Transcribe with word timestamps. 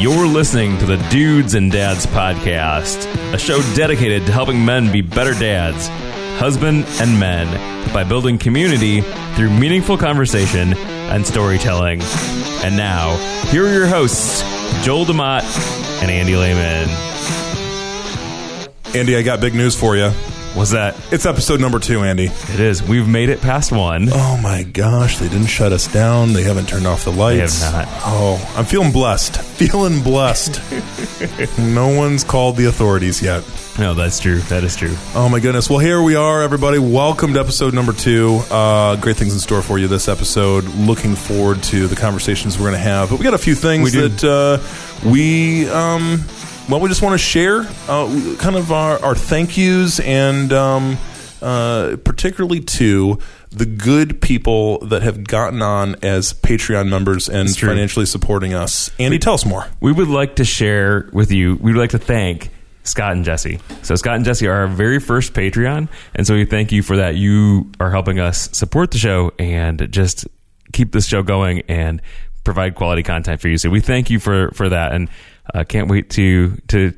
You're 0.00 0.26
listening 0.26 0.78
to 0.78 0.86
the 0.86 0.96
Dudes 1.10 1.52
and 1.52 1.70
Dads 1.70 2.06
podcast, 2.06 3.04
a 3.34 3.38
show 3.38 3.60
dedicated 3.74 4.24
to 4.24 4.32
helping 4.32 4.64
men 4.64 4.90
be 4.90 5.02
better 5.02 5.34
dads, 5.34 5.88
husband 6.40 6.86
and 7.02 7.20
men, 7.20 7.46
by 7.92 8.02
building 8.04 8.38
community 8.38 9.02
through 9.34 9.50
meaningful 9.50 9.98
conversation 9.98 10.72
and 10.72 11.26
storytelling. 11.26 12.00
And 12.64 12.78
now, 12.78 13.14
here 13.50 13.66
are 13.66 13.72
your 13.74 13.86
hosts, 13.86 14.40
Joel 14.82 15.04
DeMott 15.04 15.42
and 16.00 16.10
Andy 16.10 16.34
Lehman. 16.34 16.88
Andy, 18.96 19.16
I 19.16 19.20
got 19.20 19.42
big 19.42 19.54
news 19.54 19.78
for 19.78 19.98
you. 19.98 20.12
What's 20.54 20.72
that? 20.72 20.96
It's 21.12 21.26
episode 21.26 21.60
number 21.60 21.78
two, 21.78 22.00
Andy. 22.00 22.24
It 22.24 22.60
is. 22.60 22.82
We've 22.82 23.06
made 23.08 23.28
it 23.28 23.40
past 23.40 23.70
one. 23.70 24.08
Oh 24.12 24.36
my 24.42 24.64
gosh, 24.64 25.18
they 25.18 25.28
didn't 25.28 25.46
shut 25.46 25.72
us 25.72 25.90
down. 25.90 26.32
They 26.32 26.42
haven't 26.42 26.68
turned 26.68 26.86
off 26.88 27.04
the 27.04 27.12
lights. 27.12 27.62
have 27.62 27.72
not. 27.72 27.88
Oh, 28.04 28.54
I'm 28.56 28.64
feeling 28.64 28.90
blessed. 28.90 29.40
Feeling 29.40 30.02
blessed. 30.02 30.60
no 31.58 31.94
one's 31.96 32.24
called 32.24 32.56
the 32.56 32.66
authorities 32.66 33.22
yet. 33.22 33.44
No, 33.78 33.94
that's 33.94 34.18
true. 34.18 34.40
That 34.40 34.64
is 34.64 34.74
true. 34.74 34.94
Oh 35.14 35.28
my 35.30 35.38
goodness. 35.38 35.70
Well, 35.70 35.78
here 35.78 36.02
we 36.02 36.16
are, 36.16 36.42
everybody. 36.42 36.80
Welcome 36.80 37.32
to 37.34 37.40
episode 37.40 37.72
number 37.72 37.92
two. 37.92 38.40
Uh, 38.50 38.96
great 38.96 39.16
things 39.16 39.32
in 39.32 39.38
store 39.38 39.62
for 39.62 39.78
you 39.78 39.86
this 39.86 40.08
episode. 40.08 40.64
Looking 40.74 41.14
forward 41.14 41.62
to 41.64 41.86
the 41.86 41.96
conversations 41.96 42.58
we're 42.58 42.64
going 42.66 42.72
to 42.74 42.78
have. 42.78 43.10
But 43.10 43.20
we 43.20 43.24
got 43.24 43.34
a 43.34 43.38
few 43.38 43.54
things 43.54 43.84
We 43.84 43.90
do. 44.00 44.08
that 44.08 44.24
uh, 45.04 45.08
we. 45.08 45.68
Um, 45.70 46.24
well, 46.70 46.80
we 46.80 46.88
just 46.88 47.02
want 47.02 47.14
to 47.14 47.18
share 47.18 47.62
uh, 47.88 48.36
kind 48.38 48.54
of 48.54 48.70
our, 48.70 49.02
our 49.04 49.14
thank 49.14 49.56
yous 49.56 49.98
and 49.98 50.52
um, 50.52 50.98
uh, 51.42 51.96
particularly 52.04 52.60
to 52.60 53.18
the 53.50 53.66
good 53.66 54.20
people 54.20 54.78
that 54.78 55.02
have 55.02 55.24
gotten 55.24 55.62
on 55.62 55.96
as 56.02 56.32
Patreon 56.32 56.88
members 56.88 57.28
and 57.28 57.50
financially 57.50 58.06
supporting 58.06 58.54
us. 58.54 58.90
Andy, 59.00 59.18
tell 59.18 59.34
us 59.34 59.44
more. 59.44 59.66
we 59.80 59.90
would 59.90 60.08
like 60.08 60.36
to 60.36 60.44
share 60.44 61.10
with 61.12 61.32
you, 61.32 61.56
we 61.56 61.72
would 61.72 61.80
like 61.80 61.90
to 61.90 61.98
thank 61.98 62.50
Scott 62.84 63.12
and 63.12 63.24
Jesse. 63.24 63.58
So, 63.82 63.96
Scott 63.96 64.16
and 64.16 64.24
Jesse 64.24 64.46
are 64.46 64.60
our 64.60 64.66
very 64.66 65.00
first 65.00 65.32
Patreon. 65.32 65.88
And 66.14 66.26
so, 66.26 66.34
we 66.34 66.44
thank 66.44 66.72
you 66.72 66.82
for 66.82 66.96
that. 66.96 67.16
You 67.16 67.70
are 67.80 67.90
helping 67.90 68.20
us 68.20 68.48
support 68.56 68.92
the 68.92 68.98
show 68.98 69.32
and 69.38 69.88
just 69.90 70.26
keep 70.72 70.92
this 70.92 71.06
show 71.06 71.22
going 71.22 71.62
and 71.68 72.00
provide 72.44 72.74
quality 72.76 73.02
content 73.02 73.40
for 73.40 73.48
you. 73.48 73.58
So, 73.58 73.70
we 73.70 73.80
thank 73.80 74.08
you 74.08 74.18
for, 74.18 74.50
for 74.52 74.68
that. 74.68 74.92
And 74.92 75.08
uh, 75.54 75.64
can't 75.64 75.88
wait 75.88 76.10
to, 76.10 76.56
to 76.68 76.92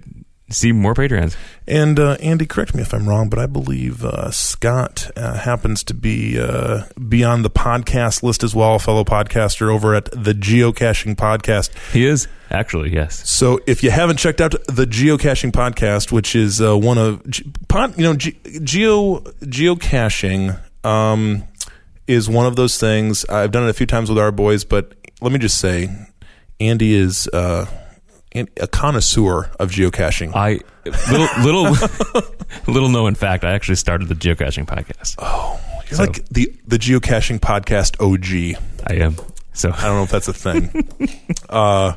see 0.54 0.72
more 0.72 0.94
Patreons. 0.94 1.36
And 1.66 1.98
uh, 1.98 2.12
Andy, 2.20 2.46
correct 2.46 2.74
me 2.74 2.82
if 2.82 2.92
I'm 2.92 3.08
wrong, 3.08 3.28
but 3.28 3.38
I 3.38 3.46
believe 3.46 4.04
uh, 4.04 4.30
Scott 4.30 5.10
uh, 5.16 5.34
happens 5.34 5.82
to 5.84 5.94
be 5.94 6.38
uh, 6.38 6.84
be 7.08 7.24
on 7.24 7.42
the 7.42 7.50
podcast 7.50 8.22
list 8.22 8.42
as 8.42 8.54
well, 8.54 8.74
a 8.74 8.78
fellow 8.78 9.04
podcaster 9.04 9.72
over 9.72 9.94
at 9.94 10.06
the 10.06 10.34
Geocaching 10.34 11.16
Podcast. 11.16 11.70
He 11.92 12.04
is, 12.04 12.28
actually, 12.50 12.92
yes. 12.92 13.28
So 13.28 13.60
if 13.66 13.82
you 13.82 13.90
haven't 13.90 14.18
checked 14.18 14.40
out 14.40 14.52
the 14.66 14.86
Geocaching 14.86 15.52
Podcast, 15.52 16.12
which 16.12 16.34
is 16.36 16.60
uh, 16.60 16.76
one 16.76 16.98
of 16.98 17.28
Ge- 17.28 17.44
pod, 17.68 17.96
you 17.96 18.04
know 18.04 18.14
Ge- 18.14 18.36
geo 18.62 19.20
geocaching 19.20 20.58
um, 20.84 21.44
is 22.06 22.28
one 22.28 22.46
of 22.46 22.56
those 22.56 22.78
things. 22.78 23.24
I've 23.26 23.52
done 23.52 23.64
it 23.64 23.70
a 23.70 23.74
few 23.74 23.86
times 23.86 24.10
with 24.10 24.18
our 24.18 24.32
boys, 24.32 24.64
but 24.64 24.92
let 25.20 25.32
me 25.32 25.38
just 25.38 25.58
say, 25.58 25.88
Andy 26.60 26.94
is. 26.94 27.28
A 28.34 28.66
connoisseur 28.66 29.50
of 29.58 29.70
geocaching. 29.70 30.32
I 30.34 30.60
little 31.10 31.28
little 31.44 32.22
little 32.72 32.88
known 32.88 33.14
fact. 33.14 33.44
I 33.44 33.52
actually 33.52 33.76
started 33.76 34.08
the 34.08 34.14
geocaching 34.14 34.64
podcast. 34.66 35.16
Oh, 35.18 35.60
you're 35.90 35.98
like 35.98 36.26
the 36.28 36.52
the 36.66 36.78
geocaching 36.78 37.38
podcast 37.40 38.00
OG. 38.00 38.60
I 38.86 38.94
am 39.04 39.16
so. 39.52 39.70
I 39.70 39.82
don't 39.82 39.96
know 39.96 40.02
if 40.04 40.10
that's 40.10 40.28
a 40.28 40.32
thing. 40.32 40.88
uh, 41.50 41.92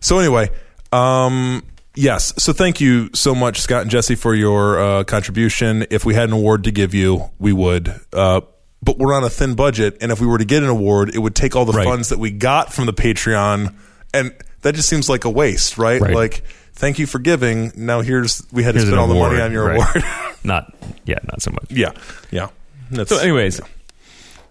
so 0.00 0.18
anyway, 0.18 0.50
um, 0.92 1.62
yes. 1.94 2.34
So 2.42 2.52
thank 2.52 2.80
you 2.80 3.10
so 3.14 3.34
much, 3.34 3.60
Scott 3.60 3.82
and 3.82 3.90
Jesse, 3.90 4.16
for 4.16 4.34
your 4.34 4.78
uh, 4.80 5.04
contribution. 5.04 5.86
If 5.90 6.04
we 6.04 6.14
had 6.14 6.28
an 6.28 6.34
award 6.34 6.64
to 6.64 6.72
give 6.72 6.94
you, 6.94 7.30
we 7.38 7.52
would. 7.52 7.94
Uh, 8.12 8.40
but 8.82 8.98
we're 8.98 9.14
on 9.14 9.22
a 9.24 9.30
thin 9.30 9.54
budget, 9.54 9.98
and 10.00 10.10
if 10.12 10.20
we 10.20 10.26
were 10.26 10.36
to 10.38 10.44
get 10.44 10.62
an 10.62 10.68
award, 10.68 11.14
it 11.14 11.18
would 11.18 11.34
take 11.34 11.54
all 11.56 11.64
the 11.64 11.72
Right. 11.72 11.86
funds 11.86 12.10
that 12.10 12.18
we 12.18 12.30
got 12.32 12.72
from 12.72 12.84
the 12.86 12.92
Patreon, 12.92 13.74
and 14.12 14.34
that 14.64 14.74
just 14.74 14.88
seems 14.88 15.08
like 15.08 15.24
a 15.24 15.30
waste, 15.30 15.78
right? 15.78 16.00
Right. 16.00 16.14
Like, 16.14 16.42
thank 16.72 16.98
you 16.98 17.06
for 17.06 17.18
giving. 17.18 17.72
Now 17.76 18.00
here's 18.00 18.42
we 18.50 18.64
had 18.64 18.72
to 18.72 18.78
Here's 18.80 18.88
spend 18.88 18.98
all 18.98 19.06
the 19.06 19.14
money 19.14 19.40
on 19.40 19.52
your 19.52 19.66
right. 19.66 19.76
award. 19.76 20.04
not 20.44 20.74
yeah, 21.04 21.18
not 21.24 21.40
so 21.40 21.52
much. 21.52 21.70
yeah, 21.70 21.92
yeah. 22.30 22.48
That's, 22.90 23.10
So, 23.10 23.18
anyways, 23.18 23.60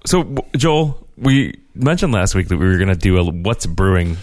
so 0.06 0.38
Joel, 0.56 1.06
we 1.18 1.59
mentioned 1.75 2.13
last 2.13 2.35
week 2.35 2.47
that 2.47 2.57
we 2.57 2.66
were 2.66 2.78
going 2.78 2.90
to 2.90 2.96
do 2.96 3.18
a 3.18 3.24
what's 3.24 3.66
brewing. 3.66 4.18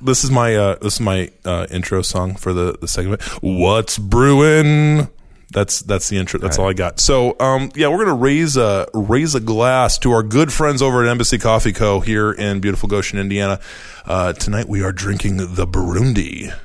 This 0.00 0.24
is 0.24 0.30
my 0.30 0.56
uh, 0.56 0.76
this 0.76 0.94
is 0.94 1.00
my 1.00 1.30
uh, 1.44 1.66
intro 1.70 2.02
song 2.02 2.36
for 2.36 2.52
the 2.52 2.76
the 2.80 2.88
segment. 2.88 3.22
What's 3.42 3.98
brewing? 3.98 5.08
That's 5.52 5.80
that's 5.80 6.08
the 6.08 6.16
intro. 6.16 6.38
That's 6.38 6.58
all 6.58 6.68
I 6.68 6.74
got. 6.74 7.00
So 7.00 7.34
um, 7.40 7.70
yeah, 7.74 7.88
we're 7.88 8.04
gonna 8.04 8.14
raise 8.14 8.56
a 8.56 8.86
raise 8.94 9.34
a 9.34 9.40
glass 9.40 9.98
to 9.98 10.12
our 10.12 10.22
good 10.22 10.52
friends 10.52 10.80
over 10.80 11.02
at 11.04 11.08
Embassy 11.10 11.38
Coffee 11.38 11.72
Co. 11.72 11.98
here 12.00 12.30
in 12.30 12.60
beautiful 12.60 12.88
Goshen, 12.88 13.18
Indiana. 13.18 13.58
Uh, 14.06 14.32
tonight 14.32 14.68
we 14.68 14.82
are 14.82 14.92
drinking 14.92 15.38
the 15.38 15.66
Burundi. 15.66 16.56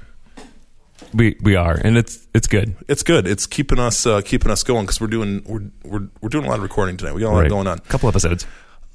We 1.13 1.35
we 1.41 1.55
are, 1.55 1.73
and 1.73 1.97
it's 1.97 2.27
it's 2.33 2.45
good. 2.47 2.75
It's 2.87 3.01
good. 3.01 3.25
It's 3.25 3.47
keeping 3.47 3.79
us 3.79 4.05
uh, 4.05 4.21
keeping 4.21 4.51
us 4.51 4.63
going 4.63 4.85
because 4.85 4.99
we're 5.01 5.07
doing 5.07 5.41
we're, 5.47 5.63
we're 5.83 6.07
we're 6.21 6.29
doing 6.29 6.45
a 6.45 6.47
lot 6.49 6.57
of 6.57 6.63
recording 6.63 6.97
tonight. 6.97 7.13
We 7.15 7.21
got 7.21 7.31
a 7.31 7.33
lot 7.33 7.39
Right. 7.41 7.49
going 7.49 7.67
on. 7.67 7.77
A 7.77 7.81
couple 7.81 8.09
episodes. 8.09 8.45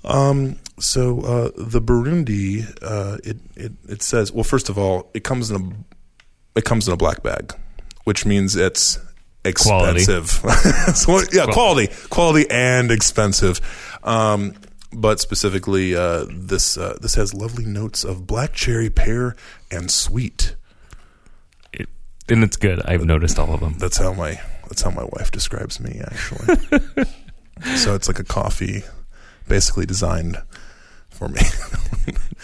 Um, 0.04 0.56
so 0.78 1.20
uh, 1.20 1.50
the 1.56 1.80
Burundi, 1.80 2.64
uh, 2.82 3.18
it, 3.24 3.38
it 3.56 3.72
it 3.88 4.02
says 4.02 4.32
well, 4.32 4.44
first 4.44 4.68
of 4.68 4.78
all, 4.78 5.10
it 5.14 5.24
comes 5.24 5.50
in 5.50 5.56
a 5.60 6.58
it 6.58 6.64
comes 6.64 6.86
in 6.86 6.94
a 6.94 6.96
black 6.96 7.22
bag, 7.22 7.54
which 8.04 8.24
means 8.26 8.54
it's 8.54 8.98
Quality. 9.44 10.00
expensive. 10.00 10.28
so, 10.96 11.20
yeah, 11.32 11.46
quality, 11.46 11.88
quality, 12.10 12.46
and 12.50 12.90
expensive. 12.90 13.60
Um, 14.02 14.54
but 14.92 15.20
specifically, 15.20 15.94
uh, 15.94 16.26
this 16.28 16.76
uh, 16.76 16.98
this 17.00 17.14
has 17.14 17.32
lovely 17.32 17.64
notes 17.64 18.04
of 18.04 18.26
black 18.26 18.52
cherry, 18.52 18.90
pear, 18.90 19.36
and 19.70 19.90
sweet. 19.90 20.56
It, 21.72 21.88
and 22.28 22.42
it's 22.42 22.56
good. 22.56 22.82
I've 22.84 23.04
noticed 23.04 23.38
all 23.38 23.54
of 23.54 23.60
them. 23.60 23.74
That's 23.78 23.98
how 23.98 24.12
my 24.12 24.40
that's 24.68 24.82
how 24.82 24.90
my 24.90 25.04
wife 25.04 25.30
describes 25.30 25.80
me 25.80 26.00
actually. 26.04 26.56
so 27.76 27.94
it's 27.94 28.08
like 28.08 28.18
a 28.18 28.24
coffee, 28.24 28.82
basically 29.48 29.86
designed 29.86 30.38
for 31.08 31.28
me. 31.28 31.40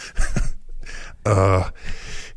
uh, 1.26 1.70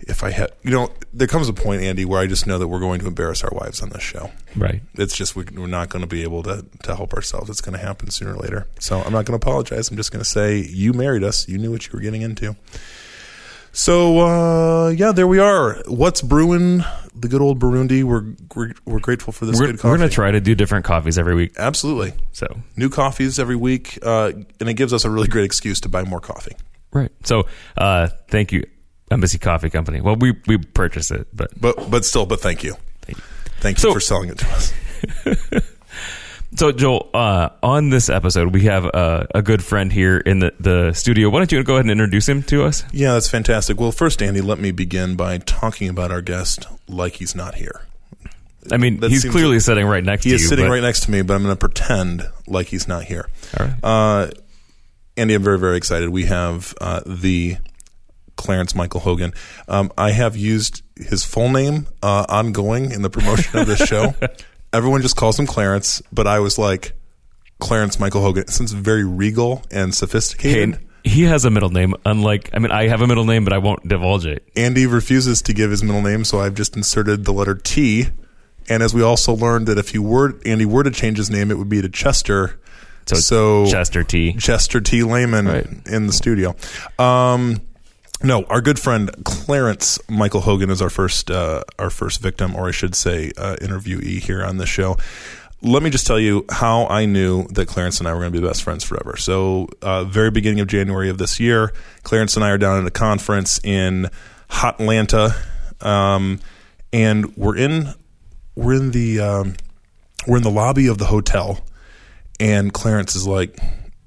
if 0.09 0.23
I 0.23 0.31
had, 0.31 0.51
you 0.63 0.71
know, 0.71 0.91
there 1.13 1.27
comes 1.27 1.47
a 1.47 1.53
point, 1.53 1.81
Andy, 1.81 2.03
where 2.03 2.19
I 2.19 2.27
just 2.27 2.45
know 2.47 2.57
that 2.59 2.67
we're 2.67 2.79
going 2.79 2.99
to 2.99 3.07
embarrass 3.07 3.43
our 3.43 3.51
wives 3.53 3.81
on 3.81 3.89
this 3.89 4.01
show. 4.01 4.31
Right. 4.55 4.81
It's 4.95 5.15
just 5.15 5.35
we, 5.35 5.45
we're 5.55 5.67
not 5.67 5.89
going 5.89 6.01
to 6.01 6.07
be 6.07 6.23
able 6.23 6.43
to 6.43 6.65
to 6.83 6.95
help 6.95 7.13
ourselves. 7.13 7.49
It's 7.49 7.61
going 7.61 7.77
to 7.77 7.83
happen 7.85 8.09
sooner 8.09 8.33
or 8.33 8.37
later. 8.37 8.67
So 8.79 8.97
I'm 8.97 9.13
not 9.13 9.25
going 9.25 9.39
to 9.39 9.45
apologize. 9.47 9.89
I'm 9.89 9.97
just 9.97 10.11
going 10.11 10.23
to 10.23 10.29
say 10.29 10.57
you 10.57 10.91
married 10.93 11.23
us. 11.23 11.47
You 11.47 11.57
knew 11.57 11.71
what 11.71 11.85
you 11.87 11.91
were 11.93 12.01
getting 12.01 12.21
into. 12.23 12.55
So 13.71 14.19
uh, 14.19 14.89
yeah, 14.89 15.11
there 15.11 15.27
we 15.27 15.39
are. 15.39 15.75
What's 15.87 16.21
brewing? 16.21 16.83
The 17.15 17.27
good 17.27 17.41
old 17.41 17.59
Burundi. 17.59 18.03
We're 18.03 18.25
we're, 18.55 18.73
we're 18.85 18.99
grateful 18.99 19.31
for 19.31 19.45
this 19.45 19.59
We're, 19.59 19.67
good 19.67 19.75
coffee. 19.77 19.89
we're 19.91 19.97
going 19.97 20.09
to 20.09 20.15
try 20.15 20.31
to 20.31 20.39
do 20.41 20.55
different 20.55 20.85
coffees 20.85 21.17
every 21.19 21.35
week. 21.35 21.53
Absolutely, 21.57 22.13
So 22.31 22.47
new 22.75 22.89
coffees 22.89 23.37
every 23.39 23.55
week, 23.55 23.99
uh, 24.01 24.31
and 24.59 24.69
it 24.69 24.73
gives 24.73 24.91
us 24.93 25.05
a 25.05 25.09
really 25.09 25.27
great 25.27 25.45
excuse 25.45 25.79
to 25.81 25.89
buy 25.89 26.03
more 26.03 26.19
coffee. 26.19 26.55
right. 26.91 27.11
So 27.23 27.45
uh, 27.77 28.07
thank 28.29 28.51
you, 28.51 28.65
Embassy 29.11 29.37
Coffee 29.37 29.69
Company. 29.69 30.01
Well, 30.01 30.15
we 30.15 30.35
we 30.47 30.57
purchased 30.57 31.11
it, 31.11 31.27
but 31.33 31.51
But 31.59 31.89
but 31.89 32.05
still, 32.05 32.25
but 32.25 32.41
thank 32.41 32.63
you, 32.63 32.75
thank 33.01 33.17
you. 33.17 33.23
thank 33.59 33.77
you 33.77 33.81
So- 33.81 33.93
for 33.93 33.99
selling 33.99 34.29
it 34.29 34.37
to 34.39 34.47
us. 34.49 34.73
So, 36.55 36.71
Joel, 36.71 37.09
uh, 37.13 37.49
on 37.61 37.91
this 37.91 38.09
episode, 38.09 38.51
we 38.55 38.63
have 38.63 38.83
uh, 38.83 39.27
a 39.35 39.43
good 39.43 39.63
friend 39.63 39.93
here 39.93 40.17
in 40.17 40.39
the, 40.39 40.51
the 40.59 40.93
studio. 40.93 41.29
Why 41.29 41.39
don't 41.39 41.51
you 41.51 41.63
go 41.63 41.73
ahead 41.75 41.85
and 41.85 41.91
introduce 41.91 42.27
him 42.27 42.41
to 42.43 42.63
us? 42.65 42.83
Yeah, 42.91 43.13
that's 43.13 43.29
fantastic. 43.29 43.79
Well, 43.79 43.91
first, 43.91 44.23
Andy, 44.23 44.41
let 44.41 44.57
me 44.57 44.71
begin 44.71 45.15
by 45.15 45.37
talking 45.37 45.89
about 45.89 46.09
our 46.11 46.21
guest 46.21 46.65
like 46.87 47.13
he's 47.17 47.35
not 47.35 47.53
here. 47.55 47.81
I 48.71 48.77
mean, 48.77 48.99
That 48.99 49.11
he's 49.11 49.25
clearly 49.25 49.59
sitting 49.59 49.85
right 49.85 50.03
next 50.03 50.23
He 50.23 50.31
to 50.31 50.35
is 50.37 50.41
you. 50.41 50.47
sitting 50.47 50.65
but- 50.65 50.71
right 50.71 50.81
next 50.81 51.01
to 51.01 51.11
me, 51.11 51.21
but 51.21 51.35
I'm 51.35 51.43
going 51.43 51.53
to 51.55 51.59
pretend 51.59 52.23
like 52.47 52.65
he's 52.65 52.87
not 52.87 53.03
here. 53.03 53.29
All 53.59 53.67
right. 53.67 53.75
Uh, 53.83 54.31
Andy, 55.17 55.35
I'm 55.35 55.43
very, 55.43 55.59
very 55.59 55.77
excited. 55.77 56.09
We 56.09 56.25
have 56.25 56.73
uh, 56.81 57.01
the 57.05 57.57
Clarence 58.39 58.73
Michael 58.73 59.01
Hogan. 59.01 59.33
Um, 59.67 59.91
I 59.97 60.11
have 60.11 60.35
used 60.37 60.81
his 60.95 61.23
full 61.25 61.49
name 61.49 61.87
uh, 62.01 62.25
ongoing 62.29 62.91
in 62.91 63.01
the 63.01 63.09
promotion 63.09 63.59
of 63.59 63.67
this 63.67 63.79
show. 63.79 64.15
Everyone 64.73 65.01
just 65.01 65.15
calls 65.17 65.37
him 65.37 65.45
Clarence, 65.45 66.01
but 66.11 66.25
I 66.25 66.39
was 66.39 66.57
like, 66.57 66.93
Clarence 67.59 67.99
Michael 67.99 68.21
Hogan. 68.21 68.47
Since 68.47 68.71
very 68.71 69.03
regal 69.03 69.61
and 69.71 69.93
sophisticated. 69.93 70.63
And 70.75 70.79
he 71.03 71.23
has 71.23 71.43
a 71.43 71.49
middle 71.49 71.69
name, 71.69 71.93
unlike, 72.05 72.49
I 72.53 72.59
mean, 72.59 72.71
I 72.71 72.87
have 72.87 73.01
a 73.01 73.07
middle 73.07 73.25
name, 73.25 73.43
but 73.43 73.51
I 73.51 73.57
won't 73.57 73.87
divulge 73.87 74.25
it. 74.25 74.47
Andy 74.55 74.85
refuses 74.87 75.41
to 75.43 75.53
give 75.53 75.69
his 75.71 75.83
middle 75.83 76.01
name, 76.01 76.23
so 76.23 76.39
I've 76.39 76.53
just 76.55 76.75
inserted 76.77 77.25
the 77.25 77.33
letter 77.33 77.55
T. 77.55 78.07
And 78.69 78.81
as 78.83 78.93
we 78.93 79.01
also 79.01 79.33
learned 79.33 79.67
that 79.67 79.77
if 79.77 79.93
you 79.93 80.01
were 80.03 80.39
Andy 80.45 80.65
were 80.65 80.83
to 80.83 80.91
change 80.91 81.17
his 81.17 81.29
name, 81.29 81.51
it 81.51 81.57
would 81.57 81.69
be 81.69 81.81
to 81.81 81.89
Chester. 81.89 82.59
So, 83.07 83.15
So 83.15 83.65
Chester 83.65 84.03
T. 84.03 84.33
Chester 84.33 84.79
T. 84.81 85.01
Lehman 85.03 85.47
Right. 85.47 85.67
in 85.87 86.05
the 86.05 86.13
studio. 86.13 86.55
Um, 86.99 87.59
no, 88.23 88.43
our 88.45 88.61
good 88.61 88.79
friend 88.79 89.09
Clarence 89.23 89.99
Michael 90.09 90.41
Hogan 90.41 90.69
is 90.69 90.81
our 90.81 90.89
first 90.89 91.31
uh, 91.31 91.63
our 91.77 91.89
first 91.89 92.21
victim, 92.21 92.55
or 92.55 92.67
I 92.67 92.71
should 92.71 92.95
say, 92.95 93.31
uh, 93.37 93.55
interviewee 93.61 94.19
here 94.19 94.43
on 94.43 94.57
this 94.57 94.69
show. 94.69 94.97
Let 95.61 95.83
me 95.83 95.89
just 95.89 96.07
tell 96.07 96.19
you 96.19 96.45
how 96.49 96.85
I 96.87 97.05
knew 97.05 97.47
that 97.49 97.67
Clarence 97.67 97.99
and 97.99 98.07
I 98.07 98.13
were 98.13 98.19
going 98.19 98.31
to 98.31 98.41
be 98.41 98.45
best 98.45 98.63
friends 98.63 98.83
forever. 98.83 99.17
So, 99.17 99.67
uh, 99.81 100.05
very 100.05 100.31
beginning 100.31 100.61
of 100.61 100.67
January 100.67 101.09
of 101.09 101.17
this 101.17 101.39
year, 101.39 101.73
Clarence 102.03 102.35
and 102.35 102.45
I 102.45 102.49
are 102.51 102.57
down 102.57 102.81
at 102.81 102.87
a 102.87 102.91
conference 102.91 103.59
in 103.63 104.09
Hot 104.49 104.79
Atlanta, 104.79 105.35
um, 105.81 106.39
and 106.91 107.35
we're 107.37 107.57
in 107.57 107.93
we're 108.55 108.73
in 108.73 108.91
the 108.91 109.19
um, 109.21 109.55
we're 110.27 110.37
in 110.37 110.43
the 110.43 110.51
lobby 110.51 110.87
of 110.87 110.97
the 110.97 111.05
hotel, 111.05 111.59
and 112.37 112.73
Clarence 112.73 113.15
is 113.15 113.25
like, 113.25 113.57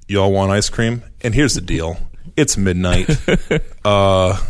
"Y'all 0.06 0.32
want 0.32 0.52
ice 0.52 0.68
cream?" 0.68 1.02
And 1.22 1.34
here's 1.34 1.54
the 1.54 1.62
deal: 1.62 1.96
it's 2.36 2.56
midnight. 2.56 3.08
uh, 3.84 4.40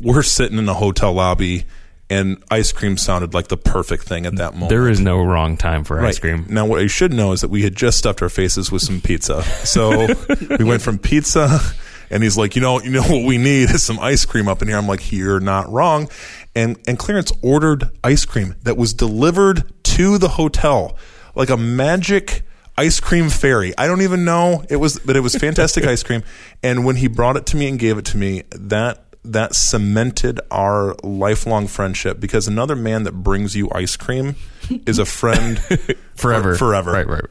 we're 0.00 0.22
sitting 0.22 0.58
in 0.58 0.68
a 0.68 0.74
hotel 0.74 1.12
lobby, 1.12 1.64
and 2.10 2.42
ice 2.50 2.72
cream 2.72 2.96
sounded 2.96 3.34
like 3.34 3.48
the 3.48 3.56
perfect 3.56 4.04
thing 4.04 4.26
at 4.26 4.36
that 4.36 4.54
moment. 4.54 4.70
There 4.70 4.88
is 4.88 5.00
no 5.00 5.22
wrong 5.22 5.56
time 5.56 5.84
for 5.84 6.04
ice 6.04 6.18
cream. 6.18 6.46
Now, 6.48 6.66
what 6.66 6.82
you 6.82 6.88
should 6.88 7.12
know 7.12 7.32
is 7.32 7.40
that 7.42 7.48
we 7.48 7.62
had 7.62 7.74
just 7.74 7.98
stuffed 7.98 8.22
our 8.22 8.28
faces 8.28 8.72
with 8.72 8.82
some 8.82 9.00
pizza. 9.00 9.42
So 9.64 10.08
we 10.58 10.64
went 10.64 10.82
from 10.82 10.98
pizza, 10.98 11.60
and 12.10 12.22
he's 12.22 12.36
like, 12.36 12.56
you 12.56 12.62
know, 12.62 12.80
you 12.80 12.90
know 12.90 13.02
what 13.02 13.26
we 13.26 13.38
need 13.38 13.70
is 13.70 13.82
some 13.82 13.98
ice 13.98 14.24
cream 14.24 14.48
up 14.48 14.62
in 14.62 14.68
here. 14.68 14.78
I'm 14.78 14.86
like, 14.86 15.12
you're 15.12 15.40
not 15.40 15.70
wrong. 15.70 16.08
And 16.54 16.78
and 16.86 16.98
Clarence 16.98 17.32
ordered 17.42 17.90
ice 18.02 18.24
cream 18.24 18.54
that 18.62 18.76
was 18.76 18.94
delivered 18.94 19.70
to 19.84 20.18
the 20.18 20.28
hotel 20.28 20.96
like 21.34 21.50
a 21.50 21.56
magic 21.56 22.42
ice 22.78 23.00
cream 23.00 23.28
fairy. 23.30 23.72
I 23.76 23.86
don't 23.86 24.02
even 24.02 24.24
know 24.24 24.64
it 24.70 24.76
was, 24.76 24.98
but 25.00 25.16
it 25.16 25.20
was 25.20 25.34
fantastic 25.34 25.84
ice 25.84 26.02
cream. 26.02 26.22
And 26.62 26.84
when 26.84 26.96
he 26.96 27.08
brought 27.08 27.36
it 27.36 27.46
to 27.46 27.56
me 27.56 27.68
and 27.68 27.78
gave 27.78 27.98
it 27.98 28.04
to 28.06 28.16
me, 28.16 28.42
that 28.50 29.04
that 29.24 29.54
cemented 29.54 30.40
our 30.50 30.94
lifelong 31.02 31.66
friendship 31.66 32.18
because 32.20 32.48
another 32.48 32.74
man 32.76 33.02
that 33.04 33.12
brings 33.12 33.54
you 33.54 33.68
ice 33.74 33.96
cream 33.96 34.34
is 34.86 34.98
a 34.98 35.04
friend 35.04 35.58
Forever. 36.16 36.52
for- 36.54 36.58
forever, 36.58 36.92
Right, 36.92 37.06
right. 37.06 37.24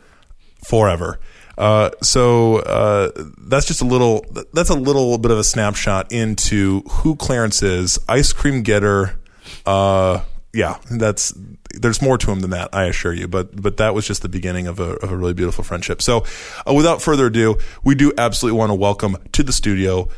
forever. 0.67 1.19
Uh, 1.57 1.89
so 2.03 2.57
uh, 2.57 3.09
that's 3.49 3.65
just 3.65 3.81
a 3.81 3.85
little. 3.85 4.23
That's 4.53 4.69
a 4.69 4.75
little 4.75 5.17
bit 5.17 5.31
of 5.31 5.39
a 5.39 5.43
snapshot 5.43 6.11
into 6.11 6.81
who 7.01 7.15
Clarence 7.15 7.63
is. 7.63 7.97
Ice 8.07 8.31
cream 8.31 8.61
getter. 8.61 9.17
Uh, 9.65 10.21
yeah, 10.53 10.77
that's. 10.91 11.33
There's 11.81 12.01
more 12.01 12.17
to 12.17 12.31
him 12.31 12.39
than 12.41 12.51
that, 12.51 12.69
I 12.73 12.85
assure 12.85 13.13
you. 13.13 13.27
But 13.27 13.61
but 13.61 13.77
that 13.77 13.93
was 13.93 14.07
just 14.07 14.21
the 14.21 14.29
beginning 14.29 14.67
of 14.67 14.79
a 14.79 14.93
of 14.97 15.11
a 15.11 15.15
really 15.15 15.33
beautiful 15.33 15.63
friendship. 15.63 16.01
So, 16.01 16.25
uh, 16.67 16.73
without 16.73 17.01
further 17.01 17.27
ado, 17.27 17.57
we 17.83 17.95
do 17.95 18.11
absolutely 18.17 18.57
want 18.57 18.69
to 18.71 18.75
welcome 18.75 19.17
to 19.33 19.43
the 19.43 19.53
studio, 19.53 20.09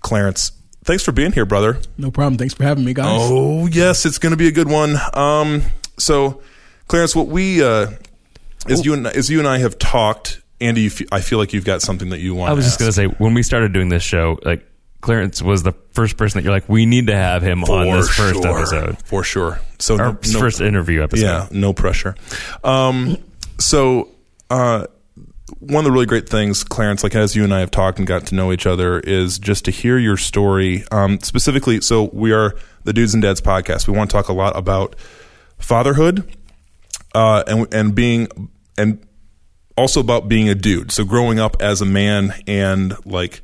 Clarence. 0.00 0.52
Thanks 0.84 1.04
for 1.04 1.12
being 1.12 1.32
here, 1.32 1.44
brother. 1.44 1.78
No 1.98 2.10
problem. 2.10 2.38
Thanks 2.38 2.54
for 2.54 2.64
having 2.64 2.84
me, 2.84 2.94
guys. 2.94 3.20
Oh 3.22 3.66
yes, 3.66 4.06
it's 4.06 4.18
going 4.18 4.30
to 4.30 4.36
be 4.36 4.48
a 4.48 4.52
good 4.52 4.68
one. 4.68 4.96
Um, 5.14 5.62
so, 5.98 6.40
Clarence, 6.88 7.14
what 7.14 7.28
we 7.28 7.62
uh, 7.62 7.90
as 8.68 8.84
you 8.84 8.94
and 8.94 9.06
as 9.06 9.30
you 9.30 9.38
and 9.38 9.48
I 9.48 9.58
have 9.58 9.78
talked, 9.78 10.42
Andy, 10.60 10.82
you 10.82 10.90
f- 10.90 11.02
I 11.12 11.20
feel 11.20 11.38
like 11.38 11.52
you've 11.52 11.64
got 11.64 11.82
something 11.82 12.10
that 12.10 12.20
you 12.20 12.34
want. 12.34 12.50
I 12.50 12.54
was 12.54 12.64
just 12.64 12.78
going 12.78 12.88
to 12.88 12.92
say, 12.92 13.06
when 13.06 13.34
we 13.34 13.42
started 13.42 13.72
doing 13.72 13.88
this 13.88 14.02
show, 14.02 14.38
like, 14.44 14.66
Clarence 15.00 15.40
was 15.40 15.62
the 15.62 15.72
first 15.92 16.16
person 16.16 16.38
that 16.38 16.44
you're 16.44 16.52
like, 16.52 16.68
we 16.68 16.84
need 16.86 17.06
to 17.06 17.14
have 17.16 17.42
him 17.42 17.64
on 17.64 17.86
this 17.96 18.10
first 18.10 18.44
episode. 18.44 18.98
for 19.04 19.24
sure. 19.24 19.58
So 19.78 19.94
Our 19.98 20.12
no, 20.12 20.18
no- 20.32 20.38
first 20.40 20.60
interview 20.60 21.02
episode. 21.02 21.24
yeah, 21.24 21.48
no 21.50 21.72
pressure. 21.72 22.14
Um, 22.62 23.16
so 23.58 24.08
uh, 24.50 24.86
one 25.60 25.78
of 25.78 25.84
the 25.84 25.90
really 25.92 26.06
great 26.06 26.28
things, 26.28 26.62
Clarence, 26.64 27.02
like 27.02 27.14
as 27.14 27.34
you 27.34 27.44
and 27.44 27.54
I 27.54 27.60
have 27.60 27.70
talked 27.70 27.98
and 27.98 28.06
got 28.06 28.26
to 28.26 28.34
know 28.34 28.52
each 28.52 28.66
other, 28.66 29.00
is 29.00 29.38
just 29.38 29.64
to 29.66 29.70
hear 29.70 29.96
your 29.98 30.16
story. 30.18 30.84
Um, 30.90 31.18
specifically, 31.20 31.80
so 31.80 32.10
we 32.12 32.32
are 32.32 32.54
the 32.84 32.92
Dudes 32.92 33.14
and 33.14 33.22
Dads 33.22 33.40
podcast. 33.40 33.88
We 33.88 33.96
want 33.96 34.10
to 34.10 34.16
talk 34.16 34.28
a 34.28 34.32
lot 34.34 34.56
about 34.56 34.96
fatherhood 35.58 36.30
uh, 37.14 37.42
and 37.46 37.72
and 37.74 37.94
being 37.94 38.28
and 38.78 39.06
also 39.76 40.00
about 40.00 40.28
being 40.28 40.48
a 40.48 40.54
dude. 40.54 40.92
So 40.92 41.04
growing 41.04 41.38
up 41.40 41.56
as 41.60 41.80
a 41.80 41.86
man 41.86 42.34
and 42.46 42.94
like 43.06 43.42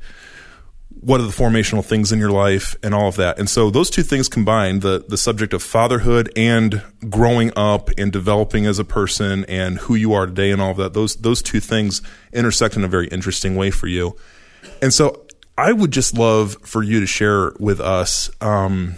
what 1.07 1.21
are 1.21 1.23
the 1.23 1.29
formational 1.31 1.85
things 1.85 2.11
in 2.11 2.19
your 2.19 2.31
life 2.31 2.75
and 2.83 2.93
all 2.93 3.07
of 3.07 3.15
that. 3.15 3.39
And 3.39 3.49
so 3.49 3.69
those 3.69 3.89
two 3.89 4.03
things 4.03 4.27
combined, 4.27 4.81
the 4.81 5.05
the 5.07 5.17
subject 5.17 5.53
of 5.53 5.63
fatherhood 5.63 6.29
and 6.35 6.83
growing 7.09 7.53
up 7.55 7.89
and 7.97 8.11
developing 8.11 8.65
as 8.65 8.77
a 8.77 8.83
person 8.83 9.45
and 9.45 9.77
who 9.77 9.95
you 9.95 10.11
are 10.11 10.25
today 10.25 10.51
and 10.51 10.61
all 10.61 10.71
of 10.71 10.77
that, 10.77 10.91
those 10.93 11.15
those 11.15 11.41
two 11.41 11.61
things 11.61 12.01
intersect 12.33 12.75
in 12.75 12.83
a 12.83 12.89
very 12.89 13.07
interesting 13.07 13.55
way 13.55 13.71
for 13.71 13.87
you. 13.87 14.17
And 14.81 14.93
so 14.93 15.25
I 15.57 15.71
would 15.71 15.91
just 15.91 16.13
love 16.13 16.57
for 16.63 16.83
you 16.83 16.99
to 16.99 17.07
share 17.07 17.53
with 17.57 17.79
us 17.79 18.29
um, 18.41 18.95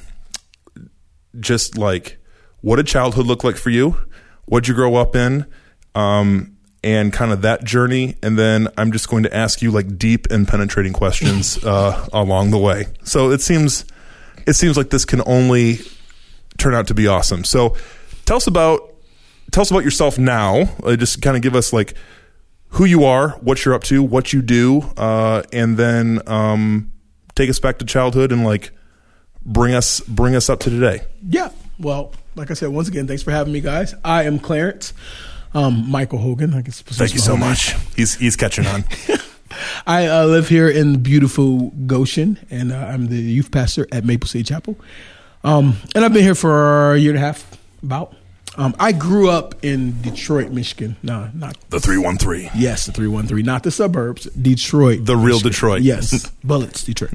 just 1.39 1.77
like 1.77 2.17
what 2.61 2.77
did 2.77 2.88
childhood 2.88 3.27
look 3.27 3.44
like 3.44 3.56
for 3.56 3.69
you? 3.69 3.95
What'd 4.45 4.67
you 4.67 4.73
grow 4.73 4.95
up 4.95 5.15
in? 5.15 5.45
Um, 5.94 6.57
and 6.83 7.11
kind 7.11 7.31
of 7.31 7.41
that 7.41 7.63
journey. 7.63 8.15
And 8.21 8.37
then 8.37 8.67
I'm 8.77 8.91
just 8.91 9.09
going 9.09 9.23
to 9.23 9.35
ask 9.35 9.61
you 9.61 9.71
like 9.71 9.97
deep 9.97 10.27
and 10.31 10.47
penetrating 10.47 10.93
questions 10.93 11.63
uh, 11.63 12.07
along 12.13 12.51
the 12.51 12.57
way. 12.57 12.85
So 13.03 13.31
it 13.31 13.41
seems 13.41 13.85
it 14.47 14.53
seems 14.53 14.77
like 14.77 14.89
this 14.89 15.05
can 15.05 15.21
only 15.25 15.79
turn 16.57 16.73
out 16.73 16.87
to 16.87 16.93
be 16.93 17.07
awesome. 17.07 17.43
So 17.43 17.75
tell 18.25 18.37
us 18.37 18.47
about 18.47 18.93
tell 19.51 19.61
us 19.61 19.71
about 19.71 19.83
yourself 19.83 20.17
now. 20.17 20.69
Uh, 20.83 20.95
just 20.95 21.21
kind 21.21 21.35
of 21.35 21.43
give 21.43 21.55
us 21.55 21.73
like 21.73 21.93
who 22.69 22.85
you 22.85 23.03
are, 23.03 23.31
what 23.41 23.65
you're 23.65 23.73
up 23.73 23.83
to, 23.83 24.03
what 24.03 24.31
you 24.31 24.41
do, 24.41 24.81
uh, 24.95 25.43
and 25.51 25.77
then 25.77 26.21
um, 26.27 26.91
take 27.35 27.49
us 27.49 27.59
back 27.59 27.79
to 27.79 27.85
childhood 27.85 28.31
and 28.31 28.43
like 28.43 28.71
bring 29.43 29.73
us 29.73 30.01
bring 30.01 30.35
us 30.35 30.49
up 30.49 30.59
to 30.61 30.69
today. 30.69 31.01
Yeah. 31.27 31.49
Well, 31.79 32.13
like 32.35 32.51
I 32.51 32.53
said, 32.53 32.69
once 32.69 32.87
again, 32.87 33.07
thanks 33.07 33.23
for 33.23 33.31
having 33.31 33.53
me, 33.53 33.61
guys. 33.61 33.95
I 34.03 34.23
am 34.23 34.37
Clarence, 34.37 34.93
um, 35.53 35.89
Michael 35.89 36.19
Hogan. 36.19 36.53
I 36.53 36.61
guess 36.61 36.81
Thank 36.81 37.13
you 37.13 37.19
so 37.19 37.37
much. 37.37 37.75
He's 37.95 38.15
he's 38.15 38.35
catching 38.35 38.65
on. 38.65 38.83
I 39.87 40.05
uh, 40.07 40.25
live 40.25 40.47
here 40.47 40.69
in 40.69 41.01
beautiful 41.01 41.71
Goshen, 41.87 42.37
and 42.51 42.71
uh, 42.71 42.75
I'm 42.77 43.07
the 43.07 43.17
youth 43.17 43.51
pastor 43.51 43.87
at 43.91 44.05
Maple 44.05 44.27
City 44.27 44.43
Chapel. 44.43 44.77
Um, 45.43 45.77
and 45.95 46.05
I've 46.05 46.13
been 46.13 46.23
here 46.23 46.35
for 46.35 46.93
a 46.93 46.97
year 46.97 47.11
and 47.11 47.17
a 47.17 47.21
half, 47.21 47.57
about. 47.81 48.13
Um, 48.57 48.75
I 48.79 48.91
grew 48.91 49.29
up 49.29 49.63
in 49.63 50.01
Detroit, 50.01 50.51
Michigan. 50.51 50.97
No, 51.01 51.29
not 51.33 51.57
the 51.69 51.79
three 51.79 51.97
one 51.97 52.17
three. 52.17 52.49
yes, 52.55 52.85
the 52.87 52.91
three 52.91 53.07
one 53.07 53.25
three, 53.25 53.41
not 53.41 53.63
the 53.63 53.71
suburbs. 53.71 54.25
Detroit, 54.31 55.05
The 55.05 55.15
real 55.15 55.35
Michigan. 55.37 55.51
Detroit. 55.51 55.81
Yes, 55.81 56.29
bullets, 56.43 56.83
Detroit. 56.83 57.13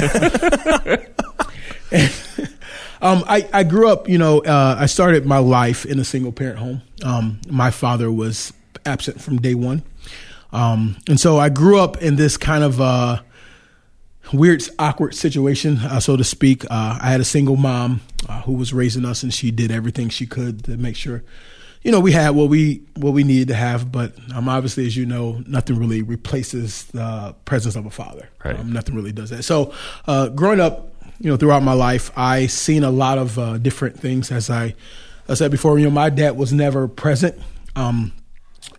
um, 3.02 3.24
I, 3.26 3.48
I 3.52 3.62
grew 3.64 3.88
up, 3.88 4.08
you 4.08 4.18
know, 4.18 4.40
uh, 4.40 4.76
I 4.78 4.86
started 4.86 5.26
my 5.26 5.38
life 5.38 5.84
in 5.86 5.98
a 5.98 6.04
single 6.04 6.32
parent 6.32 6.58
home. 6.58 6.82
Um, 7.04 7.40
my 7.48 7.70
father 7.70 8.10
was 8.12 8.52
absent 8.84 9.20
from 9.20 9.38
day 9.40 9.54
one. 9.54 9.82
Um, 10.52 10.96
and 11.08 11.18
so 11.18 11.38
I 11.38 11.48
grew 11.48 11.78
up 11.78 12.02
in 12.02 12.16
this 12.16 12.36
kind 12.36 12.64
of 12.64 12.80
uh, 12.80 13.22
weird, 14.32 14.62
awkward 14.78 15.14
situation, 15.14 15.78
uh, 15.78 16.00
so 16.00 16.16
to 16.16 16.24
speak. 16.24 16.64
Uh, 16.64 16.98
I 17.00 17.10
had 17.10 17.20
a 17.20 17.24
single 17.24 17.56
mom 17.56 18.00
uh, 18.28 18.42
who 18.42 18.54
was 18.54 18.72
raising 18.72 19.04
us, 19.04 19.22
and 19.22 19.32
she 19.32 19.50
did 19.50 19.70
everything 19.70 20.08
she 20.08 20.26
could 20.26 20.64
to 20.64 20.76
make 20.76 20.96
sure, 20.96 21.22
you 21.82 21.90
know, 21.90 22.00
we 22.00 22.12
had 22.12 22.30
what 22.30 22.48
we 22.48 22.82
what 22.96 23.12
we 23.12 23.24
needed 23.24 23.48
to 23.48 23.54
have. 23.54 23.90
But 23.90 24.14
um, 24.34 24.48
obviously, 24.48 24.86
as 24.86 24.96
you 24.96 25.06
know, 25.06 25.42
nothing 25.46 25.78
really 25.78 26.02
replaces 26.02 26.84
the 26.86 27.34
presence 27.44 27.76
of 27.76 27.86
a 27.86 27.90
father. 27.90 28.28
Right. 28.44 28.58
Um, 28.58 28.72
nothing 28.72 28.94
really 28.94 29.12
does 29.12 29.30
that. 29.30 29.44
So, 29.44 29.72
uh, 30.06 30.28
growing 30.28 30.60
up, 30.60 30.89
you 31.20 31.30
know, 31.30 31.36
throughout 31.36 31.62
my 31.62 31.74
life, 31.74 32.10
I 32.16 32.46
seen 32.46 32.82
a 32.82 32.90
lot 32.90 33.18
of 33.18 33.38
uh, 33.38 33.58
different 33.58 34.00
things. 34.00 34.32
As 34.32 34.50
I, 34.50 34.74
I 35.28 35.34
said 35.34 35.50
before, 35.50 35.78
you 35.78 35.84
know, 35.84 35.90
my 35.90 36.10
dad 36.10 36.36
was 36.36 36.52
never 36.52 36.88
present. 36.88 37.40
Um, 37.76 38.12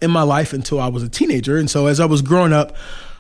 in 0.01 0.11
my 0.11 0.23
life 0.23 0.53
until 0.53 0.79
I 0.79 0.87
was 0.87 1.03
a 1.03 1.09
teenager. 1.09 1.57
And 1.57 1.69
so 1.69 1.87
as 1.87 1.99
I 1.99 2.05
was 2.05 2.21
growing 2.21 2.53
up, 2.53 2.75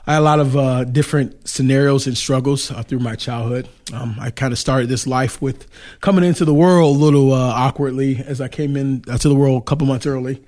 I 0.07 0.13
had 0.13 0.19
a 0.19 0.23
lot 0.23 0.39
of 0.39 0.57
uh, 0.57 0.83
different 0.83 1.47
scenarios 1.47 2.07
and 2.07 2.17
struggles 2.17 2.71
uh, 2.71 2.81
through 2.81 2.99
my 2.99 3.15
childhood. 3.15 3.69
Um, 3.93 4.15
I 4.19 4.31
kind 4.31 4.51
of 4.51 4.57
started 4.57 4.89
this 4.89 5.05
life 5.05 5.41
with 5.41 5.67
coming 6.01 6.23
into 6.23 6.43
the 6.43 6.53
world 6.53 6.97
a 6.97 6.99
little 6.99 7.33
uh, 7.33 7.37
awkwardly 7.37 8.17
as 8.17 8.41
I 8.41 8.47
came 8.47 8.75
in 8.75 9.03
uh, 9.07 9.19
to 9.19 9.29
the 9.29 9.35
world 9.35 9.61
a 9.61 9.65
couple 9.65 9.85
months 9.85 10.07
early. 10.07 10.41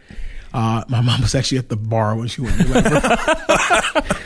Uh, 0.53 0.83
my 0.87 1.01
mom 1.01 1.21
was 1.21 1.33
actually 1.33 1.57
at 1.57 1.69
the 1.69 1.75
bar 1.75 2.15
when 2.15 2.27
she 2.27 2.41
went 2.41 2.55
to 2.57 2.63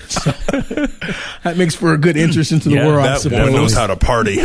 so, 0.10 0.32
that 1.44 1.56
makes 1.56 1.74
for 1.74 1.94
a 1.94 1.98
good 1.98 2.18
entrance 2.18 2.52
into 2.52 2.68
the 2.70 2.76
Yeah, 2.76 2.86
world. 2.88 3.06
That 3.06 3.32
woman 3.32 3.54
knows 3.54 3.74
how 3.74 3.88
to 3.88 3.96
party. 3.96 4.40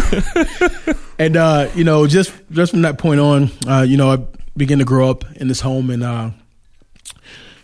and 1.19 1.37
uh, 1.37 1.69
you 1.75 1.83
know, 1.85 2.07
just 2.07 2.33
just 2.53 2.71
from 2.71 2.83
that 2.83 2.99
point 2.99 3.21
on, 3.21 3.51
uh, 3.67 3.83
you 3.83 3.97
know, 3.97 4.13
I 4.13 4.19
began 4.57 4.79
to 4.79 4.85
grow 4.85 5.11
up 5.11 5.25
in 5.37 5.49
this 5.49 5.61
home, 5.61 5.91
and 5.91 6.03
uh, 6.05 6.31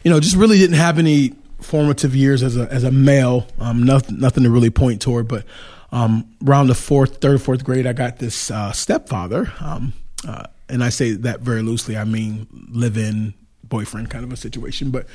you 0.03 0.11
know, 0.11 0.19
just 0.21 0.37
really 0.37 0.59
didn't 0.59 0.77
have 0.77 0.99
any 0.99 1.35
formative 1.61 2.17
years 2.17 2.43
as 2.43 2.57
a 2.57 2.63
as 2.73 2.83
a 2.85 2.91
male. 2.91 3.47
Um, 3.61 3.85
nothing 3.85 4.19
nothing 4.19 4.43
to 4.45 4.51
really 4.51 4.71
point 4.71 5.01
toward, 5.01 5.29
but 5.29 5.45
um, 5.93 6.29
around 6.45 6.67
the 6.67 6.75
fourth, 6.75 7.21
third, 7.21 7.41
fourth 7.41 7.63
grade, 7.65 7.87
I 7.87 7.93
got 7.93 8.19
this 8.19 8.51
uh, 8.51 8.73
stepfather, 8.73 9.53
um, 9.61 9.93
uh, 10.27 10.45
and 10.69 10.83
I 10.83 10.89
say 10.89 11.13
that 11.13 11.41
very 11.41 11.63
loosely. 11.63 11.97
I 11.97 12.05
mean, 12.05 12.47
live-in 12.71 13.35
boyfriend 13.69 14.11
kind 14.11 14.25
of 14.25 14.33
a 14.33 14.37
situation. 14.37 14.91
But 14.91 15.07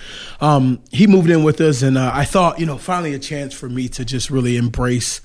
um, 0.41 0.81
he 0.91 1.07
moved 1.07 1.29
in 1.29 1.43
with 1.43 1.61
us, 1.61 1.81
and 1.81 1.97
uh, 1.97 2.11
I 2.13 2.25
thought, 2.25 2.59
you 2.59 2.65
know, 2.65 2.77
finally 2.77 3.13
a 3.13 3.19
chance 3.19 3.53
for 3.53 3.69
me 3.69 3.87
to 3.89 4.05
just 4.05 4.29
really 4.29 4.57
embrace 4.57 5.21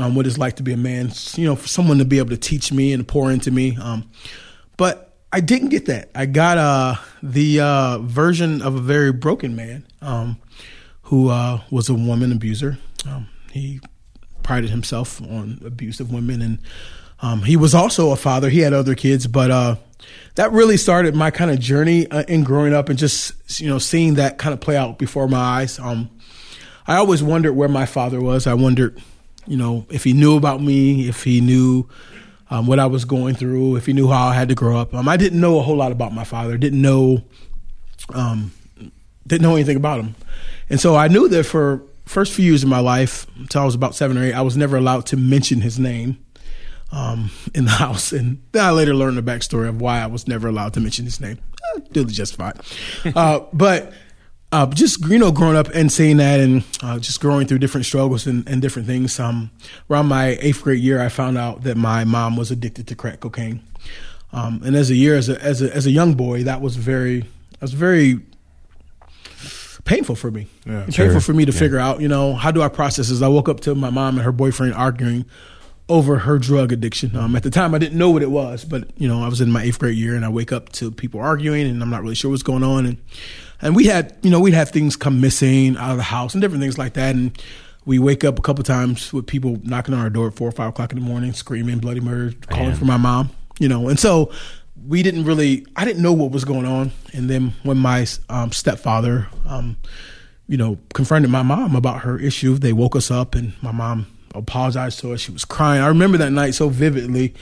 um, 0.00 0.14
what 0.14 0.26
it's 0.26 0.38
like 0.38 0.56
to 0.56 0.62
be 0.62 0.72
a 0.72 0.76
man. 0.76 1.10
You 1.34 1.46
know, 1.46 1.56
for 1.56 1.68
someone 1.68 1.98
to 1.98 2.04
be 2.04 2.18
able 2.18 2.30
to 2.30 2.36
teach 2.36 2.72
me 2.72 2.92
and 2.92 3.06
pour 3.06 3.30
into 3.30 3.50
me. 3.50 3.76
Um, 3.76 4.10
but 4.76 5.06
I 5.32 5.40
didn't 5.40 5.68
get 5.68 5.86
that. 5.86 6.10
I 6.14 6.26
got 6.26 6.58
uh, 6.58 6.94
the 7.22 7.60
uh, 7.60 7.98
version 7.98 8.62
of 8.62 8.74
a 8.74 8.80
very 8.80 9.12
broken 9.12 9.56
man 9.56 9.86
um, 10.00 10.38
who 11.02 11.28
uh, 11.28 11.60
was 11.70 11.88
a 11.88 11.94
woman 11.94 12.32
abuser. 12.32 12.78
Um, 13.06 13.28
he 13.52 13.80
prided 14.42 14.70
himself 14.70 15.20
on 15.20 15.60
abuse 15.64 16.00
of 16.00 16.12
women, 16.12 16.40
and 16.40 16.58
um, 17.20 17.42
he 17.42 17.56
was 17.56 17.74
also 17.74 18.10
a 18.10 18.16
father. 18.16 18.50
He 18.50 18.60
had 18.60 18.72
other 18.72 18.94
kids, 18.94 19.26
but 19.26 19.50
uh, 19.50 19.76
that 20.34 20.52
really 20.52 20.76
started 20.76 21.14
my 21.14 21.30
kind 21.30 21.50
of 21.50 21.58
journey 21.58 22.06
uh, 22.10 22.24
in 22.24 22.44
growing 22.44 22.74
up 22.74 22.88
and 22.88 22.98
just 22.98 23.60
you 23.60 23.68
know 23.68 23.78
seeing 23.78 24.14
that 24.14 24.38
kind 24.38 24.52
of 24.52 24.60
play 24.60 24.76
out 24.76 24.98
before 24.98 25.28
my 25.28 25.38
eyes. 25.38 25.78
Um, 25.78 26.10
I 26.86 26.96
always 26.96 27.22
wondered 27.22 27.54
where 27.54 27.68
my 27.68 27.86
father 27.86 28.20
was. 28.20 28.46
I 28.46 28.54
wondered, 28.54 29.02
you 29.46 29.56
know, 29.56 29.86
if 29.90 30.04
he 30.04 30.12
knew 30.12 30.36
about 30.36 30.62
me, 30.62 31.08
if 31.08 31.24
he 31.24 31.40
knew 31.40 31.88
um, 32.50 32.66
what 32.66 32.78
I 32.78 32.86
was 32.86 33.04
going 33.04 33.34
through, 33.34 33.76
if 33.76 33.86
he 33.86 33.92
knew 33.92 34.08
how 34.08 34.28
I 34.28 34.34
had 34.34 34.48
to 34.50 34.54
grow 34.54 34.76
up. 34.76 34.94
Um, 34.94 35.08
I 35.08 35.16
didn't 35.16 35.40
know 35.40 35.58
a 35.58 35.62
whole 35.62 35.76
lot 35.76 35.90
about 35.90 36.12
my 36.12 36.24
father. 36.24 36.56
Didn't 36.56 36.80
know, 36.80 37.24
um, 38.14 38.52
didn't 39.26 39.42
know 39.42 39.54
anything 39.54 39.76
about 39.76 40.00
him, 40.00 40.14
and 40.68 40.78
so 40.78 40.96
I 40.96 41.08
knew 41.08 41.28
that 41.28 41.44
for 41.44 41.82
first 42.04 42.34
few 42.34 42.44
years 42.44 42.62
of 42.62 42.68
my 42.68 42.78
life, 42.78 43.26
until 43.36 43.62
I 43.62 43.64
was 43.64 43.74
about 43.74 43.94
seven 43.94 44.18
or 44.18 44.22
eight, 44.22 44.34
I 44.34 44.42
was 44.42 44.56
never 44.56 44.76
allowed 44.76 45.06
to 45.06 45.16
mention 45.16 45.62
his 45.62 45.78
name 45.78 46.18
um, 46.92 47.30
in 47.54 47.64
the 47.64 47.70
house. 47.82 48.12
And 48.12 48.42
then 48.52 48.64
I 48.64 48.70
later 48.70 48.94
learned 48.94 49.16
the 49.18 49.22
backstory 49.22 49.68
of 49.68 49.80
why 49.80 50.00
I 50.00 50.06
was 50.06 50.26
never 50.28 50.48
allowed 50.48 50.74
to 50.74 50.80
mention 50.80 51.04
his 51.04 51.20
name. 51.20 51.38
Uh, 51.74 51.80
duly 51.92 52.12
justified. 52.12 52.60
uh, 53.16 53.40
but 53.52 53.92
uh, 54.52 54.66
just 54.66 55.04
you 55.06 55.18
know, 55.18 55.32
growing 55.32 55.56
up 55.56 55.68
and 55.74 55.90
seeing 55.90 56.18
that, 56.18 56.40
and 56.40 56.64
uh, 56.82 56.98
just 56.98 57.20
growing 57.20 57.46
through 57.46 57.58
different 57.58 57.84
struggles 57.84 58.26
and, 58.26 58.48
and 58.48 58.62
different 58.62 58.86
things. 58.86 59.18
Um, 59.18 59.50
around 59.90 60.06
my 60.06 60.38
eighth 60.40 60.62
grade 60.62 60.80
year, 60.80 61.00
I 61.00 61.08
found 61.08 61.36
out 61.36 61.64
that 61.64 61.76
my 61.76 62.04
mom 62.04 62.36
was 62.36 62.50
addicted 62.50 62.86
to 62.86 62.94
crack 62.94 63.20
cocaine. 63.20 63.62
Um, 64.32 64.60
and 64.64 64.76
as 64.76 64.90
a 64.90 64.94
year, 64.94 65.16
as 65.16 65.28
a, 65.28 65.42
as 65.42 65.62
a 65.62 65.74
as 65.74 65.86
a 65.86 65.90
young 65.90 66.14
boy, 66.14 66.44
that 66.44 66.60
was 66.60 66.76
very 66.76 67.20
that 67.20 67.62
was 67.62 67.72
very 67.72 68.20
painful 69.84 70.14
for 70.14 70.30
me. 70.30 70.46
Yeah. 70.64 70.82
painful 70.84 70.92
Sure. 70.92 71.20
for 71.20 71.32
me 71.32 71.44
to 71.44 71.52
figure 71.52 71.78
out. 71.78 72.00
You 72.00 72.08
know, 72.08 72.34
how 72.34 72.50
do 72.50 72.62
I 72.62 72.68
process 72.68 73.08
this? 73.08 73.22
I 73.22 73.28
woke 73.28 73.48
up 73.48 73.60
to 73.60 73.74
my 73.74 73.90
mom 73.90 74.16
and 74.16 74.24
her 74.24 74.32
boyfriend 74.32 74.74
arguing 74.74 75.24
over 75.88 76.18
her 76.18 76.38
drug 76.38 76.72
addiction. 76.72 77.14
Um, 77.16 77.36
at 77.36 77.42
the 77.42 77.50
time, 77.50 77.74
I 77.74 77.78
didn't 77.78 77.98
know 77.98 78.10
what 78.10 78.22
it 78.22 78.30
was, 78.30 78.64
but 78.64 78.88
you 78.96 79.06
know, 79.06 79.22
I 79.22 79.28
was 79.28 79.40
in 79.40 79.50
my 79.50 79.62
eighth 79.62 79.78
grade 79.78 79.96
year, 79.96 80.14
and 80.14 80.24
I 80.24 80.28
wake 80.28 80.52
up 80.52 80.70
to 80.72 80.90
people 80.90 81.20
arguing, 81.20 81.66
and 81.66 81.82
I'm 81.82 81.90
not 81.90 82.02
really 82.02 82.14
sure 82.14 82.30
what's 82.30 82.42
going 82.42 82.64
on. 82.64 82.86
And 82.86 82.98
and 83.62 83.76
we 83.76 83.86
had, 83.86 84.16
you 84.22 84.30
know, 84.30 84.40
we'd 84.40 84.54
have 84.54 84.70
things 84.70 84.96
come 84.96 85.20
missing 85.20 85.76
out 85.76 85.92
of 85.92 85.96
the 85.96 86.02
house 86.02 86.34
and 86.34 86.42
different 86.42 86.62
things 86.62 86.78
like 86.78 86.94
that. 86.94 87.14
And 87.14 87.40
we 87.84 87.98
wake 87.98 88.24
up 88.24 88.38
a 88.38 88.42
couple 88.42 88.64
times 88.64 89.12
with 89.12 89.26
people 89.26 89.58
knocking 89.62 89.94
on 89.94 90.00
our 90.00 90.10
door 90.10 90.26
at 90.26 90.34
four 90.34 90.48
or 90.48 90.52
five 90.52 90.70
o'clock 90.70 90.92
in 90.92 90.98
the 90.98 91.04
morning, 91.04 91.32
screaming 91.32 91.78
bloody 91.78 92.00
murder, 92.00 92.34
calling 92.48 92.70
Man. 92.70 92.76
for 92.76 92.84
my 92.84 92.96
mom. 92.96 93.30
You 93.58 93.68
know, 93.68 93.88
and 93.88 93.98
so 93.98 94.30
we 94.86 95.02
didn't 95.02 95.24
really, 95.24 95.66
I 95.76 95.84
didn't 95.84 96.02
know 96.02 96.12
what 96.12 96.30
was 96.30 96.44
going 96.44 96.66
on. 96.66 96.92
And 97.14 97.30
then 97.30 97.54
when 97.62 97.78
my 97.78 98.06
um, 98.28 98.52
stepfather, 98.52 99.28
um, 99.46 99.76
you 100.48 100.56
know, 100.56 100.78
confronted 100.94 101.30
my 101.30 101.42
mom 101.42 101.74
about 101.74 102.02
her 102.02 102.18
issue. 102.18 102.56
They 102.58 102.72
woke 102.72 102.94
us 102.94 103.10
up, 103.10 103.34
and 103.34 103.52
my 103.62 103.72
mom 103.72 104.06
apologized 104.34 105.00
to 105.00 105.10
her. 105.10 105.18
She 105.18 105.32
was 105.32 105.44
crying. 105.44 105.82
I 105.82 105.88
remember 105.88 106.18
that 106.18 106.30
night 106.32 106.54
so 106.54 106.68
vividly. 106.68 107.34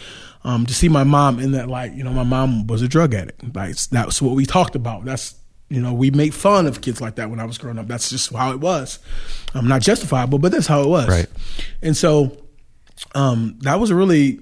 Um, 0.46 0.66
to 0.66 0.74
see 0.74 0.90
my 0.90 1.04
mom 1.04 1.40
in 1.40 1.52
that 1.52 1.68
light, 1.68 1.94
you 1.94 2.04
know, 2.04 2.12
my 2.12 2.22
mom 2.22 2.66
was 2.66 2.82
a 2.82 2.88
drug 2.88 3.14
addict. 3.14 3.56
Like 3.56 3.76
that's 3.76 4.20
what 4.20 4.34
we 4.34 4.44
talked 4.44 4.76
about. 4.76 5.06
That's 5.06 5.36
you 5.70 5.80
know, 5.80 5.94
we 5.94 6.10
made 6.10 6.34
fun 6.34 6.66
of 6.66 6.80
kids 6.82 7.00
like 7.00 7.16
that 7.16 7.30
when 7.30 7.40
I 7.40 7.44
was 7.44 7.58
growing 7.58 7.78
up. 7.78 7.88
That's 7.88 8.10
just 8.10 8.32
how 8.32 8.52
it 8.52 8.60
was. 8.60 8.98
I'm 9.54 9.66
not 9.66 9.82
justifiable, 9.82 10.38
but 10.38 10.52
that's 10.52 10.66
how 10.66 10.82
it 10.82 10.88
was. 10.88 11.08
Right. 11.08 11.26
And 11.82 11.96
so 11.96 12.36
um, 13.14 13.58
that 13.62 13.80
was 13.80 13.90
a 13.90 13.94
really, 13.94 14.40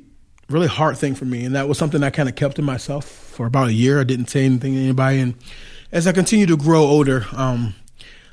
really 0.51 0.67
hard 0.67 0.99
thing 0.99 1.15
for 1.15 1.25
me, 1.25 1.45
and 1.45 1.55
that 1.55 1.69
was 1.69 1.79
something 1.79 2.03
I 2.03 2.11
kind 2.11 2.29
of 2.29 2.35
kept 2.35 2.57
to 2.57 2.63
myself 2.63 3.05
for 3.07 3.47
about 3.47 3.69
a 3.69 3.73
year. 3.73 4.01
I 4.01 4.05
didn't 4.05 4.29
say 4.29 4.45
anything 4.45 4.75
to 4.75 4.81
anybody, 4.81 5.21
and 5.21 5.35
as 5.91 6.07
I 6.07 6.13
continued 6.13 6.49
to 6.49 6.57
grow 6.57 6.83
older, 6.83 7.25
um, 7.33 7.75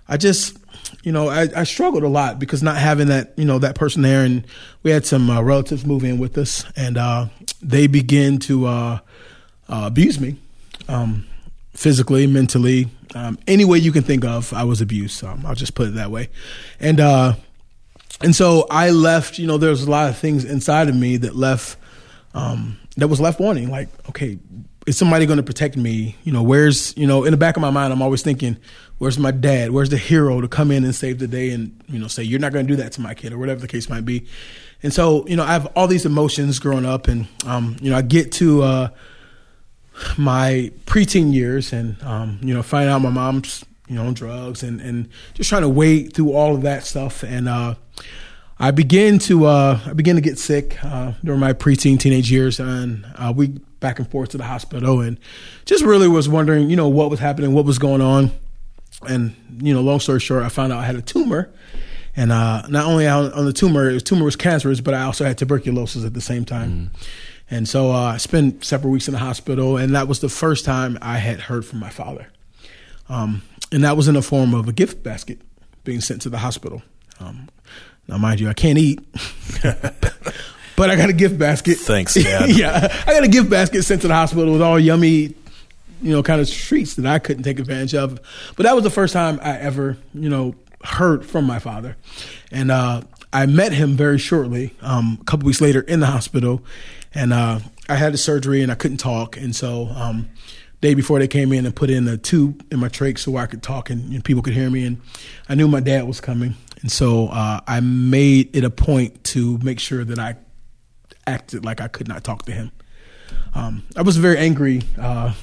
I 0.08 0.18
just, 0.18 0.58
you 1.04 1.12
know, 1.12 1.30
I, 1.30 1.48
I 1.56 1.64
struggled 1.64 2.04
a 2.04 2.08
lot 2.08 2.40
because 2.40 2.62
not 2.62 2.78
having 2.78 3.08
that, 3.08 3.34
you 3.38 3.46
know, 3.46 3.60
that 3.60 3.76
person 3.76 4.02
there, 4.02 4.24
and 4.24 4.46
we 4.84 4.92
had 4.92 5.06
some 5.06 5.30
uh, 5.30 5.42
relatives 5.42 5.86
move 5.86 6.04
in 6.04 6.18
with 6.18 6.38
us, 6.38 6.66
and 6.76 6.98
uh, 6.98 7.28
they 7.62 7.88
began 7.88 8.38
to 8.40 8.66
uh, 8.66 9.00
uh, 9.70 9.84
abuse 9.86 10.20
me, 10.20 10.36
um, 10.88 11.26
physically, 11.74 12.28
mentally, 12.28 12.90
um, 13.16 13.40
any 13.48 13.64
way 13.66 13.78
you 13.78 13.92
can 13.92 14.04
think 14.04 14.26
of. 14.26 14.54
I 14.54 14.64
was 14.66 14.82
abused. 14.82 15.24
Um, 15.24 15.46
I'll 15.46 15.56
just 15.56 15.74
put 15.74 15.88
it 15.88 15.96
that 15.96 16.12
way, 16.12 16.30
and 16.80 17.00
uh, 17.00 17.34
and 18.22 18.36
so 18.36 18.68
I 18.70 18.90
left. 18.90 19.40
You 19.40 19.48
know, 19.48 19.58
there 19.58 19.70
was 19.70 19.84
a 19.84 19.90
lot 19.90 20.10
of 20.10 20.18
things 20.18 20.44
inside 20.44 20.90
of 20.90 20.96
me 20.96 21.18
that 21.18 21.36
left, 21.36 21.78
um, 22.34 22.78
that 22.98 23.08
was 23.08 23.22
left 23.22 23.40
wanting. 23.40 23.72
Like, 23.72 23.88
okay, 24.10 24.38
is 24.86 24.98
somebody 24.98 25.26
going 25.26 25.38
to 25.38 25.44
protect 25.44 25.78
me? 25.78 26.18
You 26.24 26.34
know, 26.34 26.44
where's 26.44 26.96
you 26.98 27.08
know, 27.08 27.24
in 27.24 27.32
the 27.32 27.38
back 27.38 27.56
of 27.56 27.62
my 27.62 27.70
mind, 27.70 27.94
I'm 27.94 28.02
always 28.02 28.22
thinking, 28.22 28.58
where's 29.00 29.18
my 29.18 29.32
dad? 29.32 29.72
Where's 29.72 29.90
the 29.90 29.98
hero 29.98 30.40
to 30.40 30.48
come 30.48 30.70
in 30.70 30.84
and 30.84 30.94
save 30.94 31.18
the 31.18 31.28
day 31.28 31.50
and 31.50 31.84
you 31.88 31.98
know 31.98 32.08
say 32.08 32.22
you're 32.22 32.40
not 32.40 32.54
going 32.54 32.68
to 32.68 32.72
do 32.72 32.82
that 32.82 32.92
to 32.94 33.02
my 33.02 33.16
kid 33.16 33.34
or 33.34 33.40
whatever 33.40 33.60
the 33.60 33.68
case 33.68 33.90
might 33.90 34.06
be. 34.06 34.28
And 34.84 34.94
so 34.94 35.28
you 35.28 35.36
know, 35.36 35.44
I 35.44 35.54
have 35.54 35.66
all 35.76 35.88
these 35.88 36.06
emotions 36.06 36.60
growing 36.60 36.86
up, 36.86 37.08
and 37.08 37.28
um, 37.46 37.76
you 37.82 37.90
know, 37.90 37.98
I 37.98 38.04
get 38.04 38.32
to. 38.34 38.62
Uh, 38.62 38.90
my 40.18 40.72
preteen 40.86 41.34
years 41.34 41.74
and 41.74 42.02
um, 42.04 42.40
you 42.42 42.54
know 42.54 42.64
finding 42.64 42.90
out 42.90 43.00
my 43.00 43.10
mom's 43.10 43.66
you 43.88 43.96
know 43.96 44.06
on 44.06 44.14
drugs 44.14 44.64
and 44.64 44.80
and 44.80 45.10
just 45.34 45.50
trying 45.50 45.62
to 45.62 45.70
wade 45.70 46.14
through 46.14 46.32
all 46.32 46.56
of 46.56 46.62
that 46.62 46.86
stuff 46.86 47.24
and 47.24 47.50
uh, 47.50 47.76
I 48.60 48.72
began 48.72 49.20
to 49.20 49.46
uh, 49.46 49.80
I 49.86 49.94
began 49.94 50.16
to 50.16 50.22
get 50.22 50.38
sick 50.38 50.84
uh, 50.84 51.14
during 51.24 51.40
my 51.40 51.54
preteen 51.54 52.00
teenage 52.00 52.32
years 52.32 52.60
and 52.60 53.06
uh, 53.16 53.34
we 53.36 53.48
back 53.80 54.00
and 54.00 54.10
forth 54.10 54.30
to 54.30 54.38
the 54.38 54.44
hospital 54.44 55.02
and 55.02 55.20
just 55.66 55.84
really 55.84 56.08
was 56.08 56.30
wondering 56.30 56.70
you 56.70 56.76
know 56.76 56.88
what 56.88 57.10
was 57.10 57.20
happening 57.20 57.54
what 57.54 57.66
was 57.66 57.80
going 57.80 58.02
on 58.02 58.32
and 59.08 59.36
you 59.62 59.74
know 59.74 59.82
long 59.82 60.00
story 60.00 60.20
short 60.20 60.44
I 60.44 60.50
found 60.50 60.74
out 60.74 60.80
I 60.80 60.86
had 60.86 60.96
a 60.96 61.02
tumor 61.02 61.50
and 62.16 62.32
uh, 62.32 62.64
not 62.68 62.86
only 62.86 63.08
on, 63.08 63.32
on 63.34 63.46
the 63.46 63.54
tumor 63.54 63.94
the 63.94 64.02
tumor 64.02 64.26
was 64.26 64.36
cancerous 64.36 64.82
but 64.82 64.94
I 64.94 65.04
also 65.04 65.26
had 65.26 65.38
tuberculosis 65.38 66.04
at 66.06 66.14
the 66.14 66.22
same 66.22 66.46
time. 66.46 66.92
And 67.52 67.68
so 67.68 67.92
uh, 67.92 68.14
I 68.14 68.18
spent 68.18 68.64
several 68.64 68.92
weeks 68.92 69.08
in 69.08 69.14
the 69.14 69.20
hospital, 69.20 69.76
and 69.76 69.96
that 69.96 70.08
was 70.08 70.20
the 70.20 70.30
first 70.30 70.66
time 70.66 71.00
I 71.02 71.18
had 71.18 71.40
heard 71.40 71.66
from 71.66 71.80
my 71.80 71.90
father. 71.90 72.28
Um, 73.10 73.42
and 73.72 73.84
that 73.84 73.98
was 73.98 74.08
in 74.08 74.14
the 74.14 74.22
form 74.22 74.54
of 74.54 74.68
a 74.68 74.72
gift 74.72 75.02
basket 75.04 75.40
being 75.84 76.02
sent 76.02 76.22
to 76.24 76.30
the 76.30 76.38
hospital. 76.38 76.84
Um, 77.20 77.50
now, 78.08 78.18
mind 78.18 78.40
you, 78.40 78.50
I 78.50 78.54
can't 78.54 78.78
eat, 78.78 79.00
but 79.64 80.90
I 80.90 80.96
got 80.96 81.10
a 81.10 81.14
gift 81.14 81.40
basket. 81.40 81.78
Thanks, 81.78 82.14
Dad. 82.24 82.50
yeah, 82.50 83.04
I 83.08 83.14
got 83.14 83.24
a 83.24 83.28
gift 83.28 83.50
basket 83.50 83.84
sent 83.84 84.02
to 84.04 84.08
the 84.08 84.14
hospital 84.14 84.54
with 84.54 84.62
all 84.62 84.80
yummy, 84.80 85.30
you 86.02 86.12
know, 86.12 86.24
kind 86.24 86.42
of 86.42 86.50
treats 86.50 86.96
that 86.96 87.06
I 87.06 87.20
couldn't 87.20 87.44
take 87.44 87.60
advantage 87.60 87.96
of. 87.96 88.20
But 88.56 88.64
that 88.64 88.76
was 88.76 88.84
the 88.84 88.90
first 88.90 89.14
time 89.14 89.40
I 89.42 89.58
ever, 89.58 89.98
you 90.14 90.30
know, 90.30 90.56
heard 90.84 91.26
from 91.26 91.46
my 91.46 91.60
father, 91.60 91.98
and 92.52 92.72
uh, 92.72 93.02
I 93.34 93.46
met 93.46 93.74
him 93.74 93.96
very 93.98 94.18
shortly, 94.18 94.74
um, 94.82 95.18
a 95.22 95.24
couple 95.26 95.46
weeks 95.46 95.62
later 95.62 95.82
in 95.82 96.00
the 96.00 96.08
hospital, 96.08 96.64
and 97.14 97.34
uh, 97.34 97.60
I 97.90 97.96
had 97.96 98.14
a 98.14 98.18
surgery 98.18 98.62
and 98.62 98.72
I 98.72 98.76
couldn't 98.76 98.98
talk, 98.98 99.36
and 99.36 99.56
so 99.56 99.88
um, 99.88 100.30
day 100.82 100.94
before 100.94 101.20
they 101.20 101.28
came 101.28 101.52
in 101.52 101.66
and 101.66 101.76
put 101.76 101.90
in 101.90 102.08
a 102.08 102.18
tube 102.18 102.66
in 102.72 102.80
my 102.80 102.88
trach 102.88 103.20
so 103.20 103.36
I 103.36 103.46
could 103.46 103.62
talk 103.62 103.90
and, 103.90 104.14
and 104.14 104.24
people 104.24 104.42
could 104.42 104.54
hear 104.54 104.70
me, 104.70 104.86
and 104.86 105.02
I 105.50 105.56
knew 105.56 105.68
my 105.68 105.82
dad 105.82 106.08
was 106.08 106.22
coming, 106.22 106.56
and 106.82 106.92
so 106.92 107.28
uh, 107.28 107.60
I 107.68 107.82
made 107.82 108.56
it 108.56 108.64
a 108.64 108.70
point 108.70 109.24
to 109.26 109.58
make 109.60 109.80
sure 109.80 110.06
that 110.06 110.18
I 110.18 110.38
acted 111.28 111.66
like 111.66 111.82
I 111.82 111.90
could 111.90 112.08
not 112.08 112.24
talk 112.24 112.46
to 112.46 112.52
him. 112.52 112.72
Um, 113.54 113.84
I 113.96 114.02
was 114.02 114.18
very 114.18 114.38
angry, 114.38 114.82
uh, 114.98 115.34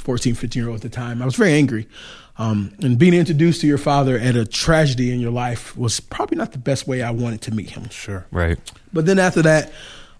14, 0.00 0.34
15 0.34 0.62
year 0.62 0.70
old 0.70 0.76
at 0.76 0.82
the 0.82 0.88
time. 0.88 1.22
I 1.22 1.24
was 1.24 1.36
very 1.36 1.52
angry. 1.52 1.86
Um, 2.38 2.72
and 2.82 2.98
being 2.98 3.12
introduced 3.12 3.60
to 3.60 3.66
your 3.66 3.78
father 3.78 4.18
at 4.18 4.34
a 4.34 4.46
tragedy 4.46 5.12
in 5.12 5.20
your 5.20 5.30
life 5.30 5.76
was 5.76 6.00
probably 6.00 6.38
not 6.38 6.52
the 6.52 6.58
best 6.58 6.86
way 6.86 7.02
I 7.02 7.10
wanted 7.10 7.42
to 7.42 7.54
meet 7.54 7.70
him. 7.70 7.88
Sure. 7.90 8.26
Right. 8.30 8.58
But 8.92 9.04
then 9.04 9.18
after 9.18 9.42
that, 9.42 9.70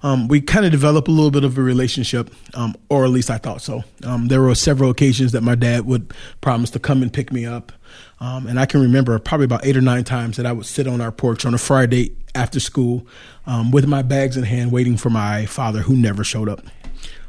um, 0.02 0.28
we 0.28 0.40
kind 0.40 0.64
of 0.64 0.72
developed 0.72 1.08
a 1.08 1.10
little 1.10 1.30
bit 1.30 1.44
of 1.44 1.58
a 1.58 1.62
relationship, 1.62 2.30
um, 2.54 2.74
or 2.88 3.04
at 3.04 3.10
least 3.10 3.30
I 3.30 3.38
thought 3.38 3.60
so. 3.62 3.84
Um, 4.04 4.28
there 4.28 4.40
were 4.40 4.54
several 4.54 4.90
occasions 4.90 5.32
that 5.32 5.42
my 5.42 5.54
dad 5.54 5.86
would 5.86 6.12
promise 6.40 6.70
to 6.70 6.78
come 6.78 7.02
and 7.02 7.12
pick 7.12 7.32
me 7.32 7.44
up. 7.44 7.72
Um, 8.18 8.46
and 8.46 8.58
I 8.58 8.66
can 8.66 8.80
remember 8.80 9.18
probably 9.18 9.44
about 9.44 9.64
eight 9.64 9.76
or 9.76 9.80
nine 9.82 10.04
times 10.04 10.36
that 10.36 10.46
I 10.46 10.52
would 10.52 10.66
sit 10.66 10.86
on 10.86 11.00
our 11.00 11.12
porch 11.12 11.44
on 11.44 11.54
a 11.54 11.58
Friday 11.58 12.14
after 12.34 12.60
school 12.60 13.06
um, 13.46 13.70
with 13.70 13.86
my 13.86 14.02
bags 14.02 14.36
in 14.36 14.44
hand, 14.44 14.72
waiting 14.72 14.96
for 14.96 15.10
my 15.10 15.46
father 15.46 15.80
who 15.80 15.96
never 15.96 16.24
showed 16.24 16.48
up. 16.48 16.62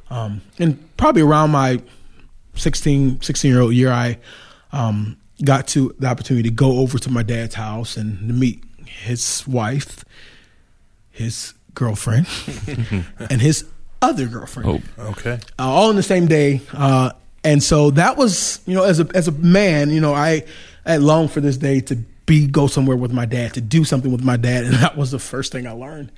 Um, 0.09 0.41
and 0.59 0.77
probably 0.97 1.21
around 1.21 1.51
my 1.51 1.81
16, 2.55 3.21
16 3.21 3.51
year 3.51 3.61
old 3.61 3.73
year, 3.73 3.91
I 3.91 4.17
um, 4.71 5.17
got 5.43 5.67
to 5.69 5.95
the 5.99 6.07
opportunity 6.07 6.49
to 6.49 6.55
go 6.55 6.79
over 6.79 6.97
to 6.99 7.09
my 7.09 7.23
dad's 7.23 7.55
house 7.55 7.97
and 7.97 8.27
to 8.27 8.33
meet 8.33 8.63
his 8.85 9.45
wife, 9.47 10.03
his 11.09 11.53
girlfriend, 11.73 12.27
and 13.29 13.41
his 13.41 13.65
other 14.01 14.27
girlfriend, 14.27 14.83
Oh, 14.97 15.09
Okay. 15.11 15.39
uh, 15.59 15.63
all 15.63 15.89
in 15.89 15.95
the 15.95 16.03
same 16.03 16.27
day. 16.27 16.61
Uh, 16.73 17.11
and 17.43 17.61
so 17.63 17.91
that 17.91 18.17
was, 18.17 18.59
you 18.65 18.75
know, 18.75 18.83
as 18.83 18.99
a 18.99 19.07
as 19.15 19.27
a 19.27 19.31
man, 19.31 19.89
you 19.89 19.99
know, 20.01 20.13
I 20.13 20.43
I 20.85 20.97
longed 20.97 21.31
for 21.31 21.41
this 21.41 21.57
day 21.57 21.79
to 21.81 21.97
be 22.31 22.47
go 22.47 22.65
somewhere 22.65 22.95
with 22.95 23.11
my 23.11 23.25
dad 23.25 23.53
to 23.55 23.61
do 23.61 23.83
something 23.83 24.09
with 24.09 24.23
my 24.23 24.37
dad, 24.37 24.63
and 24.63 24.73
that 24.75 24.95
was 24.95 25.11
the 25.11 25.19
first 25.19 25.51
thing 25.51 25.67
I 25.67 25.71
learned, 25.71 26.11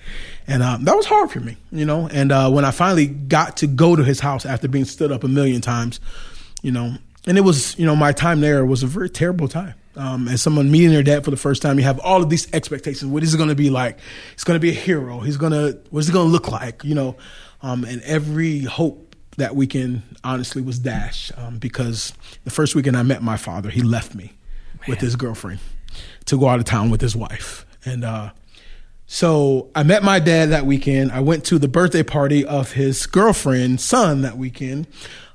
and 0.48 0.62
um, 0.62 0.84
that 0.86 0.96
was 0.96 1.08
hard 1.08 1.32
for 1.32 1.40
me, 1.40 1.58
you 1.72 1.86
know. 1.86 2.08
And 2.08 2.32
uh, 2.32 2.52
when 2.52 2.66
I 2.66 2.72
finally 2.72 3.08
got 3.08 3.58
to 3.58 3.68
go 3.68 3.96
to 3.96 4.04
his 4.04 4.20
house 4.20 4.46
after 4.46 4.68
being 4.68 4.86
stood 4.86 5.12
up 5.12 5.24
a 5.24 5.28
million 5.28 5.60
times, 5.60 6.00
you 6.62 6.72
know, 6.72 6.96
and 7.26 7.38
it 7.38 7.42
was 7.42 7.78
you 7.80 7.86
know 7.86 7.96
my 7.96 8.12
time 8.12 8.42
there 8.42 8.64
was 8.64 8.84
a 8.84 8.88
very 8.88 9.10
terrible 9.10 9.48
time. 9.48 9.74
Um, 9.96 10.28
as 10.28 10.42
someone 10.42 10.72
meeting 10.72 10.90
their 10.90 11.04
dad 11.04 11.24
for 11.24 11.30
the 11.30 11.38
first 11.38 11.62
time, 11.62 11.78
you 11.78 11.86
have 11.86 12.00
all 12.00 12.24
of 12.24 12.30
these 12.30 12.52
expectations. 12.54 13.12
What 13.12 13.22
is 13.22 13.34
it 13.34 13.38
going 13.38 13.50
to 13.50 13.56
be 13.56 13.70
like? 13.70 14.00
He's 14.34 14.44
going 14.44 14.56
to 14.56 14.62
be 14.62 14.72
a 14.72 14.80
hero. 14.80 15.20
He's 15.20 15.38
going 15.38 15.52
to 15.52 15.80
what's 15.90 16.10
it 16.10 16.14
going 16.14 16.28
to 16.28 16.32
look 16.32 16.52
like? 16.52 16.84
You 16.84 16.96
know, 16.96 17.16
um, 17.62 17.84
and 17.86 18.02
every 18.04 18.62
hope 18.62 19.16
that 19.38 19.56
weekend 19.56 20.04
honestly 20.24 20.62
was 20.62 20.78
dashed 20.78 21.32
um, 21.38 21.58
because 21.58 22.14
the 22.44 22.52
first 22.52 22.76
weekend 22.76 22.98
I 22.98 23.02
met 23.02 23.24
my 23.24 23.38
father, 23.38 23.72
he 23.72 23.82
left 23.82 24.14
me 24.14 24.34
Man. 24.80 24.90
with 24.90 25.00
his 25.00 25.16
girlfriend 25.16 25.60
to 26.26 26.40
go 26.40 26.48
out 26.48 26.60
of 26.60 26.66
town 26.66 26.90
with 26.90 27.02
his 27.02 27.16
wife, 27.16 27.66
and 27.86 28.04
uh, 28.04 28.32
so 29.06 29.70
I 29.76 29.84
met 29.84 30.04
my 30.04 30.20
dad 30.20 30.50
that 30.50 30.66
weekend. 30.66 31.12
I 31.12 31.20
went 31.20 31.46
to 31.46 31.60
the 31.60 31.68
birthday 31.68 32.04
party 32.04 32.46
of 32.46 32.72
his 32.72 33.06
girlfriend's 33.06 33.84
son 33.84 34.22
that 34.22 34.38
weekend, 34.38 34.88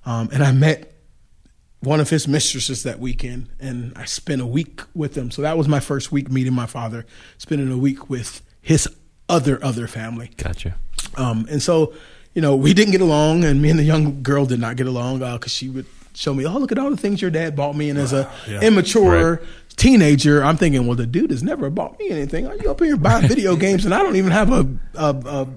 um, 0.05 0.29
and 0.33 0.43
I 0.43 0.53
met 0.53 0.95
one 1.81 2.01
of 2.01 2.11
his 2.11 2.27
mistresses 2.27 2.83
that 2.83 2.99
weekend, 2.99 3.49
and 3.61 3.93
I 3.97 4.05
spent 4.05 4.41
a 4.41 4.47
week 4.47 4.81
with 4.95 5.15
them. 5.15 5.31
So 5.31 5.43
that 5.43 5.57
was 5.57 5.69
my 5.69 5.81
first 5.81 6.11
week 6.11 6.31
meeting 6.31 6.55
my 6.55 6.67
father, 6.67 7.07
spending 7.37 7.71
a 7.71 7.77
week 7.77 8.11
with 8.11 8.43
his 8.61 8.89
other 9.29 9.63
other 9.63 9.87
family. 9.87 10.31
Gotcha. 10.37 10.75
Um, 11.17 11.47
and 11.51 11.63
so, 11.63 11.93
you 12.35 12.43
know, 12.43 12.57
we 12.57 12.75
didn't 12.75 12.93
get 12.93 13.01
along, 13.01 13.45
and 13.45 13.63
me 13.63 13.71
and 13.71 13.79
the 13.79 13.85
young 13.85 14.23
girl 14.23 14.45
did 14.45 14.61
not 14.61 14.77
get 14.77 14.87
along 14.87 15.19
because 15.19 15.43
uh, 15.45 15.49
she 15.49 15.69
would 15.69 15.87
show 16.15 16.35
me, 16.35 16.45
oh, 16.47 16.59
look 16.59 16.73
at 16.73 16.79
all 16.79 16.91
the 16.91 16.97
things 16.97 17.23
your 17.23 17.31
dad 17.31 17.55
bought 17.55 17.77
me, 17.77 17.91
and 17.91 17.99
as 17.99 18.13
a 18.13 18.31
yeah. 18.49 18.61
immature. 18.61 19.35
Right. 19.35 19.49
Teenager, 19.79 20.45
I'm 20.45 20.57
thinking, 20.57 20.87
well, 20.87 20.97
the 20.97 21.07
dude 21.07 21.31
has 21.31 21.43
never 21.43 21.71
bought 21.71 21.99
me 21.99 22.11
anything. 22.11 22.47
Are 22.47 22.57
you 22.57 22.71
up 22.71 22.81
here 22.81 22.97
buying 22.97 23.27
video 23.29 23.57
games, 23.57 23.85
and 23.85 23.95
I 23.95 24.03
don't 24.03 24.17
even 24.17 24.33
have 24.33 24.53
a, 24.53 24.69
a, 24.95 25.15
a 25.15 25.49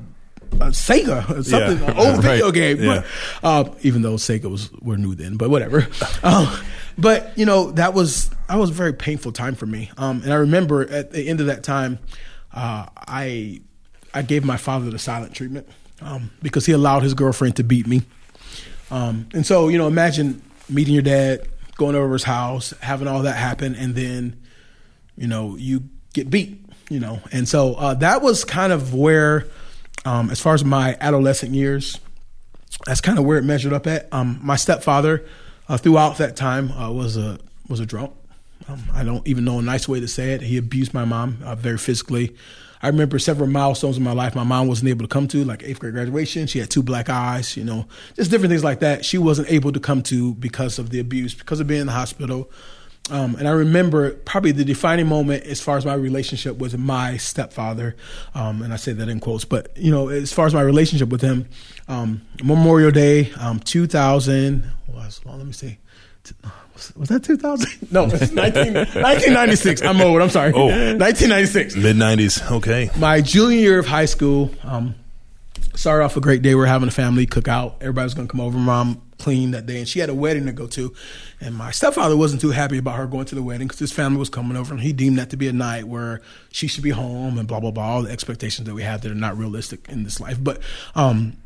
a 0.54 0.68
Sega 0.68 1.30
or 1.30 1.44
something, 1.44 1.80
yeah. 1.80 1.92
an 1.92 1.98
old 1.98 2.16
right. 2.24 2.34
video 2.34 2.52
game. 2.52 2.82
Yeah. 2.82 3.04
But, 3.42 3.48
uh, 3.48 3.74
even 3.82 4.02
though 4.02 4.16
Sega 4.16 4.50
was 4.50 4.72
were 4.82 4.98
new 4.98 5.16
then, 5.16 5.38
but 5.38 5.50
whatever. 5.50 5.88
um, 6.24 6.48
but 6.98 7.38
you 7.38 7.46
know 7.46 7.72
that 7.72 7.94
was 7.94 8.30
that 8.48 8.58
was 8.58 8.70
a 8.70 8.74
very 8.74 8.94
painful 8.94 9.32
time 9.32 9.56
for 9.56 9.66
me. 9.66 9.92
Um, 9.98 10.22
and 10.24 10.32
I 10.32 10.38
remember 10.38 10.88
at 10.90 11.12
the 11.12 11.28
end 11.28 11.40
of 11.40 11.48
that 11.48 11.64
time, 11.64 12.00
uh, 12.54 12.88
I 12.96 13.62
I 14.14 14.22
gave 14.22 14.44
my 14.44 14.58
father 14.58 14.90
the 14.90 15.00
silent 15.00 15.34
treatment 15.34 15.68
um, 16.02 16.32
because 16.42 16.66
he 16.66 16.74
allowed 16.74 17.04
his 17.04 17.14
girlfriend 17.14 17.56
to 17.58 17.64
beat 17.64 17.88
me. 17.88 18.04
Um, 18.90 19.30
and 19.34 19.46
so 19.46 19.68
you 19.70 19.78
know, 19.78 19.88
imagine 19.88 20.42
meeting 20.70 20.94
your 20.94 21.04
dad, 21.04 21.48
going 21.82 21.96
over 21.96 22.14
his 22.14 22.24
house, 22.24 22.76
having 22.80 23.08
all 23.08 23.24
that 23.24 23.36
happen, 23.36 23.76
and 23.76 23.96
then 23.96 24.40
you 25.18 25.28
know 25.28 25.56
you 25.58 25.84
get 26.14 26.30
beat. 26.30 26.64
You 26.90 27.00
know, 27.00 27.22
and 27.32 27.48
so 27.48 27.74
uh, 27.74 27.94
that 27.96 28.22
was 28.22 28.44
kind 28.46 28.72
of 28.72 28.94
where 28.94 29.48
um, 30.06 30.30
as 30.30 30.40
far 30.40 30.54
as 30.54 30.64
my 30.64 30.96
adolescent 31.00 31.54
years, 31.54 32.00
that's 32.86 33.02
kind 33.02 33.18
of 33.18 33.26
where 33.26 33.38
it 33.38 33.44
measured 33.44 33.74
up 33.74 33.88
at. 33.88 34.08
Um, 34.12 34.40
my 34.44 34.58
stepfather, 34.58 35.26
uh, 35.68 35.78
throughout 35.78 36.18
that 36.18 36.36
time, 36.36 36.72
uh, 36.72 36.92
was 36.92 37.18
a 37.18 37.40
was 37.68 37.80
a 37.80 37.86
drunk. 37.86 38.14
Um, 38.68 38.84
I 38.94 39.04
don't 39.04 39.26
even 39.28 39.44
know 39.44 39.58
a 39.58 39.62
nice 39.64 39.88
way 39.88 40.00
to 40.00 40.08
say 40.08 40.34
it. 40.34 40.42
He 40.42 40.58
abused 40.58 40.94
my 40.94 41.06
mom 41.06 41.40
uh, 41.44 41.56
very 41.56 41.78
physically. 41.80 42.36
I 42.82 42.88
remember 42.88 43.20
several 43.20 43.48
milestones 43.48 43.98
in 43.98 44.04
my 44.04 44.14
life 44.14 44.36
my 44.36 44.44
mom 44.44 44.68
wasn't 44.68 44.90
able 44.90 45.04
to 45.04 45.10
come 45.10 45.28
to, 45.30 45.44
like 45.44 45.64
eighth 45.64 45.80
grade 45.80 45.94
graduation. 45.94 46.48
She 46.48 46.60
had 46.60 46.70
two 46.70 46.84
black 46.84 47.10
eyes, 47.10 47.56
you 47.56 47.64
know, 47.64 47.86
just 48.16 48.32
different 48.32 48.52
things 48.52 48.64
like 48.64 48.80
that. 48.80 49.06
She 49.06 49.18
wasn't 49.18 49.52
able 49.52 49.72
to 49.72 49.80
come 49.80 50.02
to 50.04 50.34
because 50.36 50.80
of 50.80 50.90
the 50.90 51.00
abuse, 51.00 51.34
because 51.34 51.60
of 51.60 51.68
being 51.68 51.82
in 51.82 51.88
the 51.88 51.94
hospital. 51.94 52.50
Um, 53.10 53.36
and 53.36 53.48
I 53.48 53.52
remember 53.52 54.12
probably 54.12 54.52
the 54.52 54.64
defining 54.64 55.08
moment 55.08 55.44
as 55.44 55.60
far 55.60 55.76
as 55.76 55.86
my 55.86 55.96
relationship 55.96 56.58
with 56.58 56.78
my 56.78 57.18
stepfather, 57.18 57.96
um, 58.36 58.62
and 58.62 58.72
I 58.72 58.78
say 58.78 58.94
that 58.94 59.10
in 59.10 59.20
quotes, 59.20 59.44
but 59.44 59.76
you 59.76 59.92
know, 59.92 60.10
as 60.10 60.32
far 60.32 60.46
as 60.46 60.54
my 60.54 60.62
relationship 60.62 61.10
with 61.10 61.22
him, 61.22 61.48
um, 61.88 62.22
Memorial 62.44 62.92
Day, 62.92 63.32
um, 63.40 63.60
2000, 63.60 64.64
was 64.88 65.20
long, 65.26 65.40
let 65.40 65.48
me 65.48 65.54
see, 65.54 65.80
was, 66.82 66.96
was 66.96 67.10
that 67.10 67.24
2000? 67.24 67.70
No, 67.92 68.06
it's 68.06 68.32
19, 68.32 68.74
1996. 68.74 69.82
I'm 69.82 70.00
old. 70.02 70.22
I'm 70.22 70.30
sorry. 70.30 70.54
Oh, 70.54 70.68
1996. 70.68 71.76
Mid 71.76 71.96
90s. 71.98 72.52
Okay. 72.52 72.90
My 72.98 73.22
junior 73.22 73.58
year 73.58 73.80
of 73.80 73.86
high 73.86 74.06
school. 74.06 74.52
Um, 74.64 74.96
started 75.76 76.04
off 76.04 76.18
a 76.18 76.22
great 76.22 76.42
day. 76.42 76.56
We 76.56 76.64
are 76.64 76.68
having 76.68 76.88
a 76.88 76.92
family 76.92 77.26
cookout. 77.26 77.76
Everybody 77.82 78.06
was 78.06 78.14
going 78.14 78.28
to 78.28 78.32
come 78.32 78.42
over. 78.42 78.58
Mom 78.58 79.02
cleaned 79.18 79.54
that 79.54 79.66
day, 79.66 79.78
and 79.78 79.88
she 79.88 80.00
had 80.00 80.10
a 80.10 80.16
wedding 80.16 80.46
to 80.46 80.52
go 80.52 80.68
to. 80.68 80.94
And 81.40 81.56
my 81.56 81.72
stepfather 81.72 82.16
wasn't 82.18 82.42
too 82.42 82.52
happy 82.52 82.78
about 82.78 82.98
her 82.98 83.08
going 83.08 83.26
to 83.26 83.36
the 83.36 83.44
wedding 83.44 83.68
because 83.68 83.80
his 83.80 83.92
family 83.92 84.20
was 84.20 84.30
coming 84.30 84.58
over, 84.58 84.74
and 84.74 84.82
he 84.82 84.94
deemed 84.94 85.18
that 85.18 85.30
to 85.32 85.38
be 85.38 85.48
a 85.48 85.54
night 85.54 85.86
where 85.86 86.22
she 86.52 86.68
should 86.68 86.84
be 86.84 86.90
home 86.92 87.38
and 87.38 87.48
blah 87.48 87.60
blah 87.60 87.72
blah. 87.72 87.84
All 87.84 88.04
the 88.04 88.12
expectations 88.12 88.68
that 88.68 88.74
we 88.74 88.84
have 88.84 89.02
that 89.02 89.12
are 89.12 89.16
not 89.16 89.38
realistic 89.38 89.88
in 89.90 90.04
this 90.04 90.20
life. 90.20 90.42
But 90.42 90.62
um, 90.96 91.38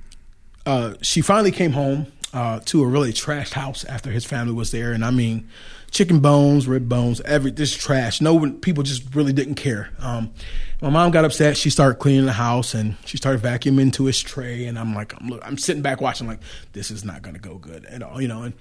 uh, 0.65 0.95
she 1.01 1.21
finally 1.21 1.51
came 1.51 1.71
home 1.71 2.07
uh, 2.35 2.59
to 2.65 2.83
a 2.83 2.87
really 2.87 3.13
trashed 3.13 3.53
house 3.53 3.85
after 3.85 4.11
his 4.11 4.25
family 4.25 4.53
was 4.53 4.69
there, 4.69 4.91
and 4.91 5.03
I 5.03 5.09
mean 5.09 5.47
chicken 5.95 6.19
bones, 6.19 6.67
rib 6.67 6.89
bones, 6.89 7.21
every 7.21 7.51
this 7.51 7.73
trash. 7.73 8.19
No 8.19 8.51
people 8.51 8.83
just 8.83 9.15
really 9.15 9.31
didn't 9.31 9.55
care. 9.55 9.89
Um, 9.99 10.33
my 10.81 10.89
mom 10.89 11.11
got 11.11 11.23
upset. 11.23 11.55
She 11.55 11.69
started 11.69 11.99
cleaning 11.99 12.25
the 12.25 12.33
house 12.33 12.73
and 12.73 12.97
she 13.05 13.15
started 13.15 13.41
vacuuming 13.41 13.93
to 13.93 14.05
his 14.05 14.21
tray. 14.21 14.65
And 14.65 14.77
I'm 14.77 14.93
like, 14.93 15.13
I'm, 15.19 15.39
I'm 15.41 15.57
sitting 15.57 15.81
back 15.81 16.01
watching, 16.01 16.27
like, 16.27 16.41
this 16.73 16.91
is 16.91 17.05
not 17.05 17.21
going 17.21 17.35
to 17.35 17.39
go 17.39 17.55
good 17.55 17.85
at 17.85 18.03
all, 18.03 18.21
you 18.21 18.27
know. 18.27 18.43
And 18.43 18.53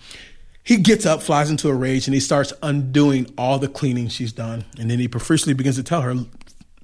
he 0.63 0.77
gets 0.77 1.07
up, 1.07 1.23
flies 1.23 1.51
into 1.51 1.69
a 1.69 1.75
rage, 1.75 2.07
and 2.07 2.15
he 2.15 2.21
starts 2.21 2.53
undoing 2.63 3.27
all 3.37 3.59
the 3.59 3.67
cleaning 3.67 4.09
she's 4.09 4.33
done. 4.33 4.65
And 4.79 4.89
then 4.89 5.01
he 5.01 5.09
profusely 5.09 5.55
begins 5.55 5.75
to 5.75 5.83
tell 5.83 6.03
her, 6.03 6.15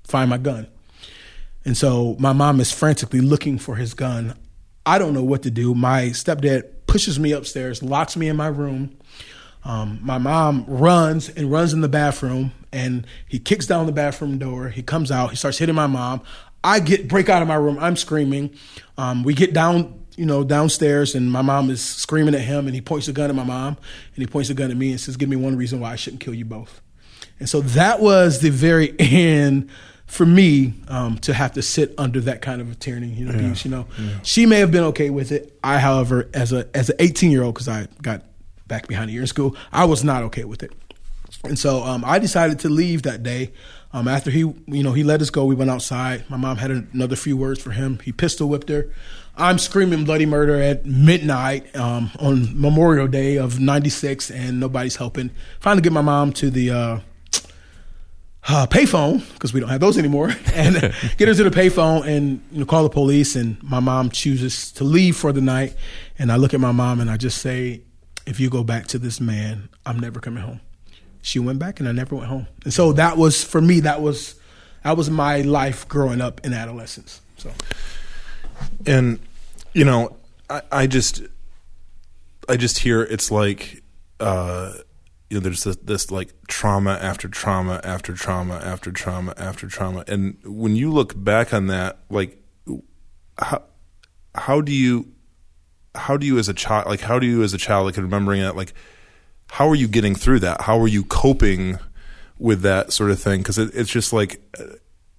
find 0.03 0.29
my 0.29 0.39
gun. 0.39 0.67
And 1.65 1.77
so 1.77 2.17
my 2.19 2.33
mom 2.33 2.59
is 2.59 2.73
frantically 2.73 3.21
looking 3.21 3.57
for 3.57 3.77
his 3.77 3.95
gun. 3.95 4.35
I 4.85 4.99
don't 4.99 5.15
know 5.15 5.23
what 5.23 5.45
to 5.45 5.51
do. 5.53 5.75
My 5.77 6.07
stepdad 6.07 6.65
pushes 6.91 7.19
me 7.19 7.33
upstairs, 7.33 7.83
locks 7.83 8.17
me 8.17 8.29
in 8.29 8.37
my 8.37 8.49
room 8.49 8.97
um, 9.65 9.99
my 10.03 10.19
mom 10.19 10.65
runs 10.67 11.29
and 11.29 11.51
runs 11.51 11.73
in 11.73 11.81
the 11.81 11.89
bathroom, 11.89 12.53
and 12.73 13.07
he 13.29 13.39
kicks 13.39 13.67
down 13.67 13.87
the 13.87 13.93
bathroom 13.93 14.39
door. 14.39 14.71
He 14.71 14.83
comes 14.83 15.11
out. 15.11 15.31
He 15.31 15.37
starts 15.37 15.59
hitting 15.59 15.75
my 15.75 15.87
mom. 15.87 16.23
I 16.65 16.81
get 16.81 17.09
break 17.09 17.29
out 17.29 17.43
of 17.43 17.49
my 17.49 17.55
room. 17.57 17.79
I'm 17.79 17.97
screaming. 17.97 18.51
Um, 18.97 19.23
we 19.23 19.35
get 19.35 19.53
down, 19.53 20.05
you 20.17 20.27
know, 20.27 20.45
downstairs, 20.45 21.15
and 21.15 21.31
my 21.31 21.43
mom 21.43 21.71
is 21.71 21.83
screaming 21.83 22.35
at 22.35 22.43
him. 22.43 22.67
And 22.67 22.75
he 22.75 22.81
points 22.81 23.09
a 23.09 23.13
gun 23.13 23.29
at 23.29 23.37
my 23.37 23.45
mom, 23.45 23.77
and 24.15 24.23
he 24.23 24.27
points 24.27 24.51
a 24.51 24.55
gun 24.55 24.71
at 24.71 24.77
me, 24.77 24.91
and 24.91 25.01
says, 25.01 25.17
"Give 25.17 25.29
me 25.29 25.37
one 25.37 25.57
reason 25.57 25.81
why 25.81 25.93
I 25.93 25.97
shouldn't 25.97 26.21
kill 26.21 26.35
you 26.35 26.45
both." 26.45 26.81
And 27.39 27.49
so 27.49 27.61
that 27.61 28.01
was 28.01 28.41
the 28.41 28.51
very 28.51 28.95
end 28.99 29.71
for 30.11 30.27
me 30.27 30.75
um, 30.89 31.19
to 31.19 31.33
have 31.33 31.53
to 31.53 31.63
sit 31.63 31.95
under 31.97 32.21
that 32.21 32.43
kind 32.43 32.61
of 32.61 32.79
tyranny, 32.81 33.09
you 33.09 33.25
know, 33.25 33.33
yeah. 33.33 33.39
abuse. 33.39 33.65
You 33.65 33.71
know, 33.71 33.87
yeah. 33.99 34.19
she 34.23 34.45
may 34.45 34.59
have 34.59 34.73
been 34.73 34.85
okay 34.85 35.09
with 35.09 35.31
it. 35.31 35.57
I, 35.63 35.79
however, 35.79 36.29
as 36.35 36.53
a 36.53 36.69
as 36.75 36.91
an 36.91 36.97
18 36.99 37.31
year 37.31 37.43
old, 37.43 37.55
because 37.55 37.69
I 37.69 37.87
got 38.03 38.25
back 38.71 38.87
behind 38.87 39.11
a 39.11 39.13
year 39.13 39.23
in 39.23 39.27
school. 39.27 39.55
I 39.73 39.85
was 39.85 40.03
not 40.03 40.23
okay 40.25 40.45
with 40.45 40.63
it. 40.63 40.73
And 41.45 41.59
so 41.59 41.83
um, 41.83 42.05
I 42.07 42.19
decided 42.19 42.61
to 42.61 42.69
leave 42.69 43.03
that 43.03 43.23
day. 43.23 43.53
Um, 43.93 44.07
after 44.07 44.31
he, 44.31 44.39
you 44.41 44.83
know, 44.83 44.93
he 44.93 45.03
let 45.03 45.21
us 45.21 45.31
go, 45.31 45.45
we 45.45 45.55
went 45.55 45.71
outside. 45.71 46.29
My 46.31 46.37
mom 46.37 46.57
had 46.57 46.71
another 46.71 47.17
few 47.17 47.37
words 47.37 47.61
for 47.61 47.73
him. 47.73 47.99
He 48.05 48.13
pistol 48.13 48.49
whipped 48.49 48.69
her. 48.69 48.93
I'm 49.37 49.59
screaming 49.59 50.05
bloody 50.05 50.27
murder 50.27 50.61
at 50.61 50.87
midnight 50.87 51.75
um, 51.75 52.11
on 52.21 52.61
Memorial 52.61 53.09
Day 53.09 53.37
of 53.37 53.59
'96, 53.59 54.31
and 54.31 54.61
nobody's 54.61 54.97
helping. 54.97 55.31
Finally, 55.61 55.83
get 55.83 55.93
my 55.93 56.03
mom 56.03 56.33
to 56.35 56.51
the 56.51 56.71
uh, 56.71 57.01
uh, 58.49 58.67
payphone 58.67 59.23
because 59.35 59.53
we 59.53 59.61
don't 59.61 59.69
have 59.69 59.81
those 59.81 59.99
anymore, 59.99 60.31
and 60.55 60.75
get 61.19 61.29
her 61.29 61.35
to 61.35 61.45
the 61.45 61.51
payphone 61.51 62.07
and 62.07 62.43
you 62.53 62.61
know, 62.61 62.67
call 62.67 62.83
the 62.83 62.91
police. 62.91 63.37
And 63.37 63.63
my 63.63 63.81
mom 63.81 64.11
chooses 64.11 64.73
to 64.73 64.85
leave 64.85 65.17
for 65.17 65.33
the 65.33 65.41
night, 65.41 65.75
and 66.19 66.33
I 66.33 66.37
look 66.37 66.55
at 66.55 66.61
my 66.61 66.73
mom 66.73 67.01
and 67.01 67.11
I 67.11 67.17
just 67.17 67.39
say, 67.39 67.83
if 68.27 68.39
you 68.41 68.51
go 68.51 68.63
back 68.63 68.87
to 68.89 68.99
this 68.99 69.21
man, 69.21 69.69
I'm 69.85 69.99
never 69.99 70.21
coming 70.21 70.43
home. 70.43 70.61
She 71.23 71.39
went 71.39 71.59
back 71.59 71.81
and 71.81 71.89
I 71.89 71.93
never 71.93 72.15
went 72.15 72.29
home. 72.29 72.47
And 72.65 72.73
so 72.73 72.93
that 72.93 73.17
was 73.17 73.45
for 73.45 73.61
me, 73.61 73.81
that 73.81 74.01
was 74.01 74.37
that 74.85 74.97
was 74.97 75.11
my 75.11 75.43
life 75.43 75.87
growing 75.89 76.21
up 76.21 76.41
in 76.45 76.55
adolescence. 76.55 77.21
So 77.37 77.51
And 78.87 79.19
you 79.73 79.85
know, 79.85 80.17
I, 80.49 80.63
I 80.73 80.87
just 80.87 81.23
I 82.49 82.57
just 82.57 82.79
hear 82.79 83.03
it's 83.03 83.31
like 83.31 83.83
uh 84.19 84.75
you 85.31 85.37
know, 85.37 85.41
there's 85.41 85.65
this, 85.65 85.77
this, 85.77 86.11
like 86.11 86.35
trauma 86.49 86.99
after 87.01 87.29
trauma 87.29 87.81
after 87.85 88.13
trauma 88.13 88.61
after 88.65 88.91
trauma 88.91 89.33
after 89.37 89.69
trauma, 89.69 90.05
and 90.07 90.37
when 90.45 90.77
you 90.77 90.93
look 90.93 91.15
back 91.17 91.55
on 91.55 91.69
that, 91.69 91.99
like 92.11 92.37
how 93.39 93.63
how 94.35 94.61
do 94.61 94.73
you 94.73 95.09
how 95.95 96.17
do 96.17 96.27
you 96.27 96.39
as 96.39 96.49
a 96.49 96.55
child 96.55 96.87
like 96.87 97.01
how 97.01 97.19
do 97.19 97.27
you 97.27 97.43
as 97.43 97.55
a 97.55 97.59
child 97.59 97.87
like 97.87 97.97
remembering 97.97 98.43
that 98.43 98.55
like 98.55 98.75
how 99.51 99.69
are 99.69 99.75
you 99.75 99.89
getting 99.89 100.15
through 100.15 100.41
that? 100.41 100.61
How 100.61 100.79
are 100.81 100.87
you 100.87 101.03
coping 101.03 101.79
with 102.39 102.63
that 102.63 102.93
sort 102.93 103.11
of 103.11 103.19
thing? 103.19 103.41
Because 103.41 103.59
it, 103.59 103.71
it's 103.75 103.91
just 103.91 104.13
like 104.13 104.41
uh, 104.59 104.65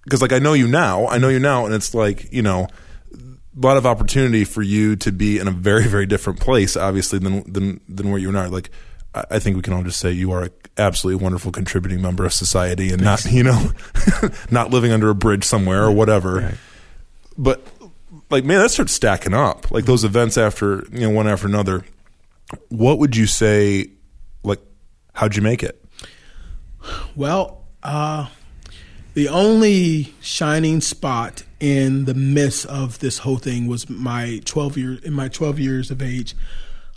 because 0.04 0.20
like 0.20 0.32
i 0.32 0.38
know 0.38 0.52
you 0.52 0.66
now 0.66 1.06
i 1.06 1.18
know 1.18 1.28
you 1.28 1.38
now 1.38 1.64
and 1.64 1.74
it's 1.74 1.94
like 1.94 2.32
you 2.32 2.42
know 2.42 2.66
a 3.14 3.60
lot 3.60 3.76
of 3.76 3.86
opportunity 3.86 4.44
for 4.44 4.62
you 4.62 4.96
to 4.96 5.12
be 5.12 5.38
in 5.38 5.46
a 5.46 5.52
very 5.52 5.86
very 5.86 6.06
different 6.06 6.40
place 6.40 6.76
obviously 6.76 7.18
than 7.18 7.50
than 7.52 7.80
than 7.88 8.10
where 8.10 8.18
you 8.18 8.30
are 8.30 8.32
now. 8.32 8.48
Like 8.48 8.70
I 9.14 9.38
think 9.38 9.56
we 9.56 9.62
can 9.62 9.74
all 9.74 9.82
just 9.82 10.00
say 10.00 10.10
you 10.10 10.32
are 10.32 10.44
an 10.44 10.50
absolutely 10.78 11.22
wonderful 11.22 11.52
contributing 11.52 12.00
member 12.00 12.24
of 12.24 12.32
society 12.32 12.90
and 12.92 13.02
not, 13.02 13.24
you 13.26 13.42
know, 13.42 13.70
not 14.50 14.70
living 14.70 14.90
under 14.90 15.10
a 15.10 15.14
bridge 15.14 15.44
somewhere 15.44 15.84
or 15.84 15.92
whatever. 15.92 16.56
But 17.36 17.66
like, 18.30 18.44
man, 18.44 18.60
that 18.60 18.70
starts 18.70 18.92
stacking 18.92 19.34
up. 19.34 19.70
Like 19.70 19.84
those 19.84 20.04
events 20.04 20.38
after, 20.38 20.86
you 20.90 21.00
know, 21.00 21.10
one 21.10 21.28
after 21.28 21.46
another. 21.46 21.84
What 22.68 22.98
would 22.98 23.14
you 23.16 23.26
say? 23.26 23.90
Like, 24.42 24.60
how'd 25.14 25.36
you 25.36 25.42
make 25.42 25.62
it? 25.62 25.84
Well, 27.14 27.64
uh, 27.82 28.28
the 29.14 29.28
only 29.28 30.14
shining 30.20 30.80
spot 30.80 31.42
in 31.60 32.06
the 32.06 32.14
midst 32.14 32.66
of 32.66 32.98
this 33.00 33.18
whole 33.18 33.36
thing 33.36 33.66
was 33.66 33.88
my 33.90 34.40
12 34.44 34.76
years 34.78 35.04
in 35.04 35.12
my 35.12 35.28
12 35.28 35.58
years 35.58 35.90
of 35.90 36.00
age. 36.00 36.34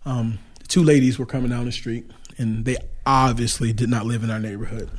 Um, 0.05 0.39
two 0.67 0.83
ladies 0.83 1.17
were 1.19 1.25
coming 1.25 1.49
down 1.49 1.65
the 1.65 1.71
street, 1.71 2.09
and 2.37 2.65
they 2.65 2.77
obviously 3.05 3.73
did 3.73 3.89
not 3.89 4.05
live 4.05 4.23
in 4.23 4.29
our 4.29 4.39
neighborhood. 4.39 4.89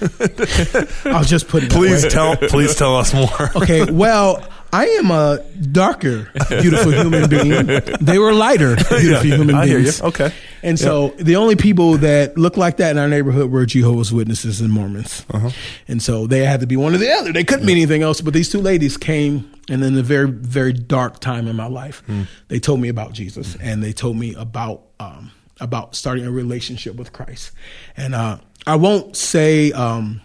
I'll 1.04 1.24
just 1.24 1.48
put 1.48 1.64
it. 1.64 1.70
Please 1.70 2.06
tell, 2.06 2.36
please 2.36 2.74
tell 2.74 2.96
us 2.96 3.12
more. 3.14 3.50
Okay, 3.56 3.90
well, 3.90 4.42
I 4.72 4.86
am 4.86 5.10
a 5.10 5.40
darker, 5.72 6.28
beautiful 6.48 6.92
human 6.92 7.28
being. 7.28 7.66
They 8.00 8.18
were 8.18 8.32
lighter, 8.32 8.76
beautiful 8.88 9.24
human 9.24 9.54
I 9.56 9.66
hear 9.66 9.78
beings. 9.80 10.00
you. 10.00 10.06
Okay. 10.06 10.32
And 10.62 10.78
so 10.78 11.08
the 11.18 11.36
only 11.36 11.56
people 11.56 11.96
that 11.98 12.36
looked 12.38 12.56
like 12.58 12.76
that 12.76 12.90
in 12.92 12.98
our 12.98 13.08
neighborhood 13.08 13.50
were 13.50 13.64
Jehovah's 13.66 14.12
Witnesses 14.12 14.60
and 14.60 14.70
Mormons. 14.72 15.24
Uh-huh. 15.30 15.50
And 15.88 16.02
so 16.02 16.26
they 16.26 16.44
had 16.44 16.60
to 16.60 16.66
be 16.66 16.76
one 16.76 16.94
or 16.94 16.98
the 16.98 17.10
other. 17.10 17.32
They 17.32 17.44
couldn't 17.44 17.66
be 17.66 17.72
anything 17.72 18.02
else. 18.02 18.20
But 18.20 18.34
these 18.34 18.50
two 18.50 18.60
ladies 18.60 18.96
came, 18.96 19.50
and 19.68 19.82
in 19.82 19.96
a 19.98 20.02
very, 20.02 20.30
very 20.30 20.72
dark 20.72 21.18
time 21.20 21.48
in 21.48 21.56
my 21.56 21.66
life, 21.66 22.02
Hmm. 22.06 22.22
they 22.48 22.60
told 22.60 22.80
me 22.80 22.88
about 22.88 23.12
Jesus 23.12 23.56
and 23.60 23.82
they 23.82 23.92
told 23.92 24.16
me 24.18 24.34
about 24.34 24.82
um, 25.00 25.32
about 25.60 25.94
starting 25.94 26.24
a 26.26 26.30
relationship 26.30 26.94
with 26.96 27.12
Christ. 27.12 27.50
And 27.96 28.14
uh, 28.14 28.38
I 28.70 28.76
won't 28.76 29.16
say 29.16 29.72
um, 29.72 30.20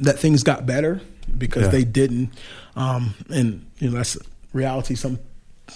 that 0.00 0.18
things 0.18 0.42
got 0.42 0.64
better 0.66 1.00
because 1.36 1.64
Yeah. 1.64 1.68
they 1.70 1.84
didn't. 1.84 2.30
Um, 2.76 3.14
and 3.28 3.66
you 3.78 3.90
know 3.90 3.96
that's 3.96 4.16
reality. 4.52 4.94
Some 4.94 5.18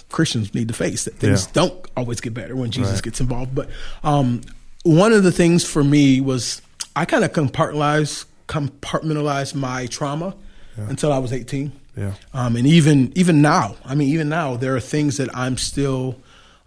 Christians 0.09 0.53
need 0.53 0.67
to 0.69 0.73
face 0.73 1.05
that 1.05 1.15
things 1.19 1.45
Yeah. 1.45 1.51
don't 1.53 1.85
always 1.95 2.19
get 2.21 2.33
better 2.33 2.55
when 2.55 2.71
Jesus 2.71 2.93
Right. 2.95 3.03
gets 3.03 3.19
involved. 3.21 3.53
But 3.53 3.69
um, 4.03 4.41
one 4.83 5.13
of 5.13 5.23
the 5.23 5.31
things 5.31 5.63
for 5.63 5.83
me 5.83 6.19
was 6.21 6.61
I 6.95 7.05
kind 7.05 7.23
of 7.23 7.31
compartmentalized 7.33 8.25
compartmentalized 8.47 9.55
my 9.55 9.85
trauma 9.87 10.33
until 10.77 11.11
I 11.11 11.17
was 11.17 11.33
18. 11.33 11.71
Yeah. 11.97 12.13
Um, 12.33 12.55
and 12.55 12.65
even 12.67 13.11
even 13.15 13.41
now, 13.41 13.75
I 13.85 13.93
mean, 13.95 14.07
even 14.09 14.29
now, 14.29 14.55
there 14.57 14.75
are 14.75 14.79
things 14.79 15.17
that 15.17 15.29
I'm 15.35 15.57
still. 15.57 16.15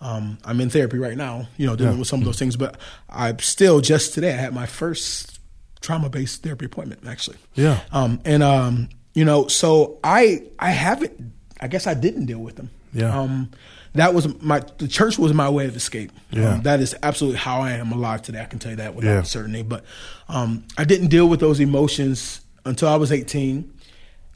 Um, 0.01 0.39
I'm 0.45 0.61
in 0.61 0.71
therapy 0.71 0.99
right 0.99 1.17
now, 1.17 1.49
you 1.59 1.67
know, 1.67 1.77
dealing 1.77 1.93
Yeah. 1.95 1.99
with 1.99 2.09
some 2.09 2.21
of 2.21 2.25
those 2.27 2.39
things. 2.39 2.57
But 2.57 2.77
I'm 3.11 3.39
still 3.41 3.81
just 3.81 4.15
today. 4.15 4.33
I 4.33 4.37
had 4.37 4.55
my 4.55 4.67
first 4.67 5.39
trauma-based 5.83 6.43
therapy 6.43 6.67
appointment, 6.67 7.03
actually. 7.07 7.37
Yeah. 7.55 7.81
Um, 7.93 8.21
and 8.25 8.43
um, 8.43 8.89
you 9.15 9.25
know, 9.25 9.47
so 9.49 9.99
I 10.05 10.43
I 10.59 10.71
haven't. 10.71 11.33
I 11.61 11.69
guess 11.69 11.87
I 11.87 11.95
didn't 11.95 12.27
deal 12.27 12.39
with 12.39 12.57
them. 12.57 12.71
Yeah. 12.95 13.19
Um, 13.19 13.51
that 13.95 14.15
was 14.15 14.41
my 14.41 14.63
the 14.79 14.89
church 14.89 15.19
was 15.19 15.35
my 15.35 15.51
way 15.51 15.67
of 15.67 15.77
escape. 15.77 16.13
Yeah. 16.31 16.55
Um, 16.55 16.63
that 16.63 16.81
is 16.81 16.95
absolutely 17.03 17.39
how 17.39 17.61
I 17.61 17.73
am 17.73 17.93
alive 17.93 18.23
today. 18.23 18.41
I 18.41 18.47
can 18.47 18.59
tell 18.59 18.71
you 18.71 18.77
that 18.77 18.95
without 18.95 19.11
Yeah. 19.11 19.23
certainty. 19.23 19.63
But 19.63 19.85
um, 20.29 20.65
I 20.79 20.85
didn't 20.85 21.09
deal 21.09 21.29
with 21.29 21.41
those 21.41 21.61
emotions 21.61 22.41
until 22.65 22.89
I 22.89 22.97
was 22.97 23.11
18, 23.13 23.71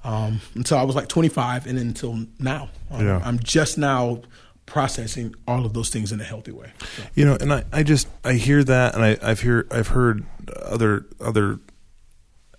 um, 0.02 0.40
until 0.54 0.76
I 0.78 0.82
was 0.82 0.96
like 0.96 1.08
25, 1.08 1.66
and 1.66 1.78
then 1.78 1.86
until 1.88 2.26
now. 2.38 2.68
Um, 2.90 3.06
Yeah. 3.06 3.22
I'm 3.24 3.38
just 3.38 3.78
now 3.78 4.20
processing 4.66 5.34
all 5.46 5.66
of 5.66 5.72
those 5.72 5.90
things 5.90 6.12
in 6.12 6.20
a 6.20 6.24
healthy 6.24 6.52
way. 6.52 6.72
So, 6.78 7.02
You 7.14 7.24
know, 7.26 7.36
and 7.40 7.52
I, 7.52 7.64
I 7.72 7.82
just 7.82 8.08
I 8.24 8.34
hear 8.34 8.64
that, 8.64 8.94
and 8.94 9.04
I, 9.04 9.18
I've 9.22 9.40
hear 9.40 9.66
I've 9.70 9.88
heard 9.88 10.24
other 10.62 11.06
other 11.20 11.60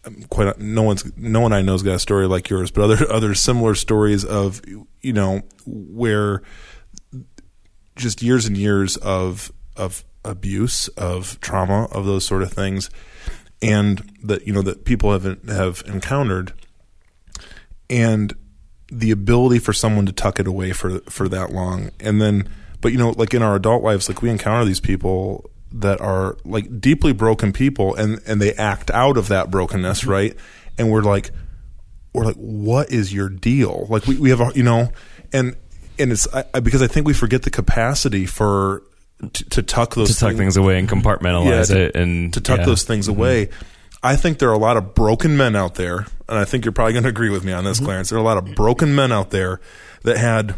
um, 0.06 0.24
quite 0.30 0.58
no 0.60 0.84
one's 0.84 1.12
no 1.18 1.42
one 1.42 1.54
I 1.54 1.62
know's 1.62 1.84
got 1.84 1.96
a 1.96 2.00
story 2.00 2.28
like 2.28 2.50
yours, 2.50 2.72
but 2.72 2.84
other 2.84 3.12
other 3.12 3.34
similar 3.34 3.76
stories 3.76 4.24
of 4.24 4.62
you 5.02 5.14
know 5.14 5.42
where 5.66 6.42
just 7.96 8.22
years 8.22 8.46
and 8.46 8.58
years 8.58 8.98
of 8.98 9.52
of 9.76 10.04
abuse, 10.24 10.88
of 10.90 11.40
trauma, 11.40 11.86
of 11.86 12.06
those 12.06 12.26
sort 12.26 12.42
of 12.42 12.52
things, 12.52 12.90
and 13.62 14.12
that 14.24 14.46
you 14.46 14.54
know 14.54 14.62
that 14.62 14.86
people 14.86 15.12
have 15.12 15.24
have 15.48 15.84
encountered, 15.88 16.54
and 17.90 18.34
the 19.00 19.12
ability 19.12 19.60
for 19.60 19.74
someone 19.74 20.06
to 20.06 20.12
tuck 20.12 20.40
it 20.40 20.48
away 20.48 20.72
for 20.72 21.00
for 21.02 21.28
that 21.30 21.52
long. 21.52 21.92
And 22.00 22.22
then 22.22 22.50
but 22.82 22.92
you 22.92 22.98
know 22.98 23.12
like 23.12 23.34
in 23.34 23.42
our 23.42 23.56
adult 23.56 23.84
lives 23.84 24.08
like 24.08 24.22
we 24.22 24.30
encounter 24.30 24.66
these 24.66 24.80
people 24.80 25.50
that 25.72 26.00
are 26.00 26.38
like 26.46 26.80
deeply 26.80 27.12
broken 27.12 27.52
people 27.52 27.96
and 27.96 28.22
and 28.26 28.42
they 28.42 28.54
act 28.54 28.90
out 28.92 29.18
of 29.18 29.28
that 29.28 29.52
brokenness 29.52 30.02
mm-hmm. 30.02 30.12
right? 30.12 30.38
And 30.78 30.92
we're 30.92 31.02
like 31.02 31.32
we're 32.14 32.26
like 32.26 32.38
what 32.38 32.92
is 32.92 33.14
your 33.14 33.30
deal? 33.30 33.88
Like 33.90 34.08
we, 34.08 34.18
we 34.18 34.30
have 34.30 34.42
a 34.42 34.52
you 34.56 34.64
know 34.64 34.92
and 35.34 35.56
and 36.00 36.12
it's 36.12 36.28
I, 36.34 36.44
I, 36.54 36.60
because 36.60 36.82
i 36.82 36.88
think 36.88 37.08
we 37.08 37.14
forget 37.14 37.44
the 37.44 37.50
capacity 37.50 38.26
for 38.26 38.84
to, 39.22 39.50
to 39.50 39.64
tuck 39.64 39.96
those 39.96 40.14
to 40.14 40.20
tuck 40.20 40.36
things 40.36 40.58
away 40.58 40.78
and 40.78 40.90
compartmentalize 40.90 41.68
to, 41.68 41.86
it 41.86 41.96
and 41.96 42.34
to 42.34 42.42
tuck 42.42 42.60
yeah. 42.60 42.66
those 42.66 42.84
things 42.84 43.08
mm-hmm. 43.08 43.20
away. 43.20 43.50
I 44.06 44.16
think 44.16 44.38
there 44.38 44.50
are 44.50 44.54
a 44.54 44.60
lot 44.60 44.78
of 44.78 44.94
broken 44.94 45.36
men 45.36 45.56
out 45.56 45.74
there, 45.76 46.06
and 46.30 46.38
I 46.38 46.46
think 46.46 46.64
you're 46.64 46.72
probably 46.72 46.94
going 46.94 47.06
to 47.06 47.10
agree 47.10 47.32
with 47.32 47.44
me 47.44 47.52
on 47.52 47.64
this, 47.64 47.80
Clarence. 47.80 48.12
There 48.12 48.20
are 48.20 48.22
a 48.22 48.24
lot 48.24 48.38
of 48.38 48.54
broken 48.54 48.94
men 48.94 49.12
out 49.12 49.32
there 49.32 49.60
that 50.04 50.18
had 50.18 50.54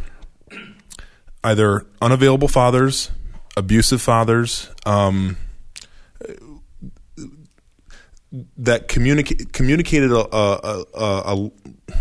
either 1.45 1.85
unavailable 2.01 2.49
fathers, 2.49 3.09
abusive 3.55 4.01
fathers, 4.01 4.69
um, 4.85 5.37
that 8.57 8.89
communicate 8.89 9.53
communicated 9.53 10.11
a, 10.11 10.35
a, 10.35 10.83
a, 10.93 11.33
a 11.33 11.51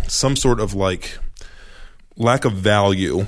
some 0.09 0.35
sort 0.35 0.59
of 0.59 0.75
like 0.75 1.17
lack 2.17 2.45
of 2.45 2.55
value 2.55 3.25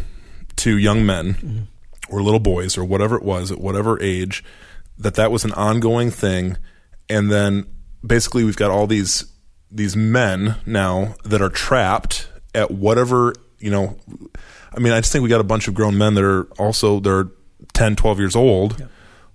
to 0.57 0.77
young 0.77 1.07
men 1.07 1.69
or 2.09 2.21
little 2.21 2.41
boys 2.41 2.77
or 2.77 2.85
whatever 2.85 3.15
it 3.15 3.23
was 3.23 3.53
at 3.53 3.61
whatever 3.61 4.03
age 4.03 4.43
that 4.99 5.15
that 5.15 5.31
was 5.31 5.45
an 5.45 5.53
ongoing 5.53 6.11
thing. 6.11 6.57
And 7.09 7.31
then 7.31 7.67
basically 8.07 8.45
we've 8.45 8.57
got 8.57 8.71
all 8.71 8.87
these 8.87 9.33
these 9.71 9.97
men 9.97 10.57
now 10.65 11.15
that 11.25 11.43
are 11.43 11.51
trapped 11.51 12.29
at 12.55 12.71
whatever 12.71 13.35
you 13.59 13.71
know 13.71 13.99
i 14.75 14.79
mean 14.79 14.93
i 14.93 15.01
just 15.01 15.13
think 15.13 15.23
we 15.23 15.29
got 15.29 15.41
a 15.41 15.45
bunch 15.45 15.69
of 15.69 15.75
grown 15.75 15.97
men 15.99 16.15
that 16.15 16.25
are 16.25 16.45
also 16.59 17.01
they're 17.01 17.29
10 17.75 17.97
12 17.97 18.19
years 18.19 18.37
old 18.37 18.89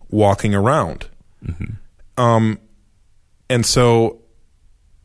walking 0.10 0.54
around. 0.54 1.08
Um 2.18 2.60
and 3.50 3.66
so 3.66 4.22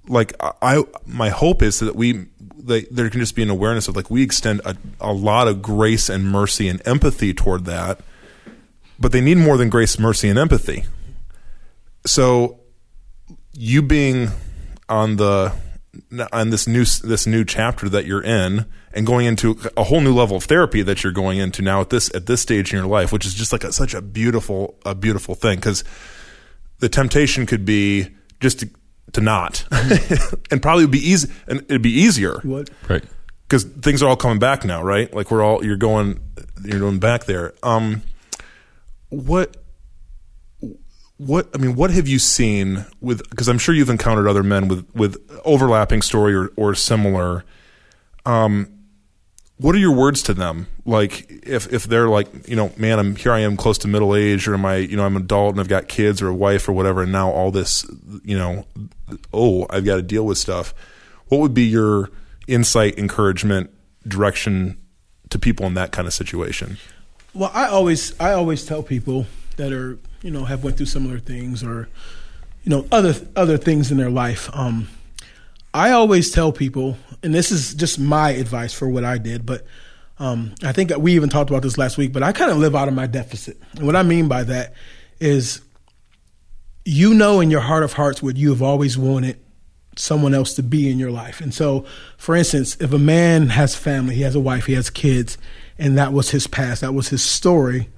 like 0.06 0.32
I, 0.40 0.82
my 1.06 1.28
hope 1.28 1.62
is 1.62 1.80
that 1.80 1.96
we 1.96 2.26
that 2.64 2.88
there 2.90 3.10
can 3.10 3.20
just 3.20 3.34
be 3.34 3.42
an 3.42 3.50
awareness 3.50 3.88
of 3.88 3.96
like 3.96 4.10
we 4.10 4.22
extend 4.22 4.60
a, 4.64 4.76
a 5.00 5.12
lot 5.12 5.48
of 5.48 5.62
grace 5.62 6.08
and 6.08 6.24
mercy 6.30 6.68
and 6.68 6.86
empathy 6.86 7.34
toward 7.34 7.64
that 7.66 8.00
but 8.98 9.12
they 9.12 9.20
need 9.20 9.38
more 9.38 9.56
than 9.56 9.68
grace 9.68 9.98
mercy 9.98 10.28
and 10.28 10.38
empathy. 10.38 10.84
So 12.04 12.57
you 13.52 13.82
being 13.82 14.28
on 14.88 15.16
the 15.16 15.52
on 16.32 16.50
this 16.50 16.66
new 16.66 16.84
this 16.84 17.26
new 17.26 17.44
chapter 17.44 17.88
that 17.88 18.04
you're 18.06 18.22
in 18.22 18.66
and 18.92 19.06
going 19.06 19.26
into 19.26 19.58
a 19.76 19.84
whole 19.84 20.00
new 20.00 20.14
level 20.14 20.36
of 20.36 20.44
therapy 20.44 20.82
that 20.82 21.02
you're 21.02 21.12
going 21.12 21.38
into 21.38 21.62
now 21.62 21.80
at 21.80 21.90
this 21.90 22.14
at 22.14 22.26
this 22.26 22.40
stage 22.40 22.72
in 22.72 22.78
your 22.78 22.86
life 22.86 23.12
which 23.12 23.26
is 23.26 23.34
just 23.34 23.52
like 23.52 23.64
a, 23.64 23.72
such 23.72 23.94
a 23.94 24.02
beautiful 24.02 24.78
a 24.84 24.94
beautiful 24.94 25.34
thing. 25.34 25.56
Because 25.56 25.84
the 26.78 26.88
temptation 26.88 27.46
could 27.46 27.64
be 27.64 28.08
just 28.40 28.60
to, 28.60 28.70
to 29.12 29.20
not. 29.20 29.64
And 30.50 30.62
probably 30.62 30.84
would 30.84 30.92
be 30.92 31.10
easy 31.10 31.30
and 31.46 31.60
it'd 31.62 31.82
be 31.82 31.92
easier. 31.92 32.40
What? 32.42 32.70
right. 32.88 33.04
Because 33.42 33.64
things 33.64 34.02
are 34.02 34.08
all 34.08 34.16
coming 34.16 34.38
back 34.38 34.64
now 34.64 34.82
right? 34.82 35.12
Like 35.12 35.30
we're 35.30 35.42
all 35.42 35.64
you're 35.64 35.76
going 35.76 36.20
you're 36.64 36.80
going 36.80 36.98
back 36.98 37.24
there. 37.24 37.54
Um 37.62 38.02
what 39.10 39.56
what 41.18 41.48
I 41.54 41.58
mean, 41.58 41.74
what 41.74 41.90
have 41.90 42.08
you 42.08 42.18
seen 42.18 42.86
with? 43.00 43.28
Because 43.28 43.48
I'm 43.48 43.58
sure 43.58 43.74
you've 43.74 43.90
encountered 43.90 44.28
other 44.28 44.42
men 44.42 44.68
with 44.68 44.88
with 44.94 45.18
overlapping 45.44 46.02
story 46.02 46.34
or 46.34 46.50
or 46.56 46.74
similar. 46.74 47.44
Um, 48.24 48.68
what 49.58 49.74
are 49.74 49.78
your 49.78 49.94
words 49.94 50.22
to 50.24 50.34
them? 50.34 50.68
Like, 50.84 51.26
if 51.28 51.72
if 51.72 51.84
they're 51.84 52.08
like, 52.08 52.48
you 52.48 52.54
know, 52.54 52.72
man, 52.76 53.00
I'm 53.00 53.16
here, 53.16 53.32
I 53.32 53.40
am 53.40 53.56
close 53.56 53.78
to 53.78 53.88
middle 53.88 54.14
age, 54.14 54.46
or 54.46 54.54
am 54.54 54.64
I, 54.64 54.76
you 54.76 54.96
know, 54.96 55.04
I'm 55.04 55.16
an 55.16 55.22
adult 55.22 55.52
and 55.52 55.60
I've 55.60 55.68
got 55.68 55.88
kids 55.88 56.22
or 56.22 56.28
a 56.28 56.34
wife 56.34 56.68
or 56.68 56.72
whatever, 56.72 57.02
and 57.02 57.10
now 57.10 57.30
all 57.30 57.50
this, 57.50 57.84
you 58.22 58.38
know, 58.38 58.64
oh, 59.32 59.66
I've 59.70 59.84
got 59.84 59.96
to 59.96 60.02
deal 60.02 60.24
with 60.24 60.38
stuff. 60.38 60.72
What 61.26 61.40
would 61.40 61.54
be 61.54 61.64
your 61.64 62.10
insight, 62.46 62.96
encouragement, 62.96 63.70
direction 64.06 64.80
to 65.30 65.38
people 65.38 65.66
in 65.66 65.74
that 65.74 65.90
kind 65.90 66.06
of 66.06 66.14
situation? 66.14 66.78
Well, 67.34 67.50
I 67.52 67.66
always 67.66 68.18
I 68.20 68.32
always 68.32 68.64
tell 68.64 68.84
people 68.84 69.26
that 69.58 69.72
are 69.72 69.98
you 70.22 70.30
know 70.30 70.46
have 70.46 70.64
went 70.64 70.76
through 70.76 70.86
similar 70.86 71.18
things 71.18 71.62
or 71.62 71.88
you 72.64 72.70
know 72.70 72.86
other 72.90 73.14
other 73.36 73.58
things 73.58 73.90
in 73.90 73.98
their 73.98 74.10
life. 74.10 74.48
Um, 74.54 74.88
I 75.74 75.90
always 75.90 76.30
tell 76.30 76.50
people, 76.50 76.96
and 77.22 77.34
this 77.34 77.52
is 77.52 77.74
just 77.74 77.98
my 77.98 78.30
advice 78.30 78.72
for 78.72 78.88
what 78.88 79.04
I 79.04 79.18
did, 79.18 79.44
but 79.44 79.66
um, 80.18 80.54
I 80.64 80.72
think 80.72 80.90
we 80.96 81.14
even 81.14 81.28
talked 81.28 81.50
about 81.50 81.62
this 81.62 81.76
last 81.76 81.98
week. 81.98 82.12
But 82.12 82.22
I 82.22 82.32
kind 82.32 82.50
of 82.50 82.56
live 82.56 82.74
out 82.74 82.88
of 82.88 82.94
my 82.94 83.06
deficit, 83.06 83.60
and 83.76 83.84
what 83.84 83.94
I 83.94 84.02
mean 84.02 84.26
by 84.28 84.44
that 84.44 84.72
is 85.20 85.60
you 86.84 87.12
know 87.12 87.40
in 87.40 87.50
your 87.50 87.60
heart 87.60 87.82
of 87.82 87.92
hearts 87.92 88.22
what 88.22 88.36
you 88.36 88.48
have 88.48 88.62
always 88.62 88.96
wanted 88.96 89.38
someone 89.96 90.32
else 90.32 90.54
to 90.54 90.62
be 90.62 90.90
in 90.90 90.98
your 90.98 91.10
life. 91.10 91.40
And 91.40 91.52
so, 91.52 91.84
for 92.16 92.36
instance, 92.36 92.76
if 92.80 92.92
a 92.92 92.98
man 92.98 93.48
has 93.48 93.74
family, 93.74 94.14
he 94.14 94.22
has 94.22 94.34
a 94.34 94.40
wife, 94.40 94.66
he 94.66 94.74
has 94.74 94.90
kids, 94.90 95.36
and 95.76 95.98
that 95.98 96.12
was 96.12 96.30
his 96.30 96.46
past, 96.46 96.80
that 96.80 96.94
was 96.94 97.08
his 97.08 97.22
story, 97.22 97.88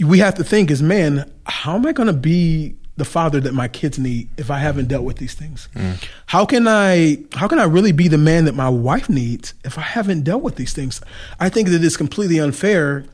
we 0.00 0.18
have 0.18 0.34
to 0.36 0.44
think 0.44 0.70
as 0.70 0.82
men, 0.82 1.30
how 1.46 1.74
am 1.74 1.86
I 1.86 1.92
going 1.92 2.06
to 2.06 2.12
be 2.12 2.76
the 2.96 3.04
father 3.04 3.40
that 3.40 3.54
my 3.54 3.68
kids 3.68 3.98
need 3.98 4.28
if 4.36 4.50
I 4.50 4.58
haven't 4.58 4.88
dealt 4.88 5.04
with 5.04 5.16
these 5.16 5.34
things? 5.34 5.68
Mm. 5.74 6.02
How 6.26 6.44
can 6.44 6.68
I 6.68 7.18
how 7.34 7.48
can 7.48 7.58
I 7.58 7.64
really 7.64 7.92
be 7.92 8.08
the 8.08 8.18
man 8.18 8.44
that 8.44 8.54
my 8.54 8.68
wife 8.68 9.08
needs 9.08 9.54
if 9.64 9.78
I 9.78 9.82
haven't 9.82 10.22
dealt 10.22 10.42
with 10.42 10.56
these 10.56 10.72
things? 10.72 11.00
I 11.40 11.48
think 11.48 11.68
that 11.68 11.82
it's 11.82 11.96
completely 11.96 12.38
unfair 12.38 13.04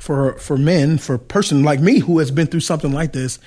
for 0.00 0.34
for 0.38 0.56
men, 0.56 0.98
for 0.98 1.14
a 1.14 1.18
person 1.18 1.62
like 1.62 1.80
me 1.80 1.98
who 1.98 2.18
has 2.18 2.30
been 2.30 2.46
through 2.46 2.60
something 2.60 2.92
like 2.92 3.12
this 3.12 3.38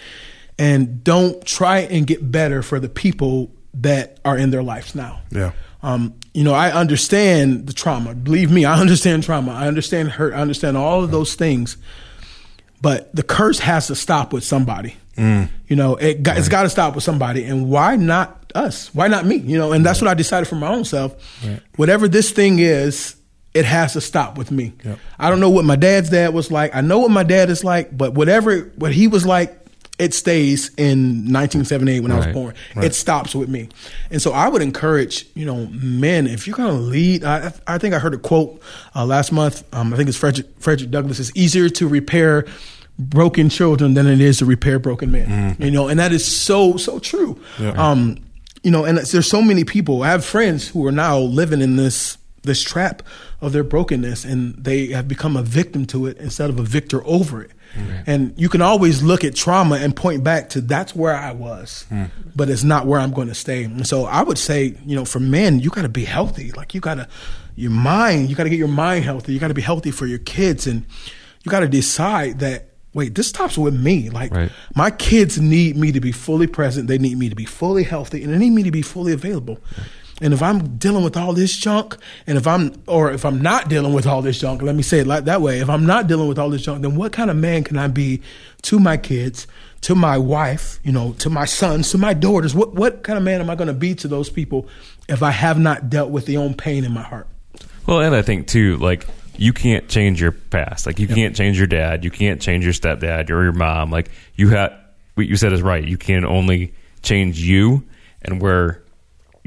and 0.57 1.03
don't 1.03 1.43
try 1.45 1.79
and 1.79 2.07
get 2.07 2.31
better 2.31 2.61
for 2.61 2.79
the 2.79 2.89
people 2.89 3.51
that 3.73 4.19
are 4.23 4.37
in 4.37 4.51
their 4.51 4.63
lives 4.63 4.95
now. 4.95 5.21
Yeah. 5.31 5.51
Um, 5.83 6.15
you 6.33 6.43
know, 6.43 6.53
I 6.53 6.71
understand 6.71 7.67
the 7.67 7.73
trauma. 7.73 8.15
Believe 8.15 8.51
me, 8.51 8.65
I 8.65 8.79
understand 8.79 9.23
trauma. 9.23 9.51
I 9.51 9.67
understand 9.67 10.11
hurt. 10.11 10.33
I 10.33 10.37
understand 10.37 10.77
all 10.77 11.03
of 11.03 11.11
those 11.11 11.35
things. 11.35 11.77
But 12.81 13.15
the 13.15 13.23
curse 13.23 13.59
has 13.59 13.87
to 13.87 13.95
stop 13.95 14.33
with 14.33 14.43
somebody. 14.43 14.97
Mm. 15.17 15.49
You 15.67 15.75
know, 15.75 15.95
it 15.95 16.21
got, 16.23 16.31
right. 16.31 16.39
it's 16.39 16.49
got 16.49 16.63
to 16.63 16.69
stop 16.69 16.95
with 16.95 17.03
somebody. 17.03 17.43
And 17.45 17.69
why 17.69 17.95
not 17.95 18.51
us? 18.53 18.93
Why 18.93 19.07
not 19.07 19.25
me? 19.25 19.37
You 19.37 19.57
know, 19.57 19.71
and 19.71 19.85
that's 19.85 20.01
right. 20.01 20.07
what 20.07 20.11
I 20.11 20.15
decided 20.15 20.47
for 20.47 20.55
my 20.55 20.67
own 20.67 20.85
self. 20.85 21.15
Right. 21.45 21.61
Whatever 21.77 22.07
this 22.07 22.31
thing 22.31 22.59
is, 22.59 23.15
it 23.53 23.65
has 23.65 23.93
to 23.93 24.01
stop 24.01 24.37
with 24.37 24.51
me. 24.51 24.73
Yep. 24.83 24.99
I 25.17 25.29
don't 25.29 25.39
know 25.39 25.49
what 25.49 25.63
my 25.65 25.77
dad's 25.77 26.09
dad 26.09 26.33
was 26.33 26.51
like. 26.51 26.75
I 26.75 26.81
know 26.81 26.99
what 26.99 27.11
my 27.11 27.23
dad 27.23 27.49
is 27.49 27.63
like, 27.63 27.97
but 27.97 28.13
whatever 28.13 28.71
what 28.75 28.91
he 28.91 29.07
was 29.07 29.25
like, 29.25 29.64
it 29.97 30.13
stays 30.13 30.69
in 30.75 31.31
1978 31.31 31.99
when 32.01 32.11
right. 32.11 32.23
I 32.23 32.27
was 32.27 32.33
born. 32.33 32.55
Right. 32.75 32.85
It 32.85 32.95
stops 32.95 33.33
with 33.33 33.49
me. 33.49 33.69
And 34.11 34.21
so 34.21 34.31
I 34.31 34.47
would 34.47 34.61
encourage, 34.61 35.25
you 35.35 35.45
know, 35.45 35.67
men, 35.67 36.27
if 36.27 36.47
you're 36.47 36.55
going 36.55 36.75
to 36.75 36.81
lead, 36.81 37.23
I, 37.23 37.53
I, 37.65 37.77
think 37.77 37.93
I 37.93 37.99
heard 37.99 38.13
a 38.13 38.17
quote 38.17 38.61
uh, 38.93 39.05
last 39.05 39.31
month. 39.31 39.63
Um, 39.73 39.93
I 39.93 39.97
think 39.97 40.09
it's 40.09 40.17
Frederick, 40.17 40.47
Frederick 40.59 40.91
Douglass. 40.91 41.19
It's 41.19 41.31
easier 41.35 41.69
to 41.69 41.87
repair 41.87 42.45
broken 42.99 43.49
children 43.49 43.93
than 43.93 44.07
it 44.07 44.21
is 44.21 44.39
to 44.39 44.45
repair 44.45 44.79
broken 44.79 45.11
men. 45.11 45.27
Mm-hmm. 45.27 45.63
You 45.63 45.71
know, 45.71 45.87
and 45.87 45.99
that 45.99 46.11
is 46.11 46.25
so, 46.25 46.77
so 46.77 46.99
true. 46.99 47.39
Yeah. 47.59 47.71
Um, 47.71 48.17
you 48.63 48.71
know, 48.71 48.83
and 48.83 48.97
there's 48.97 49.29
so 49.29 49.41
many 49.41 49.63
people. 49.63 50.03
I 50.03 50.07
have 50.07 50.25
friends 50.25 50.67
who 50.67 50.85
are 50.87 50.91
now 50.91 51.19
living 51.19 51.61
in 51.61 51.75
this 51.75 52.17
this 52.45 52.61
trap 52.61 53.01
of 53.41 53.51
their 53.51 53.63
brokenness 53.63 54.23
and 54.23 54.55
they 54.63 54.87
have 54.87 55.07
become 55.07 55.35
a 55.35 55.41
victim 55.41 55.85
to 55.87 56.05
it 56.05 56.17
instead 56.17 56.49
of 56.49 56.59
a 56.59 56.63
victor 56.63 57.05
over 57.05 57.41
it. 57.41 57.51
And 58.05 58.33
you 58.37 58.49
can 58.49 58.61
always 58.61 59.03
look 59.03 59.23
at 59.23 59.35
trauma 59.35 59.75
and 59.75 59.95
point 59.95 60.23
back 60.23 60.49
to 60.49 60.61
that's 60.61 60.95
where 60.95 61.15
I 61.15 61.31
was, 61.31 61.85
mm. 61.89 62.09
but 62.35 62.49
it's 62.49 62.63
not 62.63 62.85
where 62.85 62.99
I'm 62.99 63.11
going 63.11 63.27
to 63.27 63.35
stay. 63.35 63.63
And 63.63 63.85
so 63.87 64.05
I 64.05 64.23
would 64.23 64.37
say, 64.37 64.77
you 64.85 64.95
know, 64.95 65.05
for 65.05 65.19
men, 65.19 65.59
you 65.59 65.69
got 65.69 65.83
to 65.83 65.89
be 65.89 66.05
healthy. 66.05 66.51
Like 66.51 66.73
you 66.73 66.81
got 66.81 66.95
to, 66.95 67.07
your 67.55 67.71
mind, 67.71 68.29
you 68.29 68.35
got 68.35 68.43
to 68.43 68.49
get 68.49 68.59
your 68.59 68.67
mind 68.67 69.03
healthy. 69.03 69.33
You 69.33 69.39
got 69.39 69.49
to 69.49 69.53
be 69.53 69.61
healthy 69.61 69.91
for 69.91 70.05
your 70.05 70.19
kids. 70.19 70.67
And 70.67 70.85
you 71.43 71.51
got 71.51 71.61
to 71.61 71.67
decide 71.67 72.39
that, 72.39 72.69
wait, 72.93 73.15
this 73.15 73.27
stops 73.27 73.57
with 73.57 73.75
me. 73.75 74.09
Like 74.09 74.33
right. 74.33 74.51
my 74.75 74.91
kids 74.91 75.39
need 75.39 75.75
me 75.75 75.91
to 75.91 75.99
be 75.99 76.11
fully 76.11 76.47
present. 76.47 76.87
They 76.87 76.97
need 76.97 77.17
me 77.17 77.29
to 77.29 77.35
be 77.35 77.45
fully 77.45 77.83
healthy 77.83 78.23
and 78.23 78.33
they 78.33 78.37
need 78.37 78.51
me 78.51 78.63
to 78.63 78.71
be 78.71 78.81
fully 78.81 79.13
available. 79.13 79.59
Right. 79.77 79.87
And 80.21 80.33
if 80.33 80.41
I'm 80.41 80.77
dealing 80.77 81.03
with 81.03 81.17
all 81.17 81.33
this 81.33 81.55
junk, 81.55 81.97
and 82.25 82.37
if 82.37 82.47
I'm, 82.47 82.81
or 82.87 83.11
if 83.11 83.25
I'm 83.25 83.41
not 83.41 83.67
dealing 83.67 83.93
with 83.93 84.07
all 84.07 84.21
this 84.21 84.39
junk, 84.39 84.61
let 84.61 84.75
me 84.75 84.81
say 84.81 84.99
it 84.99 85.07
like 85.07 85.25
that 85.25 85.41
way. 85.41 85.59
If 85.59 85.69
I'm 85.69 85.85
not 85.85 86.07
dealing 86.07 86.29
with 86.29 86.39
all 86.39 86.49
this 86.49 86.61
junk, 86.61 86.81
then 86.83 86.95
what 86.95 87.11
kind 87.11 87.29
of 87.29 87.35
man 87.35 87.63
can 87.65 87.77
I 87.77 87.87
be 87.87 88.21
to 88.63 88.79
my 88.79 88.95
kids, 88.95 89.45
to 89.81 89.93
my 89.93 90.17
wife, 90.17 90.79
you 90.83 90.93
know, 90.93 91.13
to 91.19 91.29
my 91.29 91.43
sons, 91.43 91.91
to 91.91 91.97
my 91.97 92.13
daughters? 92.13 92.55
What 92.55 92.73
what 92.75 93.03
kind 93.03 93.17
of 93.17 93.23
man 93.23 93.41
am 93.41 93.49
I 93.49 93.55
going 93.55 93.67
to 93.67 93.73
be 93.73 93.93
to 93.95 94.07
those 94.07 94.29
people 94.29 94.69
if 95.09 95.21
I 95.21 95.31
have 95.31 95.59
not 95.59 95.89
dealt 95.89 96.11
with 96.11 96.25
the 96.25 96.37
own 96.37 96.53
pain 96.53 96.85
in 96.85 96.93
my 96.93 97.03
heart? 97.03 97.27
Well, 97.85 97.99
and 97.99 98.15
I 98.15 98.21
think 98.21 98.47
too, 98.47 98.77
like 98.77 99.05
you 99.37 99.51
can't 99.51 99.87
change 99.89 100.21
your 100.21 100.31
past. 100.31 100.85
Like 100.85 100.99
you 100.99 101.07
yep. 101.07 101.15
can't 101.15 101.35
change 101.35 101.57
your 101.57 101.67
dad. 101.67 102.03
You 102.03 102.11
can't 102.11 102.41
change 102.41 102.63
your 102.63 102.73
stepdad 102.73 103.29
or 103.29 103.43
your 103.43 103.51
mom. 103.51 103.91
Like 103.91 104.09
you 104.35 104.49
have, 104.49 104.73
what 105.15 105.27
you 105.27 105.35
said 105.35 105.53
is 105.53 105.61
right. 105.61 105.83
You 105.83 105.97
can 105.97 106.25
only 106.25 106.73
change 107.01 107.39
you 107.39 107.83
and 108.21 108.41
where 108.41 108.81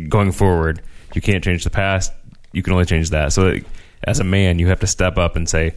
going 0.08 0.32
forward, 0.32 0.82
you 1.14 1.20
can't 1.20 1.42
change 1.42 1.64
the 1.64 1.70
past. 1.70 2.12
You 2.52 2.62
can 2.62 2.72
only 2.72 2.84
change 2.84 3.10
that. 3.10 3.32
So, 3.32 3.56
as 4.04 4.20
a 4.20 4.24
man, 4.24 4.58
you 4.58 4.68
have 4.68 4.80
to 4.80 4.86
step 4.86 5.18
up 5.18 5.36
and 5.36 5.48
say, 5.48 5.74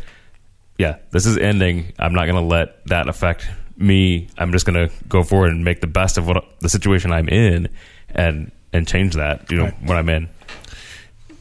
"Yeah, 0.78 0.98
this 1.12 1.26
is 1.26 1.38
ending. 1.38 1.94
I'm 2.00 2.14
not 2.14 2.26
going 2.26 2.36
to 2.36 2.48
let 2.48 2.86
that 2.88 3.08
affect 3.08 3.50
me. 3.78 4.28
I'm 4.38 4.52
just 4.52 4.66
going 4.66 4.88
to 4.88 4.94
go 5.08 5.24
forward 5.24 5.52
and 5.52 5.64
make 5.64 5.82
the 5.82 5.88
best 5.88 6.18
of 6.18 6.28
what 6.28 6.46
the 6.60 6.70
situation 6.70 7.12
I'm 7.12 7.30
in, 7.30 7.70
and 8.10 8.52
and 8.72 8.88
change 8.88 9.16
that. 9.16 9.52
You 9.52 9.58
know, 9.58 9.64
right. 9.66 9.84
what 9.84 9.98
I'm 9.98 10.10
in." 10.10 10.30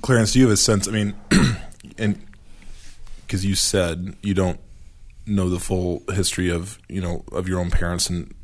Clarence, 0.02 0.32
do 0.32 0.38
you 0.38 0.46
have 0.46 0.54
a 0.54 0.56
sense? 0.56 0.88
I 0.88 0.92
mean, 0.92 1.14
and 1.98 2.20
because 3.30 3.44
you 3.44 3.54
said 3.54 4.16
you 4.22 4.34
don't 4.34 4.58
know 5.24 5.48
the 5.48 5.60
full 5.60 6.02
history 6.12 6.50
of 6.50 6.80
you 6.88 7.00
know 7.00 7.22
of 7.30 7.46
your 7.48 7.60
own 7.60 7.70
parents 7.70 8.10
and 8.10 8.34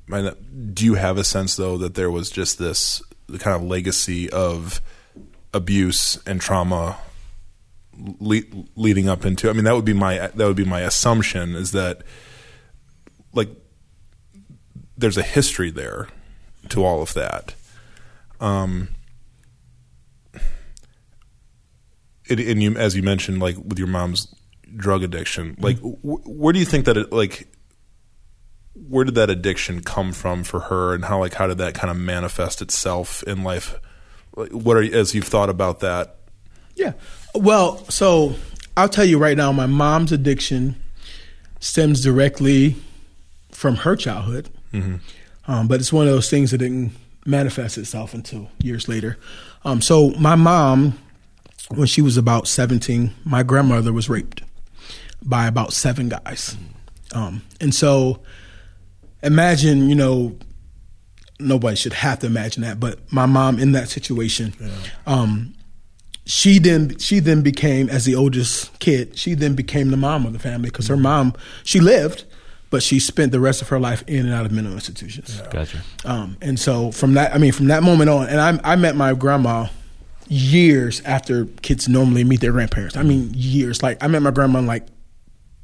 do 0.72 0.85
you 0.85 0.94
have 0.94 1.18
a 1.18 1.25
sense 1.25 1.57
though 1.57 1.77
that 1.77 1.94
there 1.94 2.09
was 2.09 2.31
just 2.31 2.59
this 2.61 3.03
the 3.28 3.38
kind 3.38 3.56
of 3.56 3.68
legacy 3.68 4.30
of 4.30 4.80
abuse 5.52 6.18
and 6.26 6.40
trauma 6.40 6.98
le- 8.20 8.42
leading 8.74 9.08
up 9.08 9.24
into. 9.24 9.48
I 9.48 9.52
mean, 9.52 9.64
that 9.64 9.74
would 9.74 9.84
be 9.84 9.92
my 9.92 10.18
that 10.18 10.38
would 10.38 10.56
be 10.56 10.64
my 10.64 10.80
assumption 10.80 11.54
is 11.54 11.72
that 11.72 12.02
like 13.32 13.48
there's 14.96 15.16
a 15.16 15.22
history 15.22 15.70
there 15.70 16.08
to 16.70 16.84
all 16.84 17.02
of 17.02 17.14
that. 17.14 17.54
Um, 18.40 18.88
it, 22.28 22.40
and 22.40 22.62
you, 22.62 22.76
as 22.76 22.96
you 22.96 23.02
mentioned, 23.02 23.40
like 23.40 23.56
with 23.56 23.78
your 23.78 23.88
mom's 23.88 24.34
drug 24.76 25.02
addiction, 25.02 25.56
like 25.58 25.78
mm-hmm. 25.78 25.98
where 26.02 26.52
do 26.52 26.58
you 26.58 26.64
think 26.64 26.86
that 26.86 26.96
it 26.96 27.12
like 27.12 27.48
where 28.88 29.04
did 29.04 29.14
that 29.14 29.30
addiction 29.30 29.80
come 29.82 30.12
from 30.12 30.44
for 30.44 30.60
her 30.60 30.94
and 30.94 31.04
how 31.04 31.18
like 31.18 31.34
how 31.34 31.46
did 31.46 31.58
that 31.58 31.74
kind 31.74 31.90
of 31.90 31.96
manifest 31.96 32.62
itself 32.62 33.22
in 33.24 33.42
life? 33.42 33.78
What 34.34 34.76
are 34.76 34.82
as 34.82 35.14
you've 35.14 35.26
thought 35.26 35.50
about 35.50 35.80
that? 35.80 36.16
Yeah. 36.74 36.92
Well 37.34 37.78
so 37.88 38.34
i'll 38.76 38.88
tell 38.88 39.04
you 39.04 39.18
right 39.18 39.38
now 39.38 39.50
my 39.52 39.64
mom's 39.64 40.12
addiction 40.12 40.76
stems 41.60 42.02
directly 42.02 42.76
from 43.50 43.76
her 43.76 43.96
childhood. 43.96 44.50
Mm-hmm. 44.72 44.96
um, 45.50 45.68
but 45.68 45.80
it's 45.80 45.92
one 45.92 46.06
of 46.06 46.12
those 46.12 46.28
things 46.28 46.50
that 46.50 46.58
didn't 46.58 46.92
manifest 47.24 47.78
itself 47.78 48.12
until 48.12 48.50
years 48.58 48.88
later. 48.88 49.16
Um, 49.64 49.80
so 49.80 50.10
my 50.10 50.34
mom 50.34 50.98
when 51.70 51.86
she 51.86 52.02
was 52.02 52.16
about 52.16 52.46
17 52.46 53.12
my 53.24 53.42
grandmother 53.42 53.92
was 53.92 54.08
raped 54.08 54.42
by 55.22 55.46
about 55.46 55.72
seven 55.72 56.08
guys. 56.08 56.56
Um, 57.12 57.42
and 57.60 57.74
so 57.74 58.20
imagine, 59.26 59.88
you 59.88 59.94
know, 59.94 60.36
nobody 61.38 61.76
should 61.76 61.92
have 61.92 62.20
to 62.20 62.26
imagine 62.26 62.62
that, 62.62 62.80
but 62.80 63.12
my 63.12 63.26
mom 63.26 63.58
in 63.58 63.72
that 63.72 63.88
situation, 63.88 64.54
yeah. 64.60 64.70
um, 65.06 65.54
she 66.24 66.58
then 66.58 66.98
she 66.98 67.20
then 67.20 67.42
became 67.42 67.88
as 67.88 68.04
the 68.04 68.14
oldest 68.14 68.76
kid. 68.78 69.16
She 69.16 69.34
then 69.34 69.54
became 69.54 69.90
the 69.90 69.96
mom 69.96 70.26
of 70.26 70.32
the 70.32 70.38
family 70.38 70.70
because 70.70 70.88
her 70.88 70.96
mom 70.96 71.34
she 71.62 71.78
lived, 71.78 72.24
but 72.70 72.82
she 72.82 72.98
spent 72.98 73.32
the 73.32 73.40
rest 73.40 73.62
of 73.62 73.68
her 73.68 73.78
life 73.78 74.02
in 74.08 74.26
and 74.26 74.34
out 74.34 74.44
of 74.44 74.52
mental 74.52 74.72
institutions. 74.72 75.38
Yeah. 75.38 75.50
Gotcha. 75.50 75.82
Um, 76.04 76.36
and 76.40 76.58
so 76.58 76.90
from 76.90 77.14
that, 77.14 77.34
I 77.34 77.38
mean, 77.38 77.52
from 77.52 77.66
that 77.66 77.82
moment 77.82 78.10
on, 78.10 78.28
and 78.28 78.40
I, 78.40 78.72
I 78.72 78.76
met 78.76 78.96
my 78.96 79.14
grandma 79.14 79.68
years 80.28 81.00
after 81.02 81.44
kids 81.62 81.88
normally 81.88 82.24
meet 82.24 82.40
their 82.40 82.52
grandparents. 82.52 82.96
I 82.96 83.02
mean, 83.02 83.30
years. 83.34 83.82
Like 83.82 84.02
I 84.02 84.08
met 84.08 84.22
my 84.22 84.32
grandma 84.32 84.58
in 84.58 84.66
like 84.66 84.86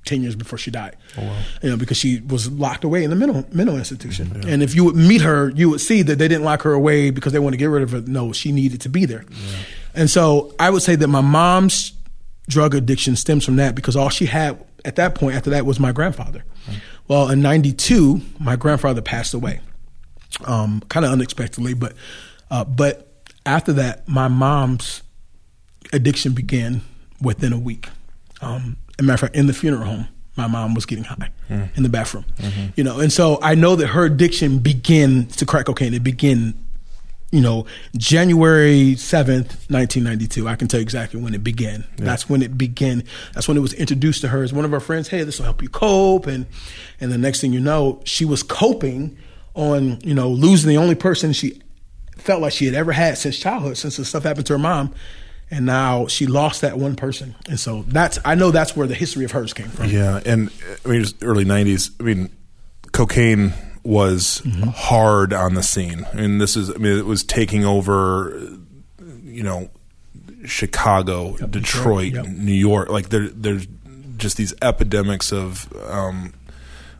10 0.05 0.23
years 0.23 0.35
before 0.35 0.59
she 0.59 0.71
died. 0.71 0.97
Oh, 1.17 1.23
wow. 1.23 1.43
You 1.63 1.71
know, 1.71 1.77
because 1.77 1.97
she 1.97 2.21
was 2.21 2.51
locked 2.51 2.85
away 2.85 3.05
in 3.05 3.11
the 3.11 3.17
mental 3.17 3.45
mental 3.53 3.77
institution. 3.77 4.33
Yeah. 4.43 4.53
And 4.53 4.63
if 4.63 4.75
you 4.75 4.85
would 4.85 4.97
meet 4.97 5.21
her, 5.23 5.51
you 5.51 5.71
would 5.71 5.81
see 5.81 6.03
that 6.03 6.19
they 6.19 6.29
didn't 6.29 6.45
lock 6.45 6.63
her 6.63 6.73
away 6.73 7.11
because 7.11 7.33
they 7.33 7.39
want 7.39 7.53
to 7.53 7.57
get 7.57 7.67
rid 7.67 7.83
of 7.83 7.93
her. 7.93 8.01
No, 8.01 8.33
she 8.33 8.53
needed 8.53 8.81
to 8.83 8.89
be 8.89 9.05
there. 9.05 9.25
Yeah. 9.31 9.57
And 9.95 10.11
so 10.11 10.55
I 10.59 10.71
would 10.71 10.83
say 10.83 10.97
that 10.97 11.09
my 11.09 11.21
mom's 11.21 11.93
drug 12.49 12.75
addiction 12.75 13.17
stems 13.17 13.45
from 13.45 13.57
that 13.57 13.75
because 13.75 13.97
all 13.97 14.09
she 14.09 14.27
had 14.27 14.65
at 14.85 14.97
that 14.97 15.15
point 15.15 15.37
after 15.37 15.51
that 15.51 15.65
was 15.65 15.79
my 15.79 15.93
grandfather. 15.93 16.45
Well, 17.09 17.31
in 17.31 17.43
92, 17.43 18.21
my 18.39 18.57
grandfather 18.57 19.03
passed 19.03 19.35
away. 19.35 19.61
Um, 20.47 20.83
kind 20.89 21.05
of 21.05 21.13
unexpectedly, 21.13 21.75
but 21.75 21.95
uh, 22.51 22.65
but 22.65 23.13
after 23.45 23.73
that, 23.75 24.09
my 24.09 24.29
mom's 24.29 25.03
addiction 25.93 26.33
began 26.33 26.81
within 27.21 27.53
a 27.53 27.59
week. 27.59 27.89
Um, 28.41 28.77
a 28.99 29.03
matter 29.03 29.15
of 29.15 29.21
fact, 29.21 29.37
in 29.37 29.47
the 29.47 29.53
funeral 29.53 29.85
home, 29.85 30.09
my 30.37 30.47
mom 30.47 30.75
was 30.75 30.87
getting 30.87 31.05
high 31.05 31.31
mm. 31.51 31.77
in 31.77 31.83
the 31.83 31.89
bathroom. 31.89 32.25
Mm-hmm. 32.39 32.67
You 32.77 32.85
know, 32.85 33.01
and 33.01 33.13
so 33.13 33.39
I 33.43 33.55
know 33.55 33.77
that 33.77 33.89
her 33.89 34.05
addiction 34.05 34.59
began 34.59 35.27
to 35.27 35.47
crack 35.47 35.67
cocaine. 35.67 35.95
It 35.95 36.03
began 36.03 36.55
you 37.33 37.41
know, 37.41 37.65
January 37.97 38.95
7th, 38.95 39.71
1992. 39.71 40.47
I 40.47 40.55
can 40.55 40.69
tell 40.69 40.79
you 40.79 40.83
exactly 40.83 41.21
when 41.21 41.35
it 41.35 41.43
began. 41.43 41.85
Yeah. 41.97 42.05
That's 42.05 42.29
when 42.29 42.43
it 42.43 42.59
began. 42.59 43.05
That's 43.33 43.49
when 43.49 43.57
it 43.57 43.61
was 43.61 43.73
introduced 43.73 44.21
to 44.21 44.29
her 44.29 44.43
as 44.43 44.53
one 44.53 44.67
of 44.67 44.71
her 44.71 44.81
friends. 44.81 45.09
Hey, 45.09 45.25
this 45.25 45.39
will 45.39 45.47
help 45.47 45.63
you 45.63 45.71
cope. 45.71 46.27
And, 46.27 46.45
and 47.01 47.11
the 47.11 47.17
next 47.17 47.41
thing 47.41 47.55
you 47.55 47.61
know, 47.61 48.03
she 48.05 48.27
was 48.27 48.43
coping 48.43 49.17
on, 49.55 49.99
you 50.03 50.13
know, 50.13 50.29
losing 50.29 50.69
the 50.69 50.77
only 50.77 50.95
person 50.95 51.33
she 51.33 51.63
felt 52.19 52.43
like 52.43 52.53
she 52.53 52.67
had 52.67 52.75
ever 52.75 52.93
had 52.93 53.17
since 53.17 53.39
childhood, 53.39 53.79
since 53.79 53.97
the 53.97 54.05
stuff 54.05 54.25
happened 54.25 54.47
to 54.47 54.53
her 54.53 54.59
mom. 54.59 54.95
And 55.53 55.67
now 55.67 56.07
she 56.07 56.27
lost 56.27 56.63
that 56.63 56.79
one 56.79 56.97
person. 56.97 57.35
And 57.47 57.61
so 57.61 57.85
that's, 57.87 58.19
I 58.25 58.35
know 58.35 58.51
that's 58.51 58.75
where 58.75 58.87
the 58.87 58.95
history 58.95 59.27
of 59.27 59.33
hers 59.33 59.53
came 59.53 59.69
from. 59.69 59.91
Yeah. 59.91 60.19
And 60.25 60.51
I 60.83 60.89
mean, 60.89 60.97
it 60.97 61.01
was 61.01 61.15
early 61.21 61.45
90s, 61.45 61.91
I 62.01 62.05
mean, 62.05 62.31
cocaine 62.93 63.53
was 63.83 64.41
mm-hmm. 64.47 64.71
hard 64.71 65.35
on 65.35 65.53
the 65.53 65.63
scene. 65.63 66.07
I 66.11 66.17
mean, 66.17 66.39
this 66.39 66.57
is 66.57 66.71
I 66.71 66.75
mean, 66.75 66.97
it 66.97 67.05
was 67.05 67.23
taking 67.23 67.67
over, 67.67 68.57
you 69.23 69.43
know, 69.43 69.69
Chicago, 70.47 71.37
yep, 71.37 71.51
Detroit, 71.51 72.15
yep. 72.15 72.27
New 72.27 72.53
York. 72.53 72.89
Like 72.89 73.11
there, 73.11 73.29
there's 73.29 73.67
just 74.17 74.39
these 74.39 74.55
epidemics 74.63 75.33
of. 75.33 75.71
Um, 75.87 76.33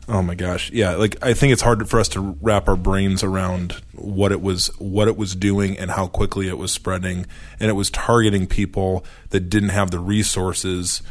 oh 0.07 0.21
my 0.21 0.35
gosh, 0.35 0.71
yeah. 0.71 0.95
Like 0.95 1.17
I 1.21 1.33
think 1.33 1.53
it's 1.53 1.61
hard 1.61 1.87
for 1.89 1.99
us 1.99 2.09
to 2.09 2.19
wrap 2.41 2.67
our 2.67 2.75
brains 2.75 3.23
around 3.23 3.81
what 3.93 4.31
it 4.31 4.41
was, 4.41 4.67
what 4.79 5.07
it 5.07 5.17
was 5.17 5.35
doing, 5.35 5.77
and 5.77 5.91
how 5.91 6.07
quickly 6.07 6.47
it 6.47 6.57
was 6.57 6.71
spreading, 6.71 7.25
and 7.59 7.69
it 7.69 7.73
was 7.73 7.89
targeting 7.89 8.47
people 8.47 9.05
that 9.29 9.49
didn't 9.49 9.69
have 9.69 9.91
the 9.91 9.99
resources 9.99 11.01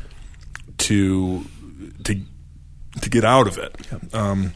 to 0.78 1.44
to 2.04 2.20
to 3.00 3.10
get 3.10 3.24
out 3.24 3.46
of 3.46 3.58
it. 3.58 4.14
Um, 4.14 4.54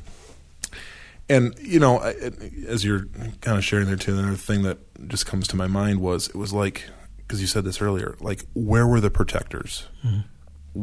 and 1.29 1.55
you 1.61 1.81
know, 1.81 1.99
as 1.99 2.85
you're 2.85 3.07
kind 3.41 3.59
of 3.59 3.65
sharing 3.65 3.87
there 3.87 3.97
too, 3.97 4.19
another 4.19 4.37
thing 4.37 4.63
that 4.63 4.79
just 5.09 5.27
comes 5.27 5.49
to 5.49 5.57
my 5.57 5.67
mind 5.67 6.01
was 6.01 6.29
it 6.29 6.37
was 6.37 6.53
like 6.53 6.85
because 7.19 7.41
you 7.41 7.47
said 7.47 7.65
this 7.65 7.81
earlier, 7.81 8.17
like 8.21 8.45
where 8.55 8.87
were 8.87 9.01
the 9.01 9.11
protectors? 9.11 9.89
Mm-hmm. 10.05 10.21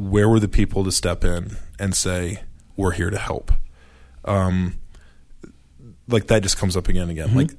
Where 0.10 0.28
were 0.28 0.40
the 0.40 0.48
people 0.48 0.84
to 0.84 0.92
step 0.92 1.24
in 1.24 1.58
and 1.80 1.96
say 1.96 2.42
we're 2.76 2.92
here 2.92 3.10
to 3.10 3.18
help? 3.18 3.52
Um, 4.26 4.80
like 6.08 6.28
that 6.28 6.44
just 6.44 6.58
comes 6.58 6.78
up 6.78 6.88
again 6.88 7.04
and 7.04 7.12
again. 7.12 7.30
Mm-hmm. 7.30 7.38
Like 7.38 7.52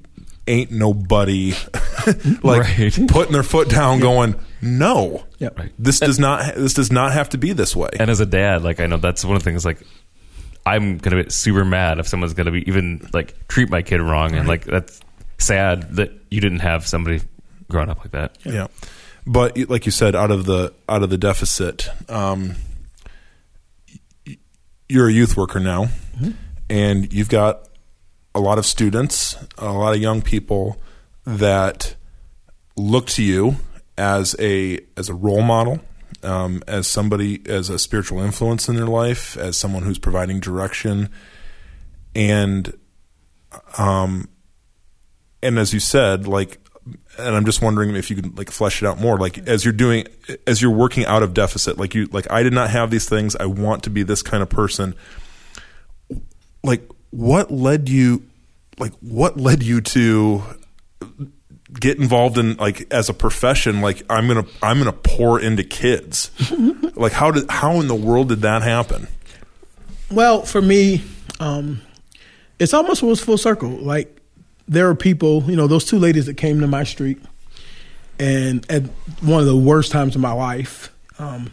ain't 0.46 0.70
nobody 0.70 1.54
like 2.42 2.62
right. 2.62 3.08
putting 3.08 3.32
their 3.32 3.42
foot 3.42 3.68
down, 3.68 4.00
going 4.00 4.34
no. 4.60 5.24
Yep. 5.38 5.58
Right. 5.58 5.72
This 5.78 6.00
does 6.00 6.18
not 6.18 6.54
this 6.54 6.74
does 6.74 6.92
not 6.92 7.12
have 7.12 7.30
to 7.30 7.38
be 7.38 7.52
this 7.52 7.74
way. 7.74 7.90
And 7.98 8.10
as 8.10 8.20
a 8.20 8.26
dad, 8.26 8.62
like 8.62 8.80
I 8.80 8.86
know 8.86 8.96
that's 8.96 9.24
one 9.24 9.36
of 9.36 9.42
the 9.42 9.50
things 9.50 9.64
like 9.64 9.82
I'm 10.66 10.98
gonna 10.98 11.24
be 11.24 11.30
super 11.30 11.64
mad 11.64 11.98
if 11.98 12.08
someone's 12.08 12.34
gonna 12.34 12.50
be 12.50 12.66
even 12.68 13.08
like 13.12 13.48
treat 13.48 13.70
my 13.70 13.82
kid 13.82 14.00
wrong, 14.00 14.32
right. 14.32 14.38
and 14.40 14.48
like 14.48 14.64
that's 14.64 15.00
sad 15.38 15.96
that 15.96 16.12
you 16.30 16.40
didn't 16.40 16.60
have 16.60 16.86
somebody 16.86 17.20
growing 17.70 17.90
up 17.90 17.98
like 17.98 18.12
that. 18.12 18.38
Yeah. 18.44 18.52
yeah. 18.52 18.66
but 19.26 19.58
like 19.68 19.86
you 19.86 19.92
said, 19.92 20.14
out 20.14 20.30
of 20.30 20.46
the 20.46 20.72
out 20.88 21.02
of 21.02 21.10
the 21.10 21.18
deficit, 21.18 21.88
um, 22.10 22.54
you're 24.94 25.08
a 25.08 25.12
youth 25.12 25.36
worker 25.36 25.60
now, 25.60 25.86
mm-hmm. 26.16 26.30
and 26.70 27.12
you've 27.12 27.28
got 27.28 27.68
a 28.34 28.40
lot 28.40 28.58
of 28.58 28.64
students, 28.64 29.36
a 29.58 29.72
lot 29.72 29.94
of 29.94 30.00
young 30.00 30.22
people 30.22 30.80
that 31.26 31.96
look 32.76 33.06
to 33.06 33.22
you 33.22 33.56
as 33.98 34.34
a 34.38 34.78
as 34.96 35.08
a 35.08 35.14
role 35.14 35.42
model 35.42 35.80
um, 36.24 36.62
as 36.66 36.86
somebody 36.86 37.42
as 37.46 37.68
a 37.68 37.78
spiritual 37.78 38.20
influence 38.20 38.68
in 38.68 38.76
their 38.76 38.86
life, 38.86 39.36
as 39.36 39.56
someone 39.56 39.82
who's 39.82 39.98
providing 39.98 40.40
direction, 40.40 41.10
and 42.14 42.76
um, 43.78 44.28
and 45.42 45.58
as 45.58 45.74
you 45.74 45.80
said, 45.80 46.26
like, 46.26 46.58
and 47.18 47.36
I'm 47.36 47.44
just 47.44 47.62
wondering 47.62 47.94
if 47.96 48.10
you 48.10 48.16
could 48.16 48.36
like 48.36 48.50
flesh 48.50 48.82
it 48.82 48.86
out 48.86 49.00
more, 49.00 49.18
like 49.18 49.38
as 49.48 49.64
you're 49.64 49.72
doing, 49.72 50.06
as 50.46 50.60
you're 50.60 50.70
working 50.70 51.04
out 51.06 51.22
of 51.22 51.34
deficit, 51.34 51.78
like 51.78 51.94
you, 51.94 52.06
like 52.06 52.30
I 52.30 52.42
did 52.42 52.52
not 52.52 52.70
have 52.70 52.90
these 52.90 53.08
things. 53.08 53.36
I 53.36 53.46
want 53.46 53.84
to 53.84 53.90
be 53.90 54.02
this 54.02 54.22
kind 54.22 54.42
of 54.42 54.48
person. 54.48 54.94
Like, 56.62 56.88
what 57.10 57.50
led 57.50 57.88
you? 57.88 58.24
Like, 58.78 58.92
what 59.00 59.36
led 59.38 59.62
you 59.62 59.80
to 59.82 60.42
get 61.78 61.98
involved 61.98 62.38
in 62.38 62.54
like 62.56 62.86
as 62.92 63.08
a 63.08 63.14
profession 63.14 63.80
like 63.80 64.02
i'm 64.08 64.28
gonna 64.28 64.46
i'm 64.62 64.78
gonna 64.78 64.92
pour 64.92 65.40
into 65.40 65.64
kids 65.64 66.30
like 66.94 67.10
how 67.10 67.32
did 67.32 67.50
how 67.50 67.80
in 67.80 67.88
the 67.88 67.94
world 67.94 68.28
did 68.28 68.42
that 68.42 68.62
happen 68.62 69.08
well 70.10 70.42
for 70.42 70.62
me 70.62 71.02
um 71.40 71.80
it's 72.60 72.72
almost 72.72 73.02
was 73.02 73.20
full 73.20 73.36
circle 73.36 73.70
like 73.70 74.13
there 74.68 74.88
are 74.88 74.94
people 74.94 75.42
you 75.44 75.56
know 75.56 75.66
those 75.66 75.84
two 75.84 75.98
ladies 75.98 76.26
that 76.26 76.34
came 76.34 76.60
to 76.60 76.66
my 76.66 76.84
street 76.84 77.20
and 78.18 78.70
at 78.70 78.82
one 79.20 79.40
of 79.40 79.46
the 79.46 79.56
worst 79.56 79.92
times 79.92 80.14
of 80.14 80.20
my 80.20 80.32
life 80.32 80.92
um 81.18 81.50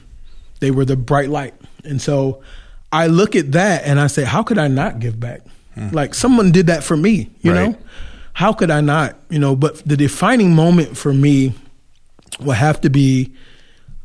they 0.60 0.72
were 0.72 0.86
the 0.86 0.96
bright 0.96 1.30
light 1.30 1.54
and 1.84 2.02
so 2.02 2.42
i 2.92 3.08
look 3.08 3.36
at 3.36 3.52
that 3.54 3.84
and 3.84 4.00
i 4.00 4.08
say 4.08 4.24
how 4.24 4.44
could 4.44 4.58
i 4.58 4.68
not 4.68 5.00
give 5.00 5.20
back 5.20 5.42
hmm. 5.74 5.90
like 5.90 6.14
someone 6.14 6.52
did 6.52 6.68
that 6.68 6.84
for 6.84 6.96
me 6.96 7.30
you 7.42 7.52
right. 7.52 7.72
know 7.72 7.78
how 8.34 8.54
could 8.54 8.72
I 8.72 8.82
not? 8.82 9.16
You 9.30 9.40
know, 9.40 9.56
but 9.56 9.78
the 9.88 9.98
defining 9.98 10.56
moment 10.56 10.98
for 10.98 11.14
me 11.14 11.54
will 12.40 12.54
have 12.54 12.82
to 12.82 12.90
be 12.90 13.34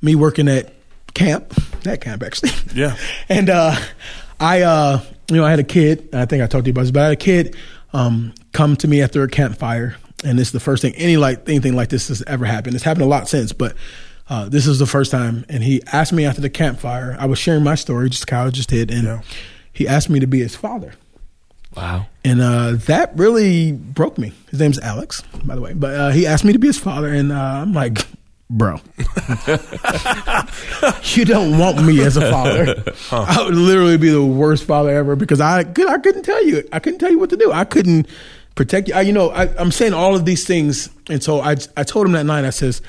me 0.02 0.14
working 0.14 0.48
at 0.48 0.72
camp, 1.14 1.54
that 1.84 2.00
camp 2.00 2.22
actually. 2.22 2.50
Yeah. 2.74 2.96
and 3.28 3.48
uh, 3.48 3.76
I, 4.38 4.62
uh, 4.62 5.02
you 5.28 5.36
know, 5.36 5.44
I 5.44 5.50
had 5.50 5.58
a 5.58 5.64
kid. 5.64 6.14
I 6.14 6.26
think 6.26 6.42
I 6.42 6.46
talked 6.46 6.64
to 6.64 6.68
you 6.68 6.72
about 6.72 6.82
this, 6.82 6.90
but 6.90 7.00
I 7.00 7.04
had 7.04 7.12
a 7.12 7.16
kid 7.16 7.56
um, 7.92 8.34
come 8.52 8.76
to 8.76 8.88
me 8.88 9.02
after 9.02 9.22
a 9.22 9.28
campfire, 9.28 9.96
and 10.24 10.38
it's 10.40 10.50
the 10.50 10.60
first 10.60 10.82
thing 10.82 10.94
any 10.96 11.16
like 11.16 11.48
anything 11.48 11.74
like 11.76 11.88
this 11.88 12.08
has 12.08 12.22
ever 12.22 12.44
happened. 12.44 12.74
It's 12.74 12.84
happened 12.84 13.04
a 13.04 13.08
lot 13.08 13.28
since, 13.28 13.52
but 13.52 13.74
uh, 14.28 14.48
this 14.48 14.66
is 14.66 14.78
the 14.78 14.86
first 14.86 15.10
time. 15.10 15.44
And 15.48 15.62
he 15.62 15.82
asked 15.92 16.12
me 16.12 16.24
after 16.24 16.40
the 16.40 16.50
campfire. 16.50 17.16
I 17.18 17.26
was 17.26 17.38
sharing 17.38 17.62
my 17.62 17.74
story, 17.74 18.10
just 18.10 18.26
Kyle 18.26 18.50
just 18.50 18.68
did, 18.68 18.90
and 18.90 19.04
yeah. 19.04 19.22
he 19.72 19.86
asked 19.86 20.10
me 20.10 20.20
to 20.20 20.26
be 20.26 20.40
his 20.40 20.56
father. 20.56 20.94
Wow. 21.76 22.06
And 22.24 22.40
uh, 22.40 22.72
that 22.86 23.16
really 23.16 23.72
broke 23.72 24.16
me. 24.18 24.32
His 24.50 24.60
name's 24.60 24.78
Alex, 24.78 25.22
by 25.44 25.54
the 25.54 25.60
way. 25.60 25.74
But 25.74 25.94
uh, 25.94 26.10
he 26.10 26.26
asked 26.26 26.44
me 26.44 26.52
to 26.52 26.58
be 26.58 26.68
his 26.68 26.78
father, 26.78 27.08
and 27.08 27.30
uh, 27.30 27.36
I'm 27.36 27.72
like, 27.72 28.06
bro, 28.48 28.76
you 31.02 31.24
don't 31.24 31.58
want 31.58 31.82
me 31.84 32.02
as 32.02 32.16
a 32.16 32.30
father. 32.30 32.82
Huh. 33.08 33.24
I 33.28 33.44
would 33.44 33.54
literally 33.54 33.96
be 33.96 34.10
the 34.10 34.24
worst 34.24 34.64
father 34.64 34.90
ever 34.90 35.16
because 35.16 35.40
I 35.40 35.64
could, 35.64 35.88
I 35.88 35.98
couldn't 35.98 36.22
tell 36.22 36.44
you. 36.44 36.66
I 36.72 36.78
couldn't 36.78 36.98
tell 36.98 37.10
you 37.10 37.18
what 37.18 37.30
to 37.30 37.36
do. 37.36 37.52
I 37.52 37.64
couldn't 37.64 38.06
protect 38.54 38.88
you. 38.88 38.94
I, 38.94 39.02
you 39.02 39.12
know, 39.12 39.30
I, 39.30 39.46
am 39.60 39.70
saying 39.70 39.94
all 39.94 40.16
of 40.16 40.24
these 40.24 40.46
things, 40.46 40.88
and 41.08 41.22
so 41.22 41.40
I, 41.40 41.56
I 41.76 41.84
told 41.84 42.06
him 42.06 42.12
that 42.12 42.26
night. 42.26 42.44
I 42.44 42.50
says, 42.50 42.82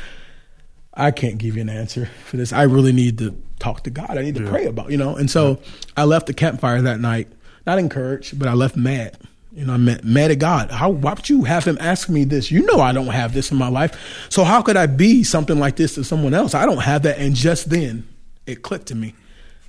I 0.93 1.11
can't 1.11 1.37
give 1.37 1.55
you 1.55 1.61
an 1.61 1.69
answer 1.69 2.09
for 2.25 2.37
this. 2.37 2.51
I 2.51 2.63
really 2.63 2.93
need 2.93 3.19
to 3.19 3.39
talk 3.59 3.83
to 3.83 3.89
God. 3.89 4.17
I 4.17 4.21
need 4.21 4.35
to 4.35 4.43
yeah. 4.43 4.49
pray 4.49 4.65
about, 4.65 4.91
you 4.91 4.97
know. 4.97 5.15
And 5.15 5.29
so 5.29 5.51
yeah. 5.51 5.69
I 5.97 6.03
left 6.05 6.27
the 6.27 6.33
campfire 6.33 6.81
that 6.81 6.99
night 6.99 7.27
not 7.67 7.77
encouraged, 7.77 8.39
but 8.39 8.47
I 8.47 8.53
left 8.53 8.75
mad. 8.75 9.17
You 9.57 9.65
know, 9.65 9.73
I'm 9.73 9.85
mad 9.85 10.29
at 10.29 10.37
God. 10.37 10.69
How 10.69 10.91
why 10.91 11.13
would 11.13 11.27
you 11.27 11.43
have 11.43 11.65
him 11.65 11.79
ask 11.81 12.09
me 12.09 12.25
this? 12.25 12.51
You 12.51 12.63
know 12.67 12.79
I 12.79 12.91
don't 12.93 13.07
have 13.07 13.33
this 13.33 13.49
in 13.49 13.57
my 13.57 13.69
life. 13.69 14.27
So 14.29 14.43
how 14.43 14.61
could 14.61 14.77
I 14.77 14.85
be 14.85 15.23
something 15.23 15.57
like 15.57 15.77
this 15.77 15.95
to 15.95 16.03
someone 16.03 16.35
else? 16.35 16.53
I 16.53 16.67
don't 16.67 16.77
have 16.77 17.01
that. 17.01 17.17
And 17.17 17.33
just 17.33 17.71
then 17.71 18.07
it 18.45 18.61
clicked 18.61 18.85
to 18.89 18.95
me. 18.95 19.15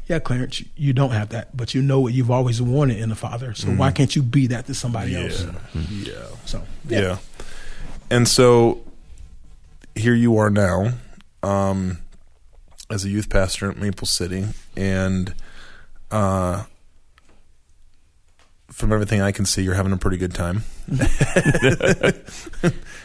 Yeah, 0.07 0.19
Clarence, 0.19 0.63
you 0.77 0.93
don't 0.93 1.13
have 1.13 1.31
that, 1.31 1.57
but 1.57 1.75
you 1.75 1.81
know 1.81 2.01
what 2.01 2.13
you've 2.13 2.31
always 2.31 2.61
wanted 2.61 2.99
in 2.99 3.11
a 3.11 3.15
father. 3.15 3.55
So 3.55 3.69
mm. 3.69 3.79
why 3.79 3.91
can't 3.91 4.15
you 4.15 4.23
be 4.23 4.49
that 4.49 4.67
to 4.67 4.75
somebody 4.75 5.13
yeah. 5.13 5.21
else? 5.21 5.43
Mm-hmm. 5.43 6.03
Yeah. 6.03 6.37
So 6.45 6.63
yeah. 6.87 7.01
yeah. 7.01 7.17
And 8.11 8.29
so 8.29 8.85
here 9.95 10.15
you 10.15 10.37
are 10.37 10.51
now, 10.51 10.93
um, 11.43 11.99
as 12.91 13.07
a 13.07 13.09
youth 13.09 13.31
pastor 13.31 13.71
at 13.71 13.79
Maple 13.79 14.07
City, 14.07 14.45
and 14.77 15.35
uh, 16.11 16.65
from 18.79 18.93
everything 18.93 19.21
I 19.21 19.33
can 19.33 19.45
see, 19.45 19.63
you're 19.63 19.75
having 19.75 19.93
a 19.93 19.97
pretty 19.97 20.19
good 20.19 20.33
time. 20.33 20.63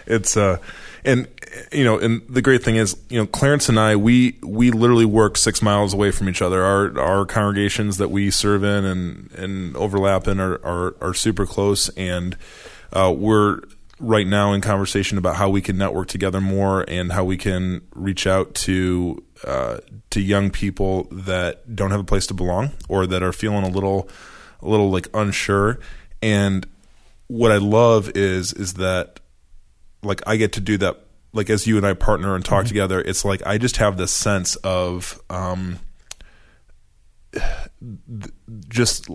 it's 0.05 0.37
uh, 0.37 0.59
and 1.03 1.27
you 1.71 1.83
know, 1.83 1.97
and 1.97 2.21
the 2.29 2.43
great 2.43 2.63
thing 2.63 2.75
is, 2.75 2.95
you 3.09 3.17
know, 3.17 3.25
Clarence 3.25 3.69
and 3.69 3.79
I, 3.79 3.95
we 3.95 4.37
we 4.43 4.69
literally 4.69 5.05
work 5.05 5.35
six 5.35 5.63
miles 5.63 5.95
away 5.95 6.11
from 6.11 6.29
each 6.29 6.43
other. 6.43 6.63
Our 6.63 6.99
our 6.99 7.25
congregations 7.25 7.97
that 7.97 8.11
we 8.11 8.29
serve 8.29 8.63
in 8.63 8.85
and 8.85 9.31
and 9.31 9.75
overlap 9.75 10.27
in 10.27 10.39
are 10.39 10.63
are, 10.63 10.95
are 11.01 11.15
super 11.15 11.47
close, 11.47 11.89
and 11.89 12.37
uh, 12.91 13.11
we're 13.15 13.61
right 13.99 14.27
now 14.27 14.53
in 14.53 14.61
conversation 14.61 15.17
about 15.17 15.37
how 15.37 15.49
we 15.49 15.61
can 15.61 15.75
network 15.75 16.07
together 16.07 16.39
more 16.39 16.85
and 16.87 17.11
how 17.13 17.23
we 17.23 17.37
can 17.37 17.81
reach 17.95 18.27
out 18.27 18.53
to 18.53 19.23
uh, 19.43 19.77
to 20.11 20.21
young 20.21 20.51
people 20.51 21.07
that 21.11 21.75
don't 21.75 21.89
have 21.89 21.99
a 21.99 22.03
place 22.05 22.27
to 22.27 22.35
belong 22.35 22.71
or 22.87 23.07
that 23.07 23.23
are 23.23 23.33
feeling 23.33 23.63
a 23.63 23.69
little 23.69 24.07
a 24.63 24.69
little 24.69 24.89
like 24.89 25.07
unsure. 25.13 25.79
And 26.21 26.65
what 27.27 27.51
I 27.51 27.57
love 27.57 28.11
is 28.15 28.53
is 28.53 28.75
that 28.75 29.19
like 30.01 30.21
I 30.27 30.37
get 30.37 30.53
to 30.53 30.59
do 30.59 30.77
that 30.77 30.99
like 31.33 31.49
as 31.49 31.65
you 31.65 31.77
and 31.77 31.85
I 31.85 31.93
partner 31.93 32.35
and 32.35 32.45
talk 32.45 32.59
mm-hmm. 32.59 32.67
together, 32.69 33.01
it's 33.01 33.25
like 33.25 33.45
I 33.45 33.57
just 33.57 33.77
have 33.77 33.97
this 33.97 34.11
sense 34.11 34.55
of 34.57 35.21
um 35.29 35.79
just 38.69 39.09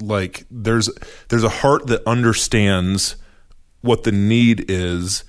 like 0.00 0.46
there's 0.50 0.90
there's 1.28 1.44
a 1.44 1.48
heart 1.48 1.86
that 1.88 2.06
understands 2.06 3.16
what 3.80 4.04
the 4.04 4.12
need 4.12 4.64
is 4.70 5.24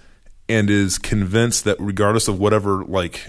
and 0.47 0.69
is 0.69 0.97
convinced 0.97 1.63
that 1.65 1.78
regardless 1.80 2.28
of 2.28 2.39
whatever 2.39 2.84
like 2.86 3.28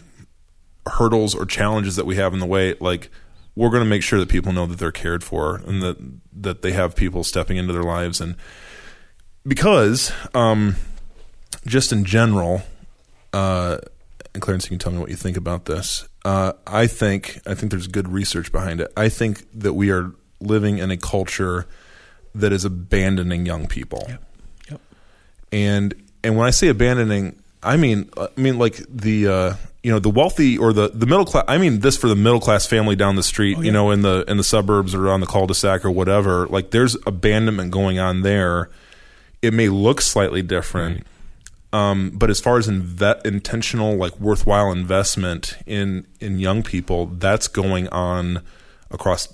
hurdles 0.86 1.34
or 1.34 1.44
challenges 1.44 1.96
that 1.96 2.06
we 2.06 2.16
have 2.16 2.32
in 2.32 2.38
the 2.38 2.46
way, 2.46 2.74
like 2.80 3.10
we're 3.56 3.70
going 3.70 3.82
to 3.82 3.88
make 3.88 4.02
sure 4.02 4.20
that 4.20 4.28
people 4.28 4.52
know 4.52 4.66
that 4.66 4.78
they're 4.78 4.92
cared 4.92 5.24
for 5.24 5.56
and 5.66 5.82
that 5.82 5.96
that 6.32 6.62
they 6.62 6.72
have 6.72 6.94
people 6.94 7.24
stepping 7.24 7.56
into 7.56 7.72
their 7.72 7.82
lives 7.82 8.20
and 8.20 8.36
because 9.46 10.12
um, 10.34 10.76
just 11.66 11.92
in 11.92 12.04
general, 12.04 12.62
uh, 13.32 13.78
and 14.34 14.42
Clarence, 14.42 14.64
you 14.64 14.70
can 14.70 14.78
tell 14.78 14.92
me 14.92 14.98
what 14.98 15.10
you 15.10 15.16
think 15.16 15.36
about 15.36 15.64
this. 15.64 16.08
Uh, 16.24 16.52
I 16.66 16.86
think 16.86 17.40
I 17.46 17.54
think 17.54 17.70
there's 17.70 17.86
good 17.86 18.08
research 18.08 18.52
behind 18.52 18.80
it. 18.80 18.92
I 18.96 19.08
think 19.08 19.46
that 19.54 19.74
we 19.74 19.90
are 19.90 20.12
living 20.40 20.78
in 20.78 20.90
a 20.90 20.96
culture 20.96 21.66
that 22.34 22.52
is 22.52 22.64
abandoning 22.64 23.46
young 23.46 23.66
people. 23.66 24.04
Yep. 24.08 24.24
Yep. 24.70 24.80
And 25.52 26.04
and 26.24 26.36
when 26.36 26.46
I 26.46 26.50
say 26.50 26.68
abandoning, 26.68 27.40
I 27.62 27.76
mean 27.76 28.10
I 28.16 28.28
mean 28.36 28.58
like 28.58 28.76
the 28.88 29.26
uh, 29.28 29.54
you 29.82 29.92
know 29.92 29.98
the 29.98 30.10
wealthy 30.10 30.58
or 30.58 30.72
the 30.72 30.88
the 30.88 31.06
middle 31.06 31.24
class. 31.24 31.44
I 31.48 31.58
mean 31.58 31.80
this 31.80 31.96
for 31.96 32.08
the 32.08 32.16
middle 32.16 32.40
class 32.40 32.66
family 32.66 32.96
down 32.96 33.16
the 33.16 33.22
street, 33.22 33.56
Oh, 33.58 33.62
you 33.62 33.72
know, 33.72 33.90
in 33.90 34.02
the 34.02 34.24
in 34.28 34.36
the 34.36 34.44
suburbs 34.44 34.94
or 34.94 35.08
on 35.08 35.20
the 35.20 35.26
cul-de-sac 35.26 35.84
or 35.84 35.90
whatever. 35.90 36.46
Like 36.46 36.70
there's 36.70 36.96
abandonment 37.06 37.70
going 37.70 37.98
on 37.98 38.22
there. 38.22 38.70
It 39.42 39.52
may 39.54 39.68
look 39.68 40.00
slightly 40.00 40.42
different. 40.42 41.06
Um, 41.72 42.12
but 42.14 42.30
as 42.30 42.40
far 42.40 42.58
as 42.58 42.68
inve- 42.68 43.24
intentional, 43.26 43.96
like 43.96 44.18
worthwhile 44.18 44.72
investment 44.72 45.56
in 45.66 46.06
in 46.20 46.38
young 46.38 46.62
people, 46.62 47.06
that's 47.06 47.48
going 47.48 47.88
on 47.88 48.42
across 48.90 49.32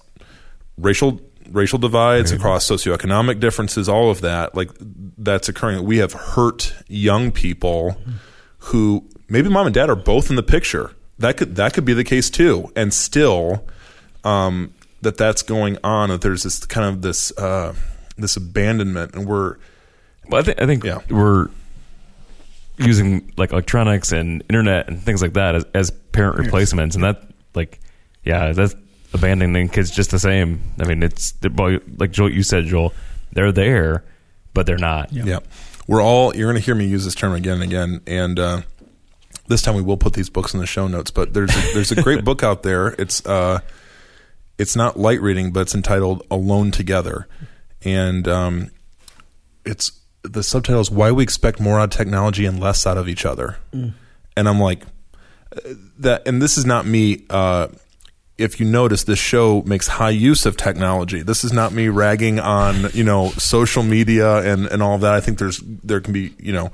racial 0.79 1.21
racial 1.51 1.79
divides, 1.79 2.33
across 2.33 2.69
socioeconomic 2.69 3.41
differences, 3.41 3.89
all 3.89 4.11
of 4.11 4.21
that. 4.23 4.55
Like 4.55 4.71
that's 5.19 5.49
occurring. 5.49 5.85
We 5.85 5.99
have 5.99 6.13
hurt 6.13 6.75
young 6.89 7.31
people 7.31 7.97
who 8.59 9.09
maybe 9.29 9.49
mom 9.49 9.67
and 9.67 9.75
dad 9.75 9.91
are 9.91 9.97
both 9.97 10.31
in 10.31 10.37
the 10.37 10.43
picture. 10.43 10.93
That 11.19 11.37
could 11.37 11.57
that 11.57 11.75
could 11.75 11.85
be 11.85 11.93
the 11.95 12.05
case 12.05 12.31
too, 12.31 12.73
and 12.75 12.93
still 12.93 13.65
um, 14.25 14.73
that 15.03 15.17
that's 15.17 15.43
going 15.43 15.79
on. 15.85 16.09
That 16.09 16.21
there's 16.23 16.43
this 16.43 16.65
kind 16.67 16.87
of 16.89 17.03
this 17.03 17.37
uh, 17.39 17.75
this 18.17 18.37
abandonment, 18.37 19.15
and 19.15 19.27
we're 19.27 19.57
Well, 20.29 20.41
I 20.41 20.45
think 20.45 20.61
I 20.61 20.67
think 20.67 20.85
Yeah. 20.85 21.01
we're 21.11 21.49
using 22.79 23.33
like 23.37 23.53
electronics 23.53 24.13
and 24.13 24.43
internet 24.49 24.89
and 24.89 25.01
things 25.01 25.23
like 25.23 25.35
that 25.35 25.55
as, 25.55 25.65
as 25.75 25.91
parent 25.91 26.39
replacements, 26.39 26.95
and 26.97 27.05
that 27.05 27.23
like 27.55 27.79
yeah, 28.25 28.53
that's 28.53 28.75
abandoning 29.15 29.69
kids 29.69 29.91
just 29.91 30.11
the 30.11 30.19
same. 30.19 30.63
I 30.79 30.85
mean, 30.85 31.03
it's 31.03 31.35
well, 31.55 31.79
like 31.99 32.11
Joel, 32.13 32.33
you 32.33 32.43
said, 32.43 32.67
Joel, 32.67 32.93
they're 33.33 33.53
there, 33.53 34.05
but 34.55 34.67
they're 34.67 34.79
not. 34.79 35.13
Yeah. 35.13 35.25
Yeah. 35.25 35.39
We're 35.87 36.03
all, 36.03 36.35
you're 36.35 36.51
going 36.51 36.61
to 36.61 36.65
hear 36.65 36.75
me 36.75 36.87
use 36.87 37.05
this 37.05 37.15
term 37.15 37.33
again 37.33 37.55
and 37.55 37.63
again. 37.65 38.01
And 38.07 38.39
uh, 38.39 38.63
this 39.49 39.63
time 39.63 39.75
we 39.75 39.83
will 39.83 39.97
put 39.97 40.13
these 40.13 40.31
books 40.31 40.55
in 40.55 40.61
the 40.61 40.67
show 40.67 40.87
notes. 40.87 41.11
But 41.11 41.35
there's 41.35 41.51
a, 41.51 41.75
there's 41.75 41.93
a 41.93 42.01
great 42.01 42.25
book 42.27 42.43
out 42.43 42.63
there. 42.63 42.89
It's, 42.89 43.25
uh, 43.27 43.61
it's 44.59 44.77
not 44.77 44.99
light 44.99 45.21
reading, 45.21 45.53
but 45.53 45.61
it's 45.61 45.75
entitled 45.75 46.25
Alone 46.31 46.71
Together. 46.71 47.27
And 47.85 48.29
um, 48.29 48.71
it's, 49.65 49.93
the 50.23 50.43
subtitle 50.45 50.81
is 50.81 50.91
Why 50.91 51.11
We 51.11 51.25
Expect 51.25 51.59
More 51.59 51.81
Out 51.81 51.85
of 51.93 51.99
Technology 51.99 52.47
and 52.47 52.61
Less 52.61 52.87
Out 52.87 52.97
of 52.97 53.09
Each 53.09 53.27
Other. 53.27 53.57
And 54.37 54.49
I'm 54.49 54.61
like, 54.61 54.85
uh, 55.53 55.75
that, 55.99 56.29
and 56.29 56.41
this 56.41 56.57
is 56.57 56.65
not 56.65 56.87
me. 56.87 57.25
Uh, 57.29 57.69
if 58.39 58.59
you 58.59 58.67
notice, 58.67 59.05
this 59.05 59.19
show 59.19 59.63
makes 59.63 59.87
high 59.87 60.11
use 60.11 60.47
of 60.47 60.57
technology. 60.57 61.23
This 61.23 61.45
is 61.45 61.53
not 61.53 61.73
me 61.73 61.89
ragging 61.89 62.41
on 62.41 62.89
you 62.95 63.05
know 63.05 63.31
social 63.31 63.83
media 63.83 64.39
and 64.39 64.67
and 64.67 64.83
all 64.83 64.95
of 64.95 65.01
that. 65.03 65.15
I 65.15 65.21
think 65.21 65.39
there's 65.39 65.59
there 65.85 66.01
can 66.01 66.13
be 66.13 66.35
you 66.39 66.53
know 66.53 66.71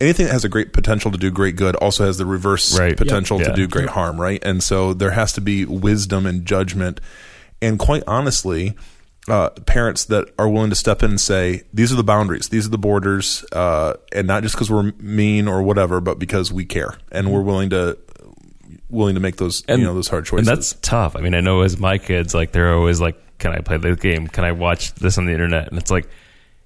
anything 0.00 0.26
that 0.26 0.32
has 0.32 0.44
a 0.44 0.48
great 0.48 0.72
potential 0.72 1.10
to 1.12 1.18
do 1.18 1.30
great 1.30 1.54
good 1.56 1.76
also 1.76 2.04
has 2.04 2.18
the 2.18 2.26
reverse 2.26 2.76
Right. 2.78 2.96
potential 2.96 3.38
Yeah. 3.40 3.48
to 3.48 3.52
do 3.54 3.68
great 3.68 3.88
harm, 3.90 4.20
right? 4.20 4.42
And 4.44 4.60
so 4.62 4.94
there 4.94 5.12
has 5.12 5.32
to 5.34 5.40
be 5.40 5.64
wisdom 5.64 6.26
and 6.26 6.44
judgment. 6.44 7.00
And 7.60 7.78
quite 7.78 8.02
honestly, 8.08 8.74
uh, 9.28 9.50
parents 9.50 10.04
that 10.06 10.26
are 10.40 10.48
willing 10.48 10.70
to 10.70 10.74
step 10.76 11.04
in 11.04 11.10
and 11.10 11.20
say, 11.20 11.62
these 11.72 11.92
are 11.92 11.96
the 11.96 12.02
boundaries, 12.02 12.48
these 12.48 12.66
are 12.66 12.70
the 12.70 12.78
borders, 12.78 13.44
uh, 13.52 13.94
and 14.12 14.26
not 14.26 14.42
just 14.42 14.56
because 14.56 14.68
we're 14.72 14.90
mean 14.98 15.46
or 15.46 15.62
whatever, 15.62 16.00
but 16.00 16.18
because 16.18 16.52
we 16.52 16.64
care 16.64 16.96
and 17.12 17.30
we're 17.32 17.40
willing 17.42 17.70
to 17.70 17.96
willing 18.92 19.14
to 19.14 19.20
make 19.20 19.36
those 19.36 19.64
you 19.68 19.78
know 19.78 19.94
those 19.94 20.08
hard 20.08 20.26
choices. 20.26 20.46
And 20.46 20.56
that's 20.56 20.74
tough. 20.82 21.16
I 21.16 21.20
mean, 21.20 21.34
I 21.34 21.40
know 21.40 21.62
as 21.62 21.78
my 21.80 21.98
kids, 21.98 22.34
like 22.34 22.52
they're 22.52 22.72
always 22.74 23.00
like, 23.00 23.16
"Can 23.38 23.52
I 23.52 23.58
play 23.58 23.78
the 23.78 23.96
game? 23.96 24.28
Can 24.28 24.44
I 24.44 24.52
watch 24.52 24.94
this 24.94 25.18
on 25.18 25.26
the 25.26 25.32
internet?" 25.32 25.68
And 25.68 25.78
it's 25.78 25.90
like, 25.90 26.08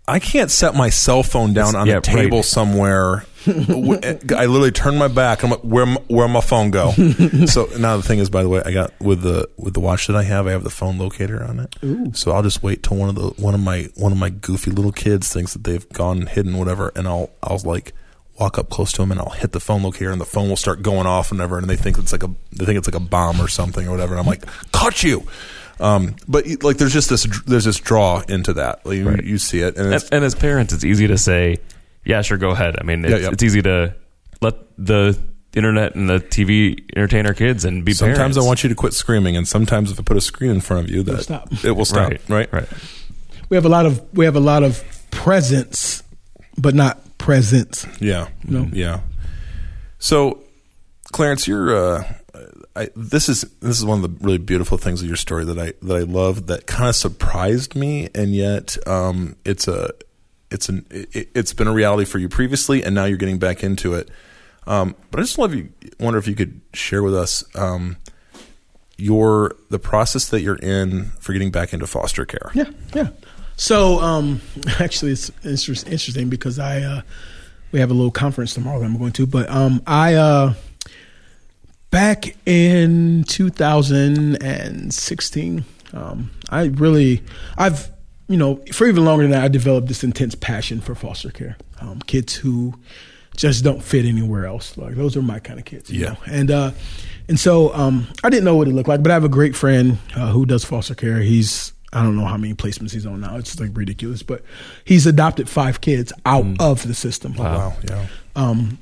I 0.09 0.19
can't 0.19 0.51
set 0.51 0.75
my 0.75 0.89
cell 0.91 1.23
phone 1.23 1.53
down 1.55 1.75
on 1.75 1.87
Yeah, 1.87 1.97
the 1.97 2.01
table 2.03 2.39
right. 2.39 2.45
somewhere. 2.45 3.25
I 3.49 4.47
literally 4.47 4.73
turn 4.73 4.99
my 4.99 5.07
back. 5.09 5.43
I'm 5.45 5.51
like, 5.51 5.61
where 5.61 5.87
where 6.09 6.27
my 6.29 6.41
phone 6.41 6.71
go? 6.73 6.91
so 7.47 7.69
now 7.79 7.97
the 7.97 8.03
thing 8.03 8.19
is, 8.19 8.29
by 8.29 8.43
the 8.43 8.49
way, 8.49 8.61
I 8.65 8.73
got 8.73 8.93
with 9.01 9.23
the 9.23 9.49
with 9.57 9.75
the 9.75 9.81
watch 9.81 10.09
that 10.09 10.17
I 10.17 10.25
have, 10.25 10.47
I 10.49 10.51
have 10.51 10.65
the 10.65 10.71
phone 10.71 10.99
locator 10.99 11.43
on 11.45 11.61
it. 11.61 12.17
So 12.17 12.33
I'll 12.33 12.43
just 12.43 12.63
wait 12.65 12.83
till 12.83 12.97
one 12.97 13.09
of 13.09 13.15
the 13.15 13.29
one 13.43 13.55
of 13.55 13.61
my 13.61 13.89
one 13.95 14.11
of 14.13 14.19
my 14.19 14.31
goofy 14.31 14.73
little 14.73 14.91
kids 14.93 15.33
thinks 15.33 15.53
that 15.53 15.63
they've 15.65 15.89
gone 15.91 16.27
hidden 16.27 16.59
whatever, 16.59 16.91
and 16.97 17.07
I'll 17.07 17.31
I'll 17.43 17.59
like 17.59 17.93
walk 18.39 18.59
up 18.59 18.69
close 18.71 18.93
to 18.93 19.03
them 19.03 19.11
and 19.13 19.21
I'll 19.21 19.31
hit 19.31 19.53
the 19.53 19.61
phone 19.61 19.83
locator 19.83 20.11
and 20.11 20.21
the 20.21 20.27
phone 20.27 20.49
will 20.49 20.57
start 20.57 20.83
going 20.83 21.07
off 21.07 21.31
and 21.31 21.39
whatever, 21.39 21.59
and 21.59 21.69
they 21.69 21.77
think 21.77 21.99
it's 21.99 22.13
like 22.13 22.23
a 22.23 22.31
they 22.53 22.65
think 22.65 22.79
it's 22.79 22.89
like 22.89 22.95
a 22.95 23.01
bomb 23.05 23.41
or 23.41 23.49
something 23.49 23.87
or 23.87 23.91
whatever. 23.91 24.15
And 24.15 24.21
I'm 24.21 24.27
like, 24.27 24.45
caught 24.73 25.03
you. 25.03 25.27
Um, 25.79 26.17
but 26.27 26.47
like, 26.63 26.79
there's 26.79 26.93
just 26.93 27.11
this 27.11 27.27
there's 27.47 27.65
this 27.65 27.79
draw 27.79 28.23
into 28.29 28.55
that. 28.55 28.85
Like, 28.87 28.97
you, 28.97 29.17
you 29.23 29.39
see 29.39 29.61
it, 29.61 29.77
and 29.77 29.93
it's, 29.93 30.05
and, 30.05 30.15
and 30.15 30.25
as 30.25 30.35
parents, 30.35 30.73
it's 30.73 30.85
easy 30.85 31.07
to 31.07 31.19
say, 31.19 31.59
"Yeah, 32.05 32.23
sure, 32.23 32.39
go 32.39 32.51
ahead." 32.51 32.77
I 32.81 32.83
mean, 32.85 33.05
it's, 33.05 33.13
Yeah, 33.13 33.19
yeah. 33.19 33.29
it's 33.33 33.43
easy 33.43 33.61
to 33.63 33.95
let 34.41 34.55
the 34.79 35.19
internet 35.53 35.95
and 35.95 36.09
the 36.09 36.19
TV 36.19 36.83
entertain 36.97 37.27
our 37.27 37.35
kids 37.35 37.65
and 37.65 37.85
be 37.85 37.93
Sometimes 37.93 38.17
parents. 38.19 38.39
I 38.39 38.43
want 38.43 38.63
you 38.63 38.69
to 38.71 38.75
quit 38.75 38.95
screaming, 38.95 39.37
and 39.37 39.47
sometimes 39.47 39.91
if 39.91 40.01
I 40.01 40.03
put 40.03 40.17
a 40.17 40.21
screen 40.23 40.51
in 40.51 40.61
front 40.61 40.85
of 40.87 40.91
you, 40.91 41.03
that 41.03 41.23
stop. 41.23 41.49
it 41.63 41.73
will 41.73 41.85
stop. 41.85 42.11
right, 42.11 42.21
Right, 42.29 42.53
right. 42.53 42.69
We 43.49 43.57
have 43.57 43.67
a 43.67 43.71
lot 43.71 43.85
of 43.85 44.03
we 44.15 44.25
have 44.25 44.37
a 44.37 44.41
lot 44.41 44.63
of 44.63 44.83
presence, 45.11 46.03
but 46.57 46.75
not 46.75 47.01
presence. 47.19 47.87
Yeah, 48.01 48.29
No. 48.45 48.69
yeah. 48.73 49.01
So, 49.99 50.43
Clarence, 51.13 51.47
you're. 51.49 51.75
Uh, 51.77 52.13
I, 52.75 52.91
this 52.95 53.31
is 53.31 53.43
this 53.61 53.79
is 53.79 53.85
one 53.87 54.05
of 54.05 54.19
the 54.19 54.25
really 54.25 54.37
beautiful 54.39 54.77
things 54.77 55.01
of 55.01 55.09
your 55.09 55.17
story 55.17 55.47
that 55.47 55.59
I 55.59 55.73
that 55.83 55.97
I 55.97 56.01
love 56.01 56.47
that 56.49 56.67
kind 56.67 56.89
of 56.91 56.95
surprised 56.95 57.75
me, 57.75 58.11
and 58.15 58.35
yet 58.35 58.77
um, 58.87 59.37
it's 59.47 59.67
a 59.67 59.91
it's 60.51 60.69
an 60.69 60.85
it, 60.91 61.31
it's 61.35 61.55
been 61.55 61.69
a 61.69 61.73
reality 61.73 62.05
for 62.05 62.19
you 62.19 62.29
previously, 62.29 62.83
and 62.85 62.95
now 62.95 63.07
you're 63.07 63.17
getting 63.17 63.39
back 63.39 63.63
into 63.65 63.95
it. 63.95 64.11
Um, 64.67 64.95
but 65.11 65.21
I 65.21 65.23
just 65.23 65.39
love 65.39 65.55
you. 65.55 65.71
Wonder 65.99 66.19
if 66.19 66.29
you 66.29 66.35
could 66.35 66.61
share 66.75 67.03
with 67.03 67.15
us 67.15 67.43
um, 67.57 67.97
your 68.99 69.57
the 69.71 69.79
process 69.79 70.29
that 70.29 70.43
you're 70.43 70.57
in 70.57 71.07
for 71.21 71.33
getting 71.33 71.51
back 71.51 71.73
into 71.73 71.87
foster 71.87 72.27
care. 72.27 72.51
Yeah, 72.53 72.71
yeah. 72.95 73.09
So 73.57 74.01
um, 74.01 74.41
actually, 74.81 75.13
it's 75.13 75.31
interest, 75.45 75.87
interesting 75.87 76.29
because 76.29 76.59
I 76.59 76.81
uh, 76.83 77.03
we 77.73 77.81
have 77.81 77.91
a 77.91 77.95
little 77.95 78.11
conference 78.11 78.53
tomorrow 78.55 78.79
that 78.81 78.87
I'm 78.87 78.99
going 78.99 79.13
to, 79.13 79.27
but 79.27 79.49
um, 79.51 79.83
I 79.87 80.15
uh, 80.15 80.55
back 81.91 82.37
in 82.47 83.25
2016, 83.25 85.65
um, 85.93 86.31
I 86.51 86.65
really 86.67 87.23
I've 87.57 87.91
you 88.29 88.37
know 88.37 88.57
for 88.73 88.87
even 88.87 89.05
longer 89.05 89.25
than 89.25 89.31
that, 89.33 89.43
I 89.45 89.49
developed 89.49 89.89
this 89.89 90.05
intense 90.05 90.35
passion 90.35 90.81
for 90.81 90.95
foster 90.95 91.31
care, 91.31 91.57
um, 91.81 92.01
kids 92.01 92.35
who 92.35 92.75
just 93.37 93.65
don't 93.65 93.83
fit 93.83 94.05
anywhere 94.05 94.47
else. 94.47 94.77
Like 94.77 94.95
those 94.95 95.17
are 95.17 95.23
my 95.23 95.39
kind 95.41 95.59
of 95.59 95.65
kids, 95.65 95.91
you 95.91 96.03
Yeah. 96.03 96.11
know? 96.11 96.17
and 96.27 96.51
uh, 96.51 96.71
and 97.29 97.41
so 97.41 97.75
um, 97.75 98.07
I 98.23 98.31
didn't 98.31 98.45
know 98.45 98.55
what 98.57 98.69
it 98.69 98.73
looked 98.73 98.89
like, 98.89 99.03
but 99.03 99.11
I 99.11 99.15
have 99.15 99.25
a 99.25 99.29
great 99.29 99.57
friend 99.57 99.99
uh, 100.15 100.31
who 100.33 100.47
does 100.47 100.65
foster 100.65 100.95
care. 100.95 101.19
He's 101.21 101.73
I 101.93 102.03
don't 102.03 102.17
know 102.17 102.25
how 102.25 102.37
many 102.37 102.55
placements 102.55 102.93
he's 102.93 103.07
on 103.07 103.21
now. 103.21 103.37
It's 103.37 103.59
like 103.59 103.71
ridiculous, 103.75 104.23
but 104.23 104.43
he's 104.85 105.07
adopted 105.07 105.49
five 105.49 105.81
kids 105.81 106.13
out 106.25 106.45
of 106.61 106.87
the 106.87 106.95
system. 106.95 107.35
Wow, 107.35 107.75
yeah. 107.89 108.07
Um, 108.35 108.79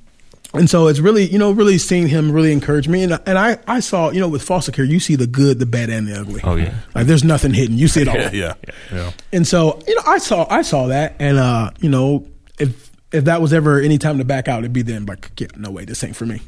and 0.54 0.70
so 0.70 0.86
it's 0.86 1.00
really, 1.00 1.24
you 1.26 1.38
know, 1.38 1.50
really 1.50 1.78
seeing 1.78 2.06
him 2.06 2.30
really 2.30 2.52
encourage 2.52 2.86
me. 2.86 3.02
And, 3.02 3.20
and 3.26 3.36
I, 3.38 3.58
I 3.66 3.80
saw, 3.80 4.10
you 4.10 4.20
know, 4.20 4.28
with 4.28 4.42
foster 4.42 4.70
care, 4.70 4.84
you 4.84 5.00
see 5.00 5.16
the 5.16 5.26
good, 5.26 5.58
the 5.58 5.66
bad, 5.66 5.90
and 5.90 6.06
the 6.06 6.18
ugly. 6.18 6.40
Oh 6.44 6.54
yeah, 6.54 6.74
Like 6.94 7.06
there's 7.06 7.24
nothing 7.24 7.52
hidden. 7.52 7.76
You 7.76 7.88
see 7.88 8.02
it 8.02 8.08
all. 8.08 8.16
Yeah, 8.16 8.30
yeah, 8.32 8.54
yeah. 8.92 9.10
And 9.32 9.46
so, 9.46 9.80
you 9.86 9.94
know, 9.96 10.02
I 10.06 10.18
saw 10.18 10.46
I 10.48 10.62
saw 10.62 10.86
that, 10.86 11.16
and 11.18 11.38
uh, 11.38 11.70
you 11.80 11.88
know, 11.88 12.26
if 12.58 12.90
if 13.12 13.24
that 13.24 13.40
was 13.40 13.52
ever 13.52 13.80
any 13.80 13.98
time 13.98 14.18
to 14.18 14.24
back 14.24 14.48
out, 14.48 14.60
it'd 14.60 14.72
be 14.72 14.82
then. 14.82 15.06
Like, 15.06 15.30
yeah, 15.40 15.48
no 15.56 15.70
way, 15.70 15.84
this 15.84 16.02
ain't 16.02 16.16
for 16.16 16.26
me. 16.26 16.40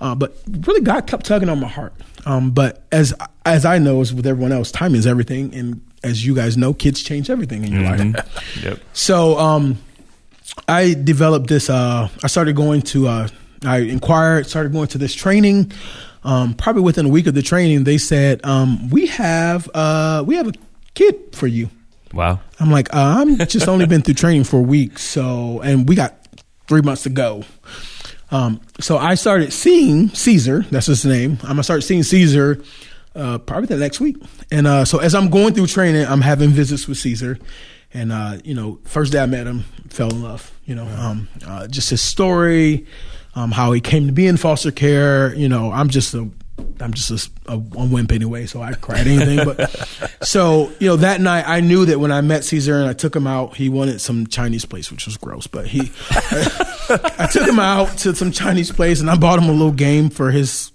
Uh, 0.00 0.14
but 0.14 0.36
really, 0.50 0.80
God 0.82 1.06
kept 1.06 1.26
tugging 1.26 1.48
on 1.48 1.58
my 1.60 1.68
heart. 1.68 1.94
Um, 2.26 2.50
but 2.50 2.84
as 2.92 3.14
as 3.44 3.64
I 3.64 3.78
know, 3.78 4.00
as 4.02 4.12
with 4.12 4.26
everyone 4.26 4.52
else, 4.52 4.70
time 4.70 4.94
is 4.94 5.06
everything, 5.06 5.54
and 5.54 5.80
as 6.06 6.24
you 6.24 6.34
guys 6.34 6.56
know, 6.56 6.72
kids 6.72 7.02
change 7.02 7.28
everything 7.30 7.64
in 7.64 7.72
your 7.72 7.82
life. 7.82 8.58
yep. 8.62 8.80
So 8.92 9.38
um, 9.38 9.78
I 10.68 10.94
developed 10.94 11.48
this. 11.48 11.68
Uh, 11.68 12.08
I 12.22 12.26
started 12.26 12.56
going 12.56 12.82
to. 12.82 13.08
Uh, 13.08 13.28
I 13.64 13.78
inquired. 13.78 14.46
Started 14.46 14.72
going 14.72 14.88
to 14.88 14.98
this 14.98 15.14
training. 15.14 15.72
Um, 16.24 16.54
probably 16.54 16.82
within 16.82 17.06
a 17.06 17.08
week 17.08 17.28
of 17.28 17.34
the 17.34 17.42
training, 17.42 17.84
they 17.84 17.98
said 17.98 18.44
um, 18.44 18.90
we 18.90 19.06
have 19.06 19.70
uh, 19.74 20.24
we 20.26 20.36
have 20.36 20.48
a 20.48 20.52
kid 20.94 21.36
for 21.36 21.46
you. 21.46 21.70
Wow. 22.12 22.40
I'm 22.58 22.70
like, 22.70 22.92
uh, 22.94 23.16
I'm 23.20 23.38
just 23.38 23.68
only 23.68 23.86
been 23.86 24.02
through 24.02 24.14
training 24.14 24.44
for 24.44 24.56
a 24.56 24.62
week, 24.62 24.98
so 24.98 25.60
and 25.60 25.88
we 25.88 25.94
got 25.94 26.14
three 26.66 26.80
months 26.80 27.04
to 27.04 27.10
go. 27.10 27.44
Um, 28.30 28.60
so 28.80 28.98
I 28.98 29.14
started 29.14 29.52
seeing 29.52 30.08
Caesar. 30.08 30.64
That's 30.70 30.86
his 30.86 31.04
name. 31.04 31.38
I'm 31.42 31.50
gonna 31.50 31.62
start 31.62 31.84
seeing 31.84 32.02
Caesar 32.02 32.60
uh, 33.16 33.38
probably 33.38 33.66
the 33.66 33.76
next 33.76 34.00
week. 34.00 34.16
And 34.50 34.66
uh, 34.66 34.84
so 34.84 34.98
as 34.98 35.14
I'm 35.14 35.30
going 35.30 35.54
through 35.54 35.66
training, 35.68 36.06
I'm 36.06 36.20
having 36.20 36.50
visits 36.50 36.86
with 36.86 36.98
Caesar. 36.98 37.38
And 37.94 38.12
uh, 38.12 38.38
you 38.44 38.54
know, 38.54 38.78
first 38.84 39.12
day 39.12 39.20
I 39.20 39.26
met 39.26 39.46
him, 39.46 39.64
fell 39.88 40.10
in 40.10 40.22
love. 40.22 40.52
You 40.64 40.74
know, 40.74 40.86
um, 40.86 41.28
uh, 41.46 41.66
just 41.68 41.90
his 41.90 42.02
story, 42.02 42.86
um, 43.34 43.52
how 43.52 43.72
he 43.72 43.80
came 43.80 44.06
to 44.06 44.12
be 44.12 44.26
in 44.26 44.36
foster 44.36 44.70
care. 44.70 45.34
You 45.34 45.48
know, 45.48 45.70
I'm 45.72 45.88
just 45.88 46.12
a 46.14 46.28
I'm 46.80 46.92
just 46.92 47.10
a, 47.46 47.52
a, 47.52 47.54
a 47.54 47.86
wimp 47.86 48.12
anyway, 48.12 48.46
so 48.46 48.62
I 48.62 48.74
cried 48.74 49.06
anything. 49.06 49.44
But 49.44 49.70
so 50.22 50.72
you 50.78 50.88
know, 50.88 50.96
that 50.96 51.20
night 51.20 51.44
I 51.46 51.60
knew 51.60 51.84
that 51.86 51.98
when 51.98 52.12
I 52.12 52.20
met 52.20 52.44
Caesar 52.44 52.78
and 52.78 52.88
I 52.88 52.92
took 52.92 53.14
him 53.14 53.26
out, 53.26 53.56
he 53.56 53.68
wanted 53.68 54.00
some 54.00 54.26
Chinese 54.26 54.64
place, 54.64 54.90
which 54.90 55.06
was 55.06 55.16
gross. 55.16 55.46
But 55.46 55.66
he, 55.66 55.92
I, 56.10 57.14
I 57.18 57.26
took 57.26 57.46
him 57.48 57.58
out 57.58 57.96
to 57.98 58.14
some 58.14 58.32
Chinese 58.32 58.72
place 58.72 59.00
and 59.00 59.10
I 59.10 59.16
bought 59.16 59.38
him 59.38 59.48
a 59.48 59.52
little 59.52 59.72
game 59.72 60.10
for 60.10 60.30
his, 60.30 60.72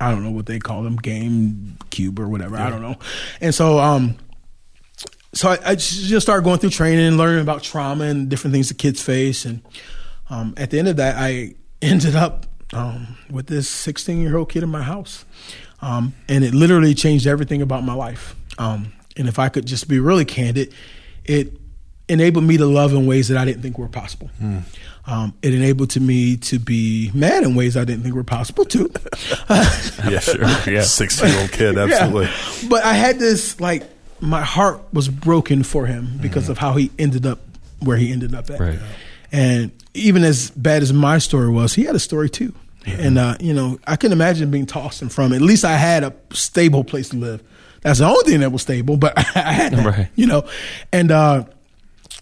I 0.00 0.10
don't 0.10 0.22
know 0.22 0.30
what 0.30 0.46
they 0.46 0.58
call 0.58 0.82
them, 0.82 0.96
game 0.96 1.78
cube 1.90 2.18
or 2.18 2.28
whatever. 2.28 2.56
I 2.56 2.70
don't 2.70 2.82
know. 2.82 2.96
And 3.40 3.54
so, 3.54 3.78
um, 3.78 4.16
so 5.32 5.50
I, 5.50 5.58
I 5.64 5.74
just 5.74 6.22
started 6.22 6.44
going 6.44 6.58
through 6.58 6.70
training 6.70 7.06
and 7.06 7.16
learning 7.16 7.42
about 7.42 7.62
trauma 7.62 8.04
and 8.04 8.28
different 8.28 8.52
things 8.52 8.68
the 8.68 8.74
kids 8.74 9.02
face. 9.02 9.44
And 9.44 9.62
um, 10.30 10.54
at 10.56 10.70
the 10.70 10.78
end 10.78 10.88
of 10.88 10.96
that, 10.96 11.16
I 11.18 11.54
ended 11.82 12.16
up 12.16 12.46
um, 12.72 13.16
with 13.30 13.46
this 13.46 13.68
16 13.68 14.20
year 14.20 14.36
old 14.36 14.50
kid 14.50 14.62
in 14.62 14.68
my 14.68 14.82
house. 14.82 15.24
Um, 15.82 16.14
and 16.28 16.42
it 16.42 16.54
literally 16.54 16.94
changed 16.94 17.26
everything 17.26 17.60
about 17.62 17.84
my 17.84 17.92
life. 17.92 18.34
Um, 18.58 18.92
and 19.16 19.28
if 19.28 19.38
I 19.38 19.48
could 19.48 19.66
just 19.66 19.88
be 19.88 19.98
really 19.98 20.24
candid, 20.24 20.74
it 21.24 21.52
enabled 22.08 22.44
me 22.44 22.56
to 22.56 22.66
love 22.66 22.92
in 22.92 23.06
ways 23.06 23.28
that 23.28 23.36
I 23.36 23.44
didn't 23.44 23.62
think 23.62 23.78
were 23.78 23.88
possible. 23.88 24.30
Mm. 24.40 24.62
Um, 25.08 25.34
it 25.40 25.54
enabled 25.54 25.90
to 25.90 26.00
me 26.00 26.36
to 26.38 26.58
be 26.58 27.12
mad 27.14 27.44
in 27.44 27.54
ways 27.54 27.76
I 27.76 27.84
didn't 27.84 28.02
think 28.02 28.14
were 28.14 28.24
possible 28.24 28.64
too. 28.64 28.90
yeah, 29.50 30.18
sure. 30.18 30.42
Yeah, 30.66 30.82
sixteen 30.82 31.28
year 31.28 31.40
old 31.40 31.52
kid, 31.52 31.78
absolutely. 31.78 32.24
Yeah. 32.24 32.68
But 32.68 32.84
I 32.84 32.94
had 32.94 33.18
this 33.18 33.60
like 33.60 33.84
my 34.20 34.42
heart 34.42 34.80
was 34.92 35.08
broken 35.08 35.62
for 35.62 35.86
him 35.86 36.18
because 36.20 36.44
mm-hmm. 36.44 36.52
of 36.52 36.58
how 36.58 36.72
he 36.72 36.90
ended 36.98 37.24
up 37.24 37.38
where 37.78 37.96
he 37.96 38.12
ended 38.12 38.34
up 38.34 38.50
at. 38.50 38.58
Right. 38.58 38.78
And 39.30 39.70
even 39.94 40.24
as 40.24 40.50
bad 40.50 40.82
as 40.82 40.92
my 40.92 41.18
story 41.18 41.50
was, 41.50 41.74
he 41.74 41.84
had 41.84 41.94
a 41.94 42.00
story 42.00 42.28
too. 42.28 42.52
Mm-hmm. 42.82 43.00
And 43.00 43.18
uh, 43.18 43.36
you 43.40 43.54
know, 43.54 43.78
I 43.86 43.96
couldn't 43.96 44.12
imagine 44.12 44.50
being 44.50 44.66
tossed 44.66 45.02
and 45.02 45.12
from. 45.12 45.32
At 45.32 45.40
least 45.40 45.64
I 45.64 45.76
had 45.76 46.02
a 46.02 46.14
stable 46.32 46.82
place 46.82 47.10
to 47.10 47.16
live. 47.16 47.42
That's 47.82 48.00
the 48.00 48.06
only 48.06 48.24
thing 48.24 48.40
that 48.40 48.50
was 48.50 48.62
stable, 48.62 48.96
but 48.96 49.16
I 49.36 49.52
had 49.52 49.72
that, 49.72 49.86
right. 49.86 50.08
you 50.16 50.26
know. 50.26 50.48
And 50.92 51.12
uh, 51.12 51.44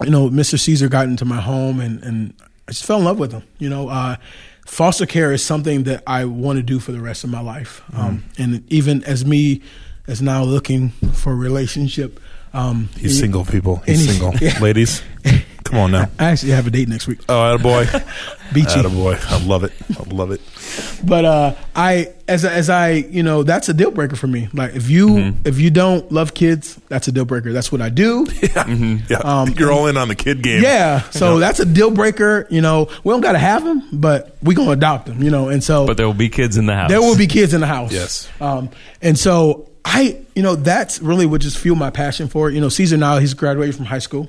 you 0.02 0.10
know, 0.10 0.28
Mr. 0.28 0.58
Caesar 0.58 0.88
got 0.88 1.06
into 1.06 1.24
my 1.24 1.40
home 1.40 1.80
and 1.80 2.02
and 2.02 2.34
I 2.68 2.72
just 2.72 2.84
fell 2.84 2.98
in 2.98 3.04
love 3.04 3.18
with 3.18 3.30
them. 3.30 3.42
You 3.58 3.68
know, 3.68 3.88
uh, 3.88 4.16
foster 4.66 5.06
care 5.06 5.32
is 5.32 5.44
something 5.44 5.84
that 5.84 6.02
I 6.06 6.24
want 6.24 6.56
to 6.58 6.62
do 6.62 6.78
for 6.78 6.92
the 6.92 7.00
rest 7.00 7.24
of 7.24 7.30
my 7.30 7.40
life. 7.40 7.82
Mm-hmm. 7.92 8.00
Um, 8.00 8.24
and 8.38 8.72
even 8.72 9.04
as 9.04 9.24
me 9.24 9.62
as 10.06 10.20
now 10.20 10.42
looking 10.42 10.90
for 11.12 11.32
a 11.32 11.36
relationship. 11.36 12.20
Um, 12.52 12.88
he's 12.94 13.12
he, 13.12 13.20
single, 13.20 13.44
people. 13.44 13.76
He's 13.86 14.08
single, 14.08 14.34
yeah. 14.40 14.58
ladies. 14.60 15.02
Come 15.74 15.82
on 15.82 15.90
now. 15.90 16.08
I 16.20 16.26
actually 16.26 16.52
have 16.52 16.68
a 16.68 16.70
date 16.70 16.88
next 16.88 17.08
week. 17.08 17.18
Oh, 17.28 17.58
boy, 17.58 17.86
Beachy. 18.52 18.80
boy. 18.80 19.18
I 19.20 19.44
love 19.44 19.64
it. 19.64 19.72
I 19.98 20.04
love 20.04 20.30
it. 20.30 20.40
But 21.04 21.24
uh, 21.24 21.54
I, 21.74 22.12
as 22.28 22.44
as 22.44 22.70
I, 22.70 22.90
you 22.92 23.24
know, 23.24 23.42
that's 23.42 23.68
a 23.68 23.74
deal 23.74 23.90
breaker 23.90 24.14
for 24.14 24.28
me. 24.28 24.48
Like 24.52 24.76
if 24.76 24.88
you 24.88 25.08
mm-hmm. 25.08 25.40
if 25.44 25.58
you 25.58 25.72
don't 25.72 26.12
love 26.12 26.32
kids, 26.32 26.80
that's 26.88 27.08
a 27.08 27.12
deal 27.12 27.24
breaker. 27.24 27.52
That's 27.52 27.72
what 27.72 27.80
I 27.80 27.88
do. 27.88 28.24
Yeah, 28.30 28.30
mm-hmm. 28.38 29.12
yeah. 29.12 29.16
Um, 29.18 29.48
you're 29.58 29.72
all 29.72 29.88
in 29.88 29.96
on 29.96 30.06
the 30.06 30.14
kid 30.14 30.44
game. 30.44 30.62
Yeah, 30.62 31.02
so 31.10 31.40
that's 31.40 31.58
a 31.58 31.66
deal 31.66 31.90
breaker. 31.90 32.46
You 32.50 32.60
know, 32.60 32.88
we 33.02 33.12
don't 33.12 33.20
got 33.20 33.32
to 33.32 33.38
have 33.38 33.64
them, 33.64 33.82
but 33.92 34.36
we 34.44 34.54
gonna 34.54 34.70
adopt 34.70 35.06
them. 35.06 35.24
You 35.24 35.30
know, 35.32 35.48
and 35.48 35.64
so 35.64 35.88
but 35.88 35.96
there 35.96 36.06
will 36.06 36.14
be 36.14 36.28
kids 36.28 36.56
in 36.56 36.66
the 36.66 36.74
house. 36.76 36.88
There 36.88 37.00
will 37.00 37.18
be 37.18 37.26
kids 37.26 37.52
in 37.52 37.60
the 37.60 37.66
house. 37.66 37.90
Yes. 37.90 38.30
Um, 38.40 38.70
and 39.02 39.18
so 39.18 39.68
I, 39.84 40.20
you 40.36 40.42
know, 40.42 40.54
that's 40.54 41.00
really 41.00 41.26
what 41.26 41.40
just 41.40 41.58
fueled 41.58 41.78
my 41.78 41.90
passion 41.90 42.28
for 42.28 42.48
it. 42.48 42.54
You 42.54 42.60
know, 42.60 42.68
Caesar 42.68 42.96
now 42.96 43.18
he's 43.18 43.34
graduated 43.34 43.74
from 43.74 43.86
high 43.86 43.98
school. 43.98 44.28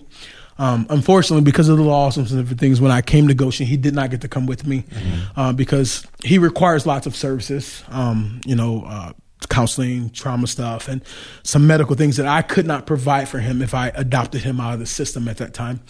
Um, 0.58 0.88
unfortunately, 0.90 1.44
because 1.44 1.68
of 1.68 1.78
the 1.78 1.84
laws 1.84 2.18
and 2.18 2.28
different 2.28 2.60
things, 2.60 2.80
when 2.80 2.92
I 2.92 3.02
came 3.02 3.28
to 3.28 3.34
Goshen, 3.34 3.66
he 3.66 3.76
did 3.76 3.94
not 3.94 4.10
get 4.10 4.22
to 4.22 4.28
come 4.28 4.46
with 4.46 4.66
me 4.66 4.84
mm-hmm. 4.84 5.40
uh, 5.40 5.54
because 5.54 6.08
he 6.24 6.38
requires 6.38 6.86
lots 6.86 7.06
of 7.06 7.16
services. 7.16 7.84
Um, 7.90 8.40
you 8.46 8.56
know, 8.56 8.84
uh, 8.88 9.12
counseling, 9.50 10.10
trauma 10.12 10.48
stuff, 10.48 10.88
and 10.88 11.02
some 11.44 11.68
medical 11.68 11.96
things 11.96 12.18
that 12.18 12.26
I 12.26 12.42
could 12.42 12.66
not 12.66 12.86
provide 12.86 13.28
for 13.28 13.40
him 13.40 13.62
if 13.62 13.74
I 13.74 13.90
adopted 13.90 14.42
him 14.42 14.60
out 14.60 14.74
of 14.74 14.80
the 14.80 14.86
system 14.86 15.28
at 15.28 15.38
that 15.38 15.54
time. 15.54 15.82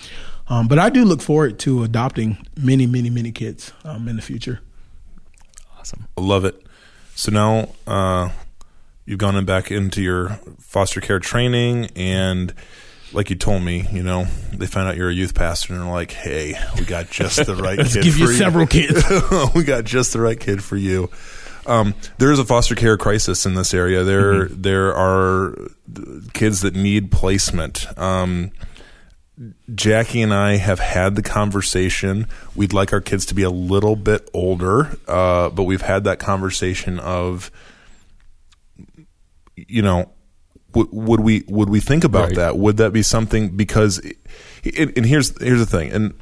Um, 0.47 0.67
but 0.67 0.77
I 0.77 0.89
do 0.89 1.05
look 1.05 1.21
forward 1.21 1.57
to 1.59 1.83
adopting 1.83 2.37
many, 2.57 2.85
many, 2.85 3.09
many 3.09 3.31
kids 3.31 3.71
um, 3.83 4.07
in 4.07 4.15
the 4.15 4.21
future. 4.21 4.61
Awesome, 5.79 6.07
I 6.17 6.21
love 6.21 6.45
it. 6.45 6.61
So 7.15 7.31
now 7.31 7.69
uh, 7.87 8.29
you've 9.05 9.19
gone 9.19 9.43
back 9.45 9.71
into 9.71 10.01
your 10.01 10.39
foster 10.59 11.01
care 11.01 11.19
training 11.19 11.89
and 11.95 12.53
like 13.15 13.29
you 13.29 13.35
told 13.35 13.63
me, 13.63 13.87
you 13.91 14.03
know, 14.03 14.25
they 14.51 14.67
find 14.67 14.87
out 14.87 14.97
you're 14.97 15.09
a 15.09 15.13
youth 15.13 15.33
pastor 15.33 15.73
and 15.73 15.81
they're 15.81 15.91
like, 15.91 16.11
"Hey, 16.11 16.55
we 16.77 16.85
got 16.85 17.09
just 17.09 17.45
the 17.45 17.55
right 17.55 17.77
Let's 17.77 17.93
kid 17.93 18.03
give 18.03 18.13
for 18.13 18.19
you 18.19 18.33
several 18.33 18.67
kids. 18.67 19.03
we 19.55 19.63
got 19.63 19.85
just 19.85 20.13
the 20.13 20.19
right 20.19 20.39
kid 20.39 20.63
for 20.63 20.77
you." 20.77 21.09
Um, 21.65 21.95
there 22.19 22.31
is 22.31 22.37
a 22.37 22.45
foster 22.45 22.75
care 22.75 22.97
crisis 22.97 23.45
in 23.45 23.55
this 23.55 23.73
area. 23.73 24.03
There, 24.03 24.45
mm-hmm. 24.45 24.61
there 24.61 24.95
are 24.95 25.55
kids 26.33 26.61
that 26.61 26.75
need 26.75 27.11
placement. 27.11 27.87
Um, 27.97 28.51
Jackie 29.73 30.21
and 30.21 30.33
I 30.33 30.57
have 30.57 30.79
had 30.79 31.15
the 31.15 31.23
conversation. 31.23 32.27
We'd 32.55 32.71
like 32.71 32.93
our 32.93 33.01
kids 33.01 33.25
to 33.27 33.33
be 33.35 33.43
a 33.43 33.49
little 33.49 33.95
bit 33.95 34.29
older, 34.33 34.97
uh, 35.07 35.49
but 35.49 35.63
we've 35.63 35.81
had 35.81 36.03
that 36.03 36.19
conversation 36.19 36.99
of 36.99 37.51
you 39.55 39.81
know, 39.81 40.09
w- 40.75 40.89
would 40.91 41.19
we 41.21 41.43
would 41.47 41.69
we 41.69 41.79
think 41.79 42.03
about 42.03 42.27
right. 42.27 42.35
that? 42.35 42.57
Would 42.57 42.77
that 42.77 42.93
be 42.93 43.01
something? 43.01 43.55
Because, 43.55 43.99
it, 44.63 44.97
and 44.97 45.05
here's 45.05 45.41
here's 45.41 45.59
the 45.59 45.65
thing, 45.65 45.91
and 45.91 46.13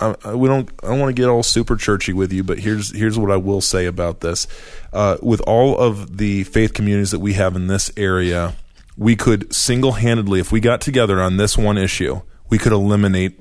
I, 0.00 0.14
I, 0.24 0.34
we 0.34 0.48
don't 0.48 0.68
I 0.82 0.88
don't 0.88 0.98
want 0.98 1.14
to 1.14 1.20
get 1.20 1.28
all 1.28 1.42
super 1.42 1.76
churchy 1.76 2.12
with 2.12 2.32
you, 2.32 2.42
but 2.42 2.58
here's 2.58 2.96
here's 2.96 3.18
what 3.18 3.30
I 3.30 3.36
will 3.36 3.60
say 3.60 3.86
about 3.86 4.20
this. 4.20 4.46
Uh, 4.92 5.18
with 5.22 5.40
all 5.42 5.78
of 5.78 6.16
the 6.16 6.44
faith 6.44 6.74
communities 6.74 7.10
that 7.10 7.20
we 7.20 7.34
have 7.34 7.54
in 7.54 7.66
this 7.66 7.90
area, 7.96 8.56
we 8.96 9.14
could 9.14 9.54
single 9.54 9.92
handedly, 9.92 10.40
if 10.40 10.50
we 10.50 10.60
got 10.60 10.80
together 10.80 11.20
on 11.20 11.36
this 11.36 11.56
one 11.56 11.78
issue, 11.78 12.20
we 12.48 12.58
could 12.58 12.72
eliminate 12.72 13.40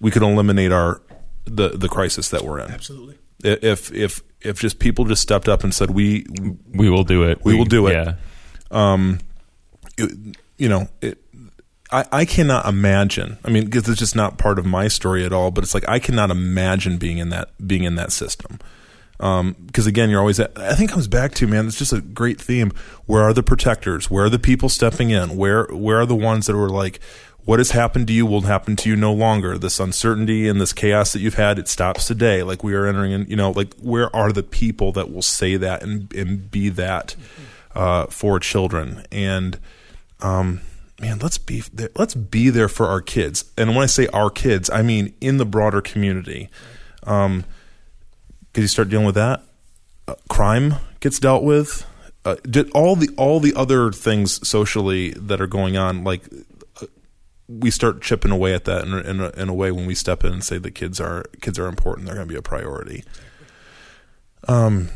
we 0.00 0.10
could 0.10 0.22
eliminate 0.22 0.72
our 0.72 1.02
the 1.44 1.70
the 1.70 1.88
crisis 1.88 2.30
that 2.30 2.42
we're 2.42 2.60
in. 2.60 2.70
Absolutely. 2.70 3.18
If 3.44 3.92
if 3.92 4.22
if 4.40 4.60
just 4.60 4.78
people 4.78 5.04
just 5.04 5.22
stepped 5.22 5.48
up 5.48 5.62
and 5.62 5.74
said 5.74 5.90
we 5.90 6.26
we 6.72 6.88
will 6.88 7.04
do 7.04 7.24
it, 7.24 7.44
we, 7.44 7.52
we 7.52 7.58
will 7.58 7.66
do 7.66 7.86
it. 7.86 7.92
Yeah 7.92 8.14
um, 8.70 9.20
it, 9.96 10.36
you 10.56 10.68
know, 10.68 10.88
it, 11.00 11.18
I, 11.90 12.04
I 12.12 12.24
cannot 12.24 12.66
imagine. 12.66 13.38
I 13.44 13.50
mean, 13.50 13.64
because 13.64 13.88
it's 13.88 13.98
just 13.98 14.16
not 14.16 14.38
part 14.38 14.58
of 14.58 14.66
my 14.66 14.88
story 14.88 15.24
at 15.24 15.32
all. 15.32 15.50
But 15.50 15.64
it's 15.64 15.74
like 15.74 15.88
I 15.88 15.98
cannot 15.98 16.30
imagine 16.30 16.98
being 16.98 17.18
in 17.18 17.30
that 17.30 17.50
being 17.66 17.84
in 17.84 17.94
that 17.96 18.12
system. 18.12 18.58
Because 19.18 19.40
um, 19.40 19.88
again, 19.88 20.10
you're 20.10 20.20
always. 20.20 20.40
At, 20.40 20.58
I 20.58 20.74
think 20.74 20.90
it 20.90 20.92
comes 20.92 21.08
back 21.08 21.34
to 21.34 21.46
man. 21.46 21.66
It's 21.66 21.78
just 21.78 21.92
a 21.92 22.00
great 22.00 22.40
theme. 22.40 22.72
Where 23.06 23.22
are 23.22 23.32
the 23.32 23.42
protectors? 23.42 24.10
Where 24.10 24.24
are 24.24 24.30
the 24.30 24.38
people 24.38 24.68
stepping 24.68 25.10
in? 25.10 25.36
Where 25.36 25.66
where 25.66 26.00
are 26.00 26.06
the 26.06 26.16
ones 26.16 26.46
that 26.46 26.56
were 26.56 26.68
like, 26.68 27.00
what 27.44 27.60
has 27.60 27.70
happened 27.70 28.08
to 28.08 28.12
you 28.12 28.26
will 28.26 28.42
happen 28.42 28.76
to 28.76 28.90
you 28.90 28.96
no 28.96 29.12
longer. 29.12 29.56
This 29.56 29.78
uncertainty 29.78 30.48
and 30.48 30.60
this 30.60 30.72
chaos 30.72 31.12
that 31.12 31.20
you've 31.20 31.34
had, 31.34 31.58
it 31.58 31.68
stops 31.68 32.06
today. 32.06 32.42
Like 32.42 32.64
we 32.64 32.74
are 32.74 32.86
entering 32.86 33.12
in. 33.12 33.26
You 33.26 33.36
know, 33.36 33.52
like 33.52 33.74
where 33.76 34.14
are 34.14 34.32
the 34.32 34.42
people 34.42 34.92
that 34.92 35.10
will 35.12 35.22
say 35.22 35.56
that 35.56 35.82
and 35.82 36.12
and 36.14 36.50
be 36.50 36.68
that? 36.70 37.14
Uh, 37.74 38.06
for 38.06 38.40
children. 38.40 39.04
And 39.12 39.58
um, 40.20 40.60
man, 41.00 41.18
let's 41.18 41.38
be 41.38 41.62
there, 41.72 41.90
let's 41.96 42.14
be 42.14 42.50
there 42.50 42.68
for 42.68 42.86
our 42.86 43.00
kids. 43.00 43.44
And 43.56 43.70
when 43.70 43.82
I 43.82 43.86
say 43.86 44.06
our 44.08 44.30
kids, 44.30 44.70
I 44.70 44.82
mean 44.82 45.14
in 45.20 45.36
the 45.36 45.46
broader 45.46 45.80
community. 45.80 46.50
Um, 47.04 47.44
because 48.56 48.64
you 48.64 48.68
start 48.68 48.88
dealing 48.88 49.04
with 49.04 49.16
that, 49.16 49.42
uh, 50.08 50.14
crime 50.30 50.76
gets 51.00 51.18
dealt 51.18 51.44
with. 51.44 51.86
Uh, 52.24 52.36
did 52.42 52.70
all 52.70 52.96
the 52.96 53.08
all 53.16 53.38
the 53.38 53.52
other 53.54 53.92
things 53.92 54.46
socially 54.48 55.10
that 55.10 55.40
are 55.40 55.46
going 55.46 55.76
on, 55.76 56.02
like 56.02 56.22
uh, 56.80 56.86
we 57.48 57.70
start 57.70 58.00
chipping 58.00 58.32
away 58.32 58.54
at 58.54 58.64
that 58.64 58.84
in, 58.84 58.94
in, 58.94 59.20
a, 59.20 59.28
in 59.30 59.48
a 59.48 59.54
way 59.54 59.70
when 59.70 59.86
we 59.86 59.94
step 59.94 60.24
in 60.24 60.32
and 60.32 60.42
say 60.42 60.58
the 60.58 60.70
kids 60.70 61.00
are 61.00 61.24
kids 61.42 61.58
are 61.58 61.68
important. 61.68 62.06
They're 62.06 62.16
going 62.16 62.26
to 62.26 62.32
be 62.32 62.38
a 62.38 62.42
priority. 62.42 63.04
Um, 64.48 64.88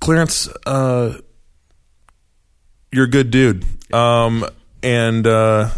Clarence, 0.00 0.48
uh, 0.66 1.18
you're 2.92 3.04
a 3.04 3.10
good 3.10 3.30
dude. 3.30 3.64
Um, 3.92 4.44
and 4.82 5.26
uh, 5.26 5.70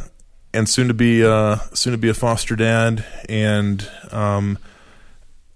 and 0.53 0.69
soon 0.69 0.89
to 0.89 0.95
be 0.95 1.25
uh, 1.25 1.57
soon 1.73 1.93
to 1.93 1.99
be 1.99 2.09
a 2.09 2.15
foster 2.15 2.57
dad. 2.57 3.05
And 3.29 3.89
um, 4.11 4.59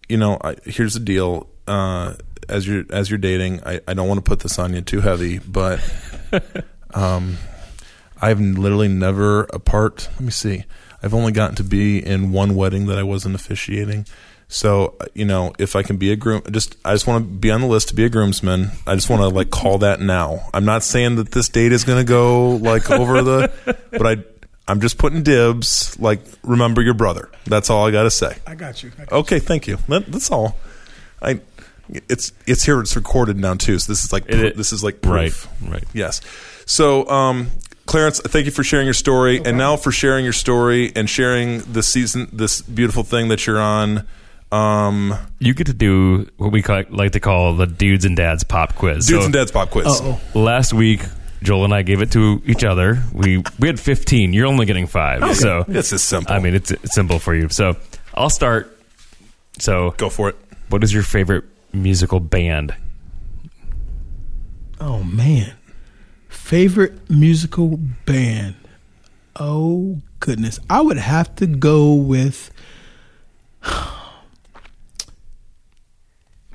you 0.09 0.17
know, 0.17 0.39
I, 0.43 0.57
here's 0.65 0.95
the 0.95 1.01
deal. 1.01 1.49
Uh, 1.67 2.15
as 2.49 2.67
you're 2.67 2.85
as 2.91 3.11
you're 3.11 3.19
dating, 3.19 3.61
I, 3.65 3.81
I 3.89 3.95
don't 3.95 4.09
want 4.09 4.19
to 4.19 4.29
put 4.29 4.41
this 4.41 4.59
on 4.59 4.75
you 4.75 4.81
too 4.81 5.01
heavy, 5.01 5.39
but 5.39 5.81
um, 6.95 7.39
I've 8.21 8.41
literally 8.41 8.89
never 8.89 9.45
apart. 9.45 10.09
Let 10.15 10.21
me 10.21 10.31
see. 10.31 10.65
I've 11.03 11.15
only 11.15 11.33
gotten 11.33 11.57
to 11.57 11.65
be 11.65 12.05
in 12.05 12.33
one 12.33 12.55
wedding 12.55 12.87
that 12.87 12.99
I 12.99 13.03
wasn't 13.03 13.35
officiating. 13.35 14.07
So 14.49 14.95
you 15.15 15.25
know, 15.25 15.53
if 15.59 15.75
I 15.77 15.83
can 15.83 15.97
be 15.97 16.13
a 16.13 16.17
groom, 16.17 16.43
just 16.51 16.77
I 16.85 16.93
just 16.93 17.07
want 17.07 17.25
to 17.25 17.31
be 17.31 17.51
on 17.51 17.61
the 17.61 17.67
list 17.67 17.89
to 17.89 17.95
be 17.95 18.05
a 18.05 18.09
groomsman. 18.09 18.71
I 18.87 18.95
just 18.95 19.11
want 19.11 19.23
to 19.23 19.29
like 19.29 19.51
call 19.51 19.79
that 19.79 20.01
now. 20.01 20.49
I'm 20.55 20.65
not 20.65 20.83
saying 20.85 21.17
that 21.17 21.33
this 21.33 21.49
date 21.49 21.73
is 21.73 21.85
going 21.85 21.99
to 21.99 22.09
go 22.09 22.51
like 22.51 22.91
over 22.91 23.23
the, 23.23 23.77
but 23.91 24.07
I 24.07 24.23
I'm 24.69 24.81
just 24.81 24.97
putting 24.99 25.23
dibs. 25.23 25.99
Like 25.99 26.21
remember 26.43 26.83
your 26.83 26.95
brother. 26.95 27.31
That's 27.47 27.69
all 27.71 27.87
I 27.87 27.91
got 27.91 28.05
to 28.05 28.11
say. 28.11 28.37
I 28.47 28.55
got 28.55 28.83
you. 28.83 28.93
I 28.99 29.05
got 29.07 29.13
Okay, 29.21 29.39
thank 29.39 29.67
you. 29.67 29.79
That, 29.89 30.07
that's 30.07 30.31
all. 30.31 30.57
I 31.21 31.41
it's 31.89 32.33
it's 32.47 32.65
here. 32.65 32.81
It's 32.81 32.95
recorded 32.97 33.37
now 33.39 33.55
too. 33.55 33.79
So 33.79 33.93
this 33.93 34.05
is 34.05 34.13
like 34.13 34.25
It- 34.29 34.41
it- 34.41 34.57
this 34.57 34.73
is 34.73 34.85
like 34.85 35.01
proof. 35.03 35.49
Right, 35.63 35.71
right. 35.73 35.85
Yes. 35.93 36.21
So, 36.67 37.07
um, 37.09 37.49
Clarence, 37.87 38.21
thank 38.21 38.47
you 38.47 38.51
for 38.53 38.65
sharing 38.65 38.87
your 38.87 38.95
story, 38.95 39.43
and 39.45 39.59
now 39.59 39.77
for 39.77 39.93
sharing 39.93 40.25
your 40.25 40.33
story 40.33 40.91
and 40.97 41.09
sharing 41.11 41.59
this 41.71 41.87
season, 41.87 42.31
this 42.33 42.63
beautiful 42.63 43.03
thing 43.03 43.29
that 43.29 43.47
you're 43.47 43.61
on. 43.61 44.07
Um, 44.55 45.15
You 45.41 45.55
get 45.55 45.67
to 45.67 45.73
do 45.75 46.29
what 46.37 46.53
we 46.53 46.63
call, 46.63 46.85
like 46.91 47.13
to 47.13 47.21
call 47.21 47.55
the 47.57 47.67
dudes 47.67 48.05
and 48.05 48.17
dads 48.17 48.45
pop 48.45 48.75
quiz. 48.75 49.07
Dudes 49.07 49.21
So 49.21 49.25
and 49.25 49.33
Dads 49.35 49.51
pop 49.51 49.71
quiz. 49.71 49.87
Uh-oh. 49.87 50.21
Last 50.39 50.73
week, 50.73 51.01
Joel 51.43 51.65
and 51.65 51.75
I 51.75 51.83
gave 51.83 52.01
it 52.03 52.13
to 52.13 52.41
each 52.47 52.63
other. 52.65 53.03
We 53.13 53.43
we 53.59 53.69
had 53.69 53.81
15. 53.81 54.33
You're 54.33 54.47
only 54.47 54.65
getting 54.67 54.87
five. 54.87 55.37
So 55.37 55.65
this 55.69 55.93
is 55.93 56.03
simple. 56.03 56.33
I 56.35 56.39
mean, 56.39 56.55
it's, 56.55 56.71
it's 56.71 56.95
simple 56.95 57.19
for 57.19 57.35
you. 57.35 57.49
So 57.49 57.77
I'll 58.15 58.31
start. 58.31 58.71
So, 59.59 59.91
Go 59.99 60.09
for 60.11 60.31
it. 60.31 60.37
what 60.69 60.83
is 60.83 60.93
your 60.93 61.03
favorite 61.05 61.45
musical 61.73 62.19
band? 62.21 62.75
Oh 64.81 65.03
man, 65.05 65.53
favorite 66.29 67.09
musical 67.11 67.79
band. 68.07 68.55
Oh 69.37 70.01
goodness, 70.21 70.59
I 70.71 70.81
would 70.81 70.97
have 70.99 71.35
to 71.37 71.47
go 71.47 71.93
with 71.95 72.51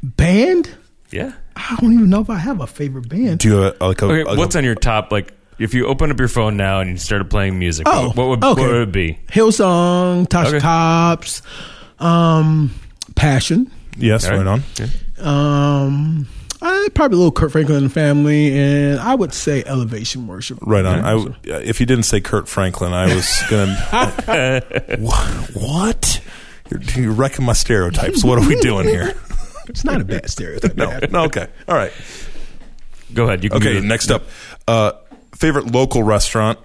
band. 0.04 0.70
Yeah. 1.12 1.34
I 1.56 1.78
don't 1.82 1.94
even 1.94 2.10
know 2.10 2.22
if 2.22 2.30
I 2.30 2.38
have 2.38 2.62
a 2.62 2.68
favorite 2.68 3.10
band. 3.10 3.40
Do 3.40 3.48
you 3.50 3.56
have 3.56 3.76
a, 3.82 3.88
like 3.88 4.02
a, 4.02 4.06
Okay. 4.06 4.24
like 4.24 4.38
what's 4.38 4.56
a- 4.56 4.60
on 4.60 4.64
your 4.64 4.76
top? 4.76 5.12
Like, 5.12 5.34
if 5.58 5.74
you 5.74 5.88
open 5.88 6.10
up 6.12 6.18
your 6.20 6.28
phone 6.30 6.56
now 6.56 6.80
and 6.80 6.90
you 6.92 6.98
started 6.98 7.30
playing 7.30 7.60
music, 7.60 7.86
Oh, 7.90 8.08
what, 8.08 8.16
what 8.16 8.28
would 8.30 8.44
okay. 8.44 8.62
what 8.62 8.72
would 8.72 8.82
it 8.88 8.92
be? 8.94 9.20
Hillsong, 9.30 10.28
Tasha 10.30 10.46
Okay. 10.48 10.60
Cobbs, 10.60 11.42
um, 12.00 12.72
Passion, 13.16 13.70
yes, 13.98 14.26
All 14.26 14.38
right 14.38 14.48
on. 14.48 14.64
Yeah. 14.80 14.86
um, 15.20 16.28
I, 16.62 16.88
probably 16.94 17.16
a 17.16 17.18
little 17.18 17.32
Kirk 17.34 17.52
Franklin 17.52 17.78
and 17.80 17.86
the 17.88 17.94
Family, 17.94 18.58
and 18.58 19.00
I 19.00 19.16
would 19.16 19.34
say 19.34 19.64
Elevation 19.66 20.28
Worship. 20.28 20.60
Right 20.62 20.86
on. 20.86 21.00
I 21.00 21.12
w 21.12 21.34
if 21.46 21.80
you 21.82 21.86
didn't 21.86 22.04
say 22.04 22.22
Kirk 22.22 22.48
Franklin, 22.48 22.94
I 22.94 23.14
was 23.14 23.42
gonna. 23.50 24.62
What? 25.54 26.22
You're, 26.70 26.82
you're 27.04 27.12
wrecking 27.14 27.46
my 27.46 27.54
stereotypes. 27.54 28.24
What 28.24 28.40
are 28.40 28.48
we 28.48 28.60
doing 28.62 28.88
here? 28.88 29.14
It's 29.70 29.86
not 29.86 30.02
a 30.02 30.04
bad 30.04 30.30
stereotype. 30.30 30.76
No, 30.78 31.00
no. 31.12 31.24
Okay. 31.26 31.48
All 31.68 31.76
right. 31.76 31.92
Go 33.14 33.24
ahead. 33.24 33.44
You 33.44 33.50
can 33.50 33.58
Okay, 33.60 33.74
do 33.74 33.82
the- 33.82 33.88
next 33.88 34.12
up, 34.12 34.24
uh, 34.68 34.92
favorite 35.36 35.72
local 35.72 36.04
restaurant. 36.04 36.60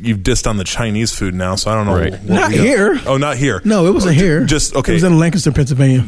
You've 0.00 0.18
dissed 0.18 0.46
on 0.48 0.56
the 0.56 0.64
Chinese 0.64 1.14
food 1.14 1.34
now, 1.34 1.54
so 1.56 1.70
I 1.70 1.74
don't 1.76 1.86
know. 1.86 1.96
Right. 1.96 2.12
what 2.12 2.24
Not 2.24 2.50
we 2.50 2.56
got. 2.56 2.64
here. 2.64 3.00
Oh, 3.06 3.16
not 3.16 3.36
here. 3.36 3.60
No, 3.64 3.86
it 3.86 3.92
wasn't 3.92 4.16
here. 4.16 4.44
Just 4.44 4.74
okay. 4.74 4.92
It 4.92 4.94
was 4.94 5.04
in 5.04 5.18
Lancaster, 5.18 5.52
Pennsylvania. 5.52 6.04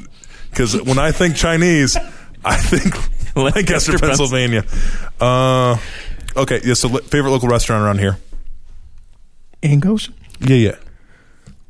Because 0.51 0.81
when 0.83 0.99
I 0.99 1.13
think 1.13 1.37
Chinese, 1.37 1.97
I 2.45 2.57
think 2.57 2.95
Lancaster, 3.37 3.93
Lancaster, 3.93 3.99
Pennsylvania. 3.99 4.65
Uh, 5.21 5.77
okay, 6.37 6.61
yeah. 6.65 6.75
So, 6.75 6.89
li- 6.89 7.03
favorite 7.03 7.31
local 7.31 7.49
restaurant 7.49 7.85
around 7.85 7.99
here? 8.01 8.17
Ango's. 9.63 10.11
Yeah, 10.41 10.57
yeah. 10.57 10.75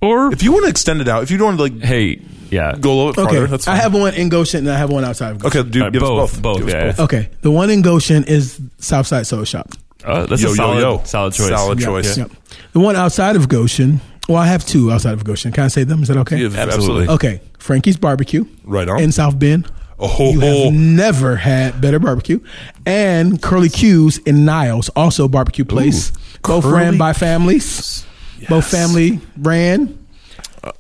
or 0.01 0.32
If 0.32 0.43
you 0.43 0.53
want 0.53 0.64
to 0.64 0.70
extend 0.70 1.01
it 1.01 1.09
out, 1.09 1.22
if 1.22 1.30
you 1.30 1.37
don't 1.39 1.57
want 1.57 1.59
to 1.59 1.62
like 1.78 1.84
hey, 1.84 2.20
yeah, 2.51 2.74
go 2.78 2.92
a 2.92 2.97
little 2.97 3.12
bit 3.12 3.18
Okay, 3.22 3.30
farther, 3.36 3.47
that's 3.49 3.68
I 3.68 3.76
have 3.76 3.94
one 3.94 4.14
in 4.14 4.28
Goshen 4.28 4.61
and 4.66 4.70
I 4.74 4.78
have 4.78 4.90
one 4.90 5.05
outside 5.05 5.32
of 5.32 5.38
Goshen. 5.38 5.61
Okay, 5.61 5.70
do, 5.70 5.84
Uh, 5.84 5.90
give 5.90 6.01
both, 6.01 6.30
us 6.30 6.32
both. 6.38 6.42
both, 6.42 6.57
Give 6.59 6.68
us 6.68 6.72
yeah. 6.74 6.84
both. 6.92 7.01
Okay, 7.01 7.30
the 7.42 7.51
one 7.51 7.70
in 7.70 7.82
Goshen 7.82 8.24
is 8.24 8.61
Southside 8.78 9.26
Soul 9.26 9.44
Shop. 9.44 9.68
Oh, 10.05 10.26
that's 10.26 10.40
Yo, 10.42 10.49
a 10.49 10.51
yo, 10.53 10.55
solid, 10.57 10.80
yo. 10.80 11.03
solid 11.05 11.32
choice. 11.34 11.49
Solid 11.49 11.80
Yep, 11.80 11.86
choice. 11.88 12.18
Yep. 12.18 12.30
The 12.72 12.78
one 12.80 12.94
outside 12.97 13.34
of 13.36 13.49
Goshen. 13.49 14.01
Well, 14.28 14.38
I 14.38 14.47
have 14.47 14.64
two 14.64 14.90
outside 14.92 15.12
of 15.14 15.24
Goshen. 15.24 15.53
Can 15.53 15.64
I 15.64 15.68
say 15.68 15.84
them? 15.84 16.03
Is 16.03 16.09
that 16.09 16.16
okay? 16.18 16.36
Yeah, 16.38 16.47
Absolutely. 16.47 16.74
absolutely. 16.74 17.09
Okay, 17.14 17.40
Frankie's 17.59 17.97
Barbecue 17.97 18.44
Right 18.64 18.88
on. 18.88 19.01
in 19.01 19.12
South 19.12 19.38
Bend. 19.38 19.70
Oh, 19.99 20.30
You 20.32 20.40
have 20.40 20.74
never 20.74 21.36
had 21.36 21.80
better 21.80 21.99
barbecue. 21.99 22.38
And 22.84 23.40
Curly 23.40 23.68
Q's 23.70 24.18
in 24.18 24.44
Niles, 24.44 24.88
also 24.90 25.26
barbecue 25.26 25.64
place. 25.64 26.11
Both 26.42 26.64
Curly 26.64 26.74
ran 26.74 26.99
by 26.99 27.12
families. 27.14 28.05
Both 28.49 28.66
family 28.70 29.20
ran. 29.38 29.99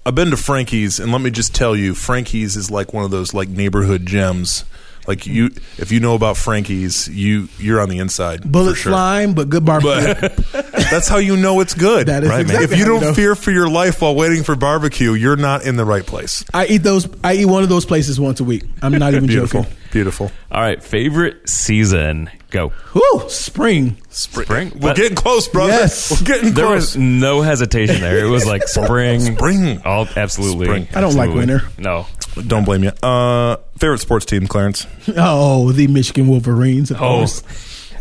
I've 0.04 0.14
been 0.14 0.30
to 0.30 0.36
Frankie's, 0.36 0.98
and 1.00 1.12
let 1.12 1.20
me 1.20 1.30
just 1.30 1.54
tell 1.54 1.76
you, 1.76 1.94
Frankie's 1.94 2.56
is 2.56 2.70
like 2.70 2.92
one 2.92 3.04
of 3.04 3.10
those 3.10 3.34
like 3.34 3.48
neighborhood 3.48 4.06
gems. 4.06 4.64
Like 5.06 5.24
you, 5.24 5.50
if 5.78 5.92
you 5.92 6.00
know 6.00 6.16
about 6.16 6.36
Frankie's, 6.36 7.06
you 7.06 7.48
you're 7.58 7.80
on 7.80 7.88
the 7.88 7.98
inside. 7.98 8.50
Bullet 8.50 8.70
for 8.72 8.76
sure. 8.76 8.92
flying, 8.92 9.34
but 9.34 9.48
good 9.48 9.64
barbecue. 9.64 10.14
But 10.20 10.36
that's 10.90 11.06
how 11.06 11.18
you 11.18 11.36
know 11.36 11.60
it's 11.60 11.74
good. 11.74 12.08
That 12.08 12.24
is 12.24 12.30
right, 12.30 12.38
man? 12.44 12.56
exactly 12.56 12.74
If 12.74 12.78
you 12.80 12.84
don't 12.86 13.00
know. 13.02 13.14
fear 13.14 13.36
for 13.36 13.52
your 13.52 13.68
life 13.68 14.02
while 14.02 14.16
waiting 14.16 14.42
for 14.42 14.56
barbecue, 14.56 15.12
you're 15.12 15.36
not 15.36 15.64
in 15.64 15.76
the 15.76 15.84
right 15.84 16.04
place. 16.04 16.44
I 16.52 16.66
eat 16.66 16.78
those. 16.78 17.08
I 17.22 17.34
eat 17.34 17.44
one 17.44 17.62
of 17.62 17.68
those 17.68 17.84
places 17.86 18.18
once 18.18 18.40
a 18.40 18.44
week. 18.44 18.64
I'm 18.82 18.92
not 18.92 19.14
even 19.14 19.26
Beautiful, 19.28 19.62
joking. 19.62 19.76
Beautiful. 19.96 20.30
All 20.52 20.60
right, 20.60 20.82
favorite 20.82 21.48
season. 21.48 22.28
Go. 22.50 22.72
Whoo, 22.94 23.28
spring. 23.28 23.96
Spring. 24.10 24.70
We're 24.74 24.80
But 24.90 24.96
getting 24.96 25.16
close, 25.16 25.48
brother. 25.48 25.72
Yes. 25.72 26.10
We're 26.10 26.26
getting 26.26 26.52
there 26.54 26.66
close. 26.66 26.94
was 26.94 26.96
no 26.98 27.40
hesitation 27.40 28.00
there. 28.02 28.24
It 28.24 28.28
was 28.28 28.44
like 28.46 28.62
spring. 28.68 29.20
Spring. 29.20 29.80
All 29.84 30.06
absolutely. 30.16 30.66
Spring. 30.66 30.88
I 30.94 31.00
don't 31.00 31.14
like 31.14 31.30
Absolutely. 31.30 31.54
winter. 31.54 31.68
No. 31.78 32.06
Don't 32.46 32.64
blame 32.64 32.84
you. 32.84 32.90
Uh, 33.02 33.56
favorite 33.78 33.98
sports 34.00 34.26
team, 34.26 34.46
Clarence? 34.46 34.86
Oh, 35.16 35.72
the 35.72 35.86
Michigan 35.86 36.28
Wolverines. 36.28 36.90
Of 36.90 36.98
Oh. 36.98 37.16
course. 37.18 37.42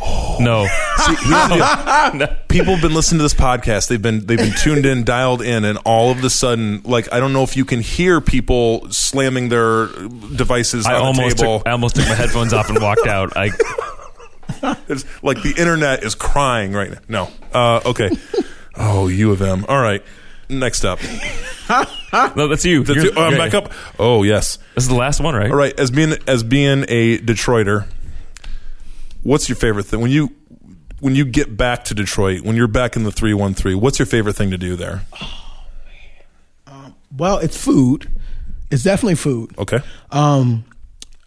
No. 0.40 0.68
people 2.50 2.74
have 2.74 2.82
been 2.82 2.94
listening 2.94 3.20
to 3.20 3.24
this 3.24 3.34
podcast. 3.34 3.88
They've 3.88 4.02
been 4.02 4.26
they've 4.26 4.38
been 4.38 4.54
tuned 4.54 4.86
in, 4.86 5.04
dialed 5.04 5.42
in, 5.42 5.64
and 5.64 5.78
all 5.86 6.12
of 6.12 6.24
a 6.24 6.30
sudden, 6.30 6.82
like 6.84 7.12
I 7.14 7.20
don't 7.20 7.32
know 7.34 7.44
if 7.44 7.56
you 7.56 7.64
can 7.66 7.80
hear 7.80 8.20
people 8.22 8.90
slamming 8.92 9.50
their 9.50 9.88
devices 9.88 10.86
I 10.86 10.96
on 10.96 11.00
the 11.00 11.06
almost 11.22 11.38
table. 11.38 11.60
took, 11.60 11.68
I 11.68 11.72
almost 11.72 11.96
took 11.96 12.08
my 12.08 12.16
headphones 12.16 12.54
off 12.54 12.70
and 12.70 12.82
walked 12.82 13.08
out. 13.08 13.34
I 13.38 13.52
It's 14.88 15.06
like 15.24 15.42
the 15.42 15.54
internet 15.58 16.04
is 16.04 16.16
crying 16.16 16.74
right 16.74 16.92
now. 16.92 17.00
No, 17.08 17.30
uh, 17.54 17.82
okay. 17.86 18.10
Oh, 18.76 19.08
U 19.08 19.32
of 19.32 19.42
M. 19.42 19.66
All 19.68 19.82
right. 19.82 20.04
Next 20.48 20.86
up, 20.86 21.00
no, 22.36 22.48
that's 22.48 22.66
you. 22.66 22.84
That's 22.84 23.04
You're- 23.04 23.16
Oh, 23.18 23.24
I'm 23.24 23.38
back 23.38 23.56
up. 23.56 23.72
Oh 23.98 24.22
yes. 24.22 24.60
This 24.76 24.84
is 24.84 24.90
the 24.90 24.96
last 24.96 25.20
one, 25.20 25.34
right? 25.34 25.50
All 25.50 25.58
right. 25.58 25.78
As 25.80 25.90
being 25.90 26.14
as 26.28 26.44
being 26.44 26.86
a 26.88 27.18
Detroiter, 27.18 27.88
what's 29.26 29.50
your 29.50 29.56
favorite 29.58 29.84
thing 29.88 30.00
when 30.00 30.12
you 30.12 30.30
when 31.02 31.14
you 31.16 31.26
get 31.26 31.58
back 31.58 31.84
to 31.86 31.94
Detroit? 31.94 32.42
When 32.42 32.56
you're 32.56 32.68
back 32.70 32.96
in 32.96 33.04
the 33.04 33.12
three 33.12 33.34
one 33.34 33.54
three, 33.54 33.76
what's 33.76 34.00
your 34.00 34.06
favorite 34.06 34.36
thing 34.38 34.52
to 34.52 34.58
do 34.58 34.76
there? 34.78 35.02
Well, 37.18 37.38
it's 37.38 37.56
food. 37.62 38.10
It's 38.72 38.84
definitely 38.84 39.16
food. 39.16 39.58
Okay. 39.58 39.80
Um, 40.12 40.66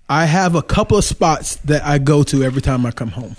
I 0.09 0.25
have 0.27 0.55
a 0.55 0.63
couple 0.63 0.99
of 0.99 1.05
spots 1.05 1.57
that 1.57 1.83
I 1.85 1.99
go 1.99 2.23
to 2.25 2.43
every 2.43 2.61
time 2.63 2.85
I 2.85 2.91
come 2.91 3.09
home, 3.09 3.37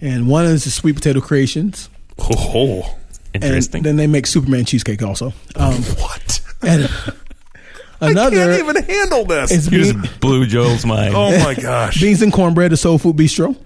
and 0.00 0.28
one 0.28 0.44
is 0.46 0.64
the 0.64 0.70
Sweet 0.70 0.94
Potato 0.96 1.20
Creations, 1.20 1.88
Oh, 2.18 2.96
and 3.32 3.44
Interesting. 3.44 3.82
then 3.82 3.96
they 3.96 4.06
make 4.06 4.26
Superman 4.26 4.64
cheesecake 4.66 5.02
also. 5.02 5.32
Um, 5.56 5.74
what? 5.82 6.40
and 6.62 6.82
another. 6.82 7.16
I 8.02 8.10
another 8.10 8.36
can't 8.36 8.68
even 8.68 8.82
handle 8.84 9.24
this. 9.24 9.50
is 9.50 9.70
you 9.72 9.82
bean- 9.92 10.02
just 10.02 10.20
blew 10.20 10.46
Joel's 10.46 10.84
mind. 10.84 11.14
oh 11.16 11.30
my 11.44 11.54
gosh. 11.54 12.00
beans 12.00 12.20
and 12.22 12.32
cornbread, 12.32 12.72
the 12.72 12.76
Soul 12.76 12.98
Food 12.98 13.16
Bistro, 13.16 13.56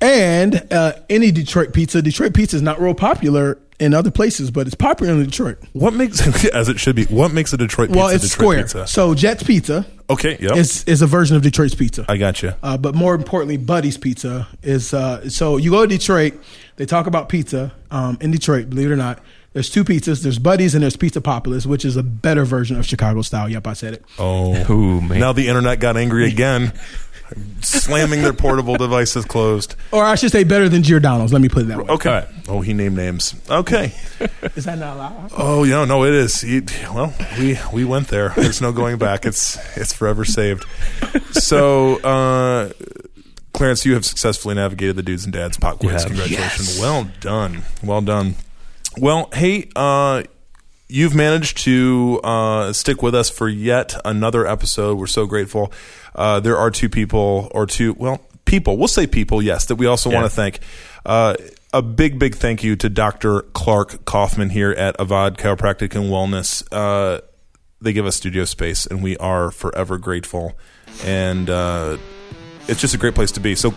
and 0.00 0.66
uh, 0.72 0.92
any 1.08 1.30
Detroit 1.30 1.72
pizza. 1.72 2.02
Detroit 2.02 2.34
pizza 2.34 2.56
is 2.56 2.62
not 2.62 2.80
real 2.80 2.94
popular 2.94 3.58
in 3.78 3.94
other 3.94 4.10
places, 4.10 4.50
but 4.50 4.66
it's 4.66 4.74
popular 4.76 5.12
in 5.14 5.24
Detroit. 5.24 5.58
What 5.72 5.94
makes 5.94 6.20
as 6.54 6.68
it 6.68 6.78
should 6.78 6.96
be? 6.96 7.04
What 7.06 7.32
makes 7.32 7.52
a 7.52 7.56
Detroit 7.56 7.88
pizza? 7.88 7.98
Well, 7.98 8.08
it's 8.08 8.24
Detroit 8.24 8.30
square. 8.46 8.62
Pizza? 8.62 8.86
So 8.86 9.14
Jet's 9.14 9.42
Pizza 9.42 9.86
Okay, 10.10 10.36
yeah. 10.40 10.54
is 10.54 10.84
is 10.84 11.02
a 11.02 11.06
version 11.06 11.36
of 11.36 11.42
Detroit's 11.42 11.74
pizza. 11.74 12.04
I 12.08 12.16
got 12.16 12.42
you. 12.42 12.52
Uh, 12.62 12.76
but 12.76 12.94
more 12.94 13.14
importantly, 13.14 13.56
Buddy's 13.56 13.96
Pizza 13.96 14.48
is 14.62 14.92
uh, 14.92 15.28
so 15.30 15.56
you 15.56 15.70
go 15.70 15.86
to 15.86 15.88
Detroit. 15.88 16.34
They 16.76 16.86
talk 16.86 17.06
about 17.06 17.28
pizza 17.28 17.72
um, 17.90 18.18
in 18.20 18.30
Detroit. 18.30 18.70
Believe 18.70 18.90
it 18.90 18.92
or 18.92 18.96
not, 18.96 19.20
there's 19.52 19.70
two 19.70 19.84
pizzas. 19.84 20.22
There's 20.22 20.38
Buddy's 20.38 20.74
and 20.74 20.82
there's 20.82 20.96
Pizza 20.96 21.20
Papalis, 21.20 21.64
which 21.64 21.84
is 21.84 21.96
a 21.96 22.02
better 22.02 22.44
version 22.44 22.76
of 22.76 22.84
Chicago 22.86 23.22
style. 23.22 23.48
Yep, 23.48 23.66
I 23.66 23.72
said 23.74 23.94
it. 23.94 24.04
Oh, 24.18 24.54
Ooh, 24.72 25.00
man. 25.00 25.20
now 25.20 25.32
the 25.32 25.46
internet 25.46 25.78
got 25.78 25.96
angry 25.96 26.26
again, 26.26 26.72
slamming 27.60 28.22
their 28.22 28.32
portable 28.32 28.76
devices 28.76 29.24
closed. 29.24 29.76
Or 29.92 30.04
I 30.04 30.14
should 30.14 30.32
say, 30.32 30.44
better 30.44 30.68
than 30.68 30.82
Giordano's. 30.82 31.32
Let 31.32 31.42
me 31.42 31.48
put 31.48 31.62
it 31.62 31.68
that 31.68 31.78
way. 31.78 31.84
Okay. 31.88 32.08
All 32.08 32.14
right. 32.16 32.28
Oh, 32.48 32.60
he 32.60 32.72
named 32.72 32.96
names. 32.96 33.34
Okay. 33.48 33.92
Is 34.56 34.64
that 34.64 34.78
not 34.78 34.96
allowed? 34.96 35.30
Oh, 35.36 35.64
yeah, 35.64 35.84
no, 35.84 36.04
it 36.04 36.12
is. 36.14 36.40
He, 36.40 36.60
well, 36.92 37.14
we 37.38 37.58
we 37.72 37.84
went 37.84 38.08
there. 38.08 38.30
There's 38.36 38.60
no 38.60 38.72
going 38.72 38.98
back. 38.98 39.24
It's 39.24 39.56
it's 39.76 39.92
forever 39.92 40.24
saved. 40.24 40.64
So, 41.32 41.96
uh, 42.00 42.72
Clarence, 43.52 43.84
you 43.86 43.94
have 43.94 44.04
successfully 44.04 44.54
navigated 44.54 44.96
the 44.96 45.02
dudes 45.02 45.24
and 45.24 45.32
dads 45.32 45.56
pop 45.58 45.78
quiz. 45.78 46.02
have. 46.02 46.06
Congratulations. 46.06 46.78
Well 46.80 47.08
done. 47.20 47.62
Well 47.82 48.00
done. 48.00 48.34
Well, 48.98 49.28
hey, 49.32 49.70
uh, 49.76 50.24
you've 50.88 51.14
managed 51.14 51.58
to 51.58 52.20
uh, 52.24 52.72
stick 52.72 53.02
with 53.02 53.14
us 53.14 53.30
for 53.30 53.48
yet 53.48 53.94
another 54.04 54.46
episode. 54.46 54.98
We're 54.98 55.06
so 55.06 55.26
grateful. 55.26 55.72
Uh, 56.14 56.40
there 56.40 56.56
are 56.58 56.70
two 56.70 56.88
people, 56.88 57.48
or 57.52 57.66
two, 57.66 57.94
well, 57.98 58.20
people, 58.44 58.76
we'll 58.76 58.88
say 58.88 59.06
people, 59.06 59.40
yes, 59.42 59.66
that 59.66 59.76
we 59.76 59.86
also 59.86 60.10
Yeah. 60.10 60.20
want 60.20 60.30
to 60.30 60.34
thank. 60.36 60.60
Uh, 61.06 61.34
a 61.72 61.82
big, 61.82 62.18
big 62.18 62.34
thank 62.34 62.64
you 62.64 62.74
to 62.76 62.88
Dr. 62.88 63.42
Clark 63.52 64.04
Kaufman 64.04 64.50
here 64.50 64.72
at 64.72 64.98
Avad 64.98 65.36
Chiropractic 65.36 65.94
and 65.94 66.10
Wellness. 66.10 66.64
Uh, 66.72 67.20
they 67.80 67.92
give 67.92 68.06
us 68.06 68.16
studio 68.16 68.44
space, 68.44 68.86
and 68.86 69.02
we 69.02 69.16
are 69.18 69.50
forever 69.52 69.96
grateful. 69.98 70.58
And 71.04 71.48
uh, 71.48 71.96
it's 72.66 72.80
just 72.80 72.94
a 72.94 72.98
great 72.98 73.14
place 73.14 73.30
to 73.32 73.40
be. 73.40 73.54
So, 73.54 73.72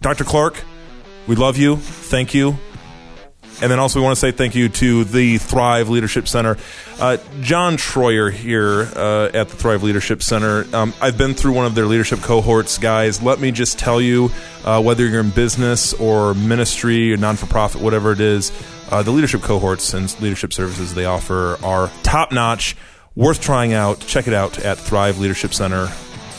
Dr. 0.00 0.22
Clark, 0.24 0.62
we 1.26 1.34
love 1.34 1.56
you. 1.56 1.76
Thank 1.76 2.32
you. 2.32 2.56
And 3.62 3.70
then 3.70 3.78
also, 3.78 4.00
we 4.00 4.04
want 4.04 4.16
to 4.16 4.20
say 4.20 4.32
thank 4.32 4.56
you 4.56 4.68
to 4.68 5.04
the 5.04 5.38
Thrive 5.38 5.88
Leadership 5.88 6.26
Center. 6.26 6.56
Uh, 6.98 7.18
John 7.42 7.76
Troyer 7.76 8.32
here 8.32 8.90
uh, 8.96 9.30
at 9.32 9.50
the 9.50 9.56
Thrive 9.56 9.84
Leadership 9.84 10.20
Center. 10.20 10.66
Um, 10.74 10.92
I've 11.00 11.16
been 11.16 11.32
through 11.34 11.52
one 11.52 11.66
of 11.66 11.76
their 11.76 11.86
leadership 11.86 12.18
cohorts, 12.22 12.76
guys. 12.78 13.22
Let 13.22 13.38
me 13.38 13.52
just 13.52 13.78
tell 13.78 14.00
you 14.00 14.30
uh, 14.64 14.82
whether 14.82 15.06
you're 15.06 15.20
in 15.20 15.30
business 15.30 15.94
or 15.94 16.34
ministry 16.34 17.12
or 17.12 17.16
non 17.16 17.36
for 17.36 17.46
profit, 17.46 17.80
whatever 17.80 18.10
it 18.10 18.20
is, 18.20 18.50
uh, 18.90 19.04
the 19.04 19.12
leadership 19.12 19.42
cohorts 19.42 19.94
and 19.94 20.20
leadership 20.20 20.52
services 20.52 20.94
they 20.94 21.04
offer 21.04 21.56
are 21.64 21.88
top 22.02 22.32
notch, 22.32 22.76
worth 23.14 23.40
trying 23.40 23.72
out. 23.72 24.00
Check 24.00 24.26
it 24.26 24.34
out 24.34 24.58
at 24.58 24.76
Thrive 24.76 25.20
Leadership 25.20 25.54
Center. 25.54 25.88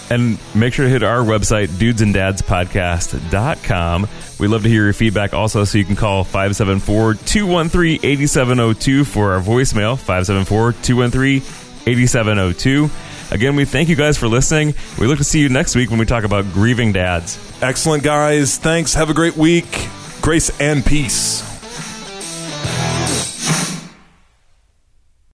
And 0.09 0.37
make 0.53 0.73
sure 0.73 0.85
to 0.85 0.91
hit 0.91 1.03
our 1.03 1.19
website, 1.19 1.67
dudesanddadspodcast.com. 1.67 4.07
We'd 4.39 4.47
love 4.47 4.63
to 4.63 4.69
hear 4.69 4.83
your 4.83 4.93
feedback 4.93 5.33
also, 5.33 5.63
so 5.63 5.77
you 5.77 5.85
can 5.85 5.95
call 5.95 6.23
574 6.23 7.15
213 7.15 7.99
8702 8.03 9.05
for 9.05 9.33
our 9.33 9.41
voicemail, 9.41 9.97
574 9.97 10.73
213 10.73 11.41
8702. 11.87 12.89
Again, 13.31 13.55
we 13.55 13.65
thank 13.65 13.89
you 13.89 13.95
guys 13.95 14.17
for 14.17 14.27
listening. 14.27 14.75
We 14.99 15.07
look 15.07 15.17
to 15.17 15.23
see 15.23 15.39
you 15.39 15.49
next 15.49 15.75
week 15.75 15.89
when 15.89 15.99
we 15.99 16.05
talk 16.05 16.23
about 16.23 16.45
grieving 16.53 16.91
dads. 16.91 17.39
Excellent, 17.61 18.03
guys. 18.03 18.57
Thanks. 18.57 18.93
Have 18.93 19.09
a 19.09 19.13
great 19.13 19.35
week. 19.35 19.87
Grace 20.21 20.51
and 20.59 20.85
peace. 20.85 21.52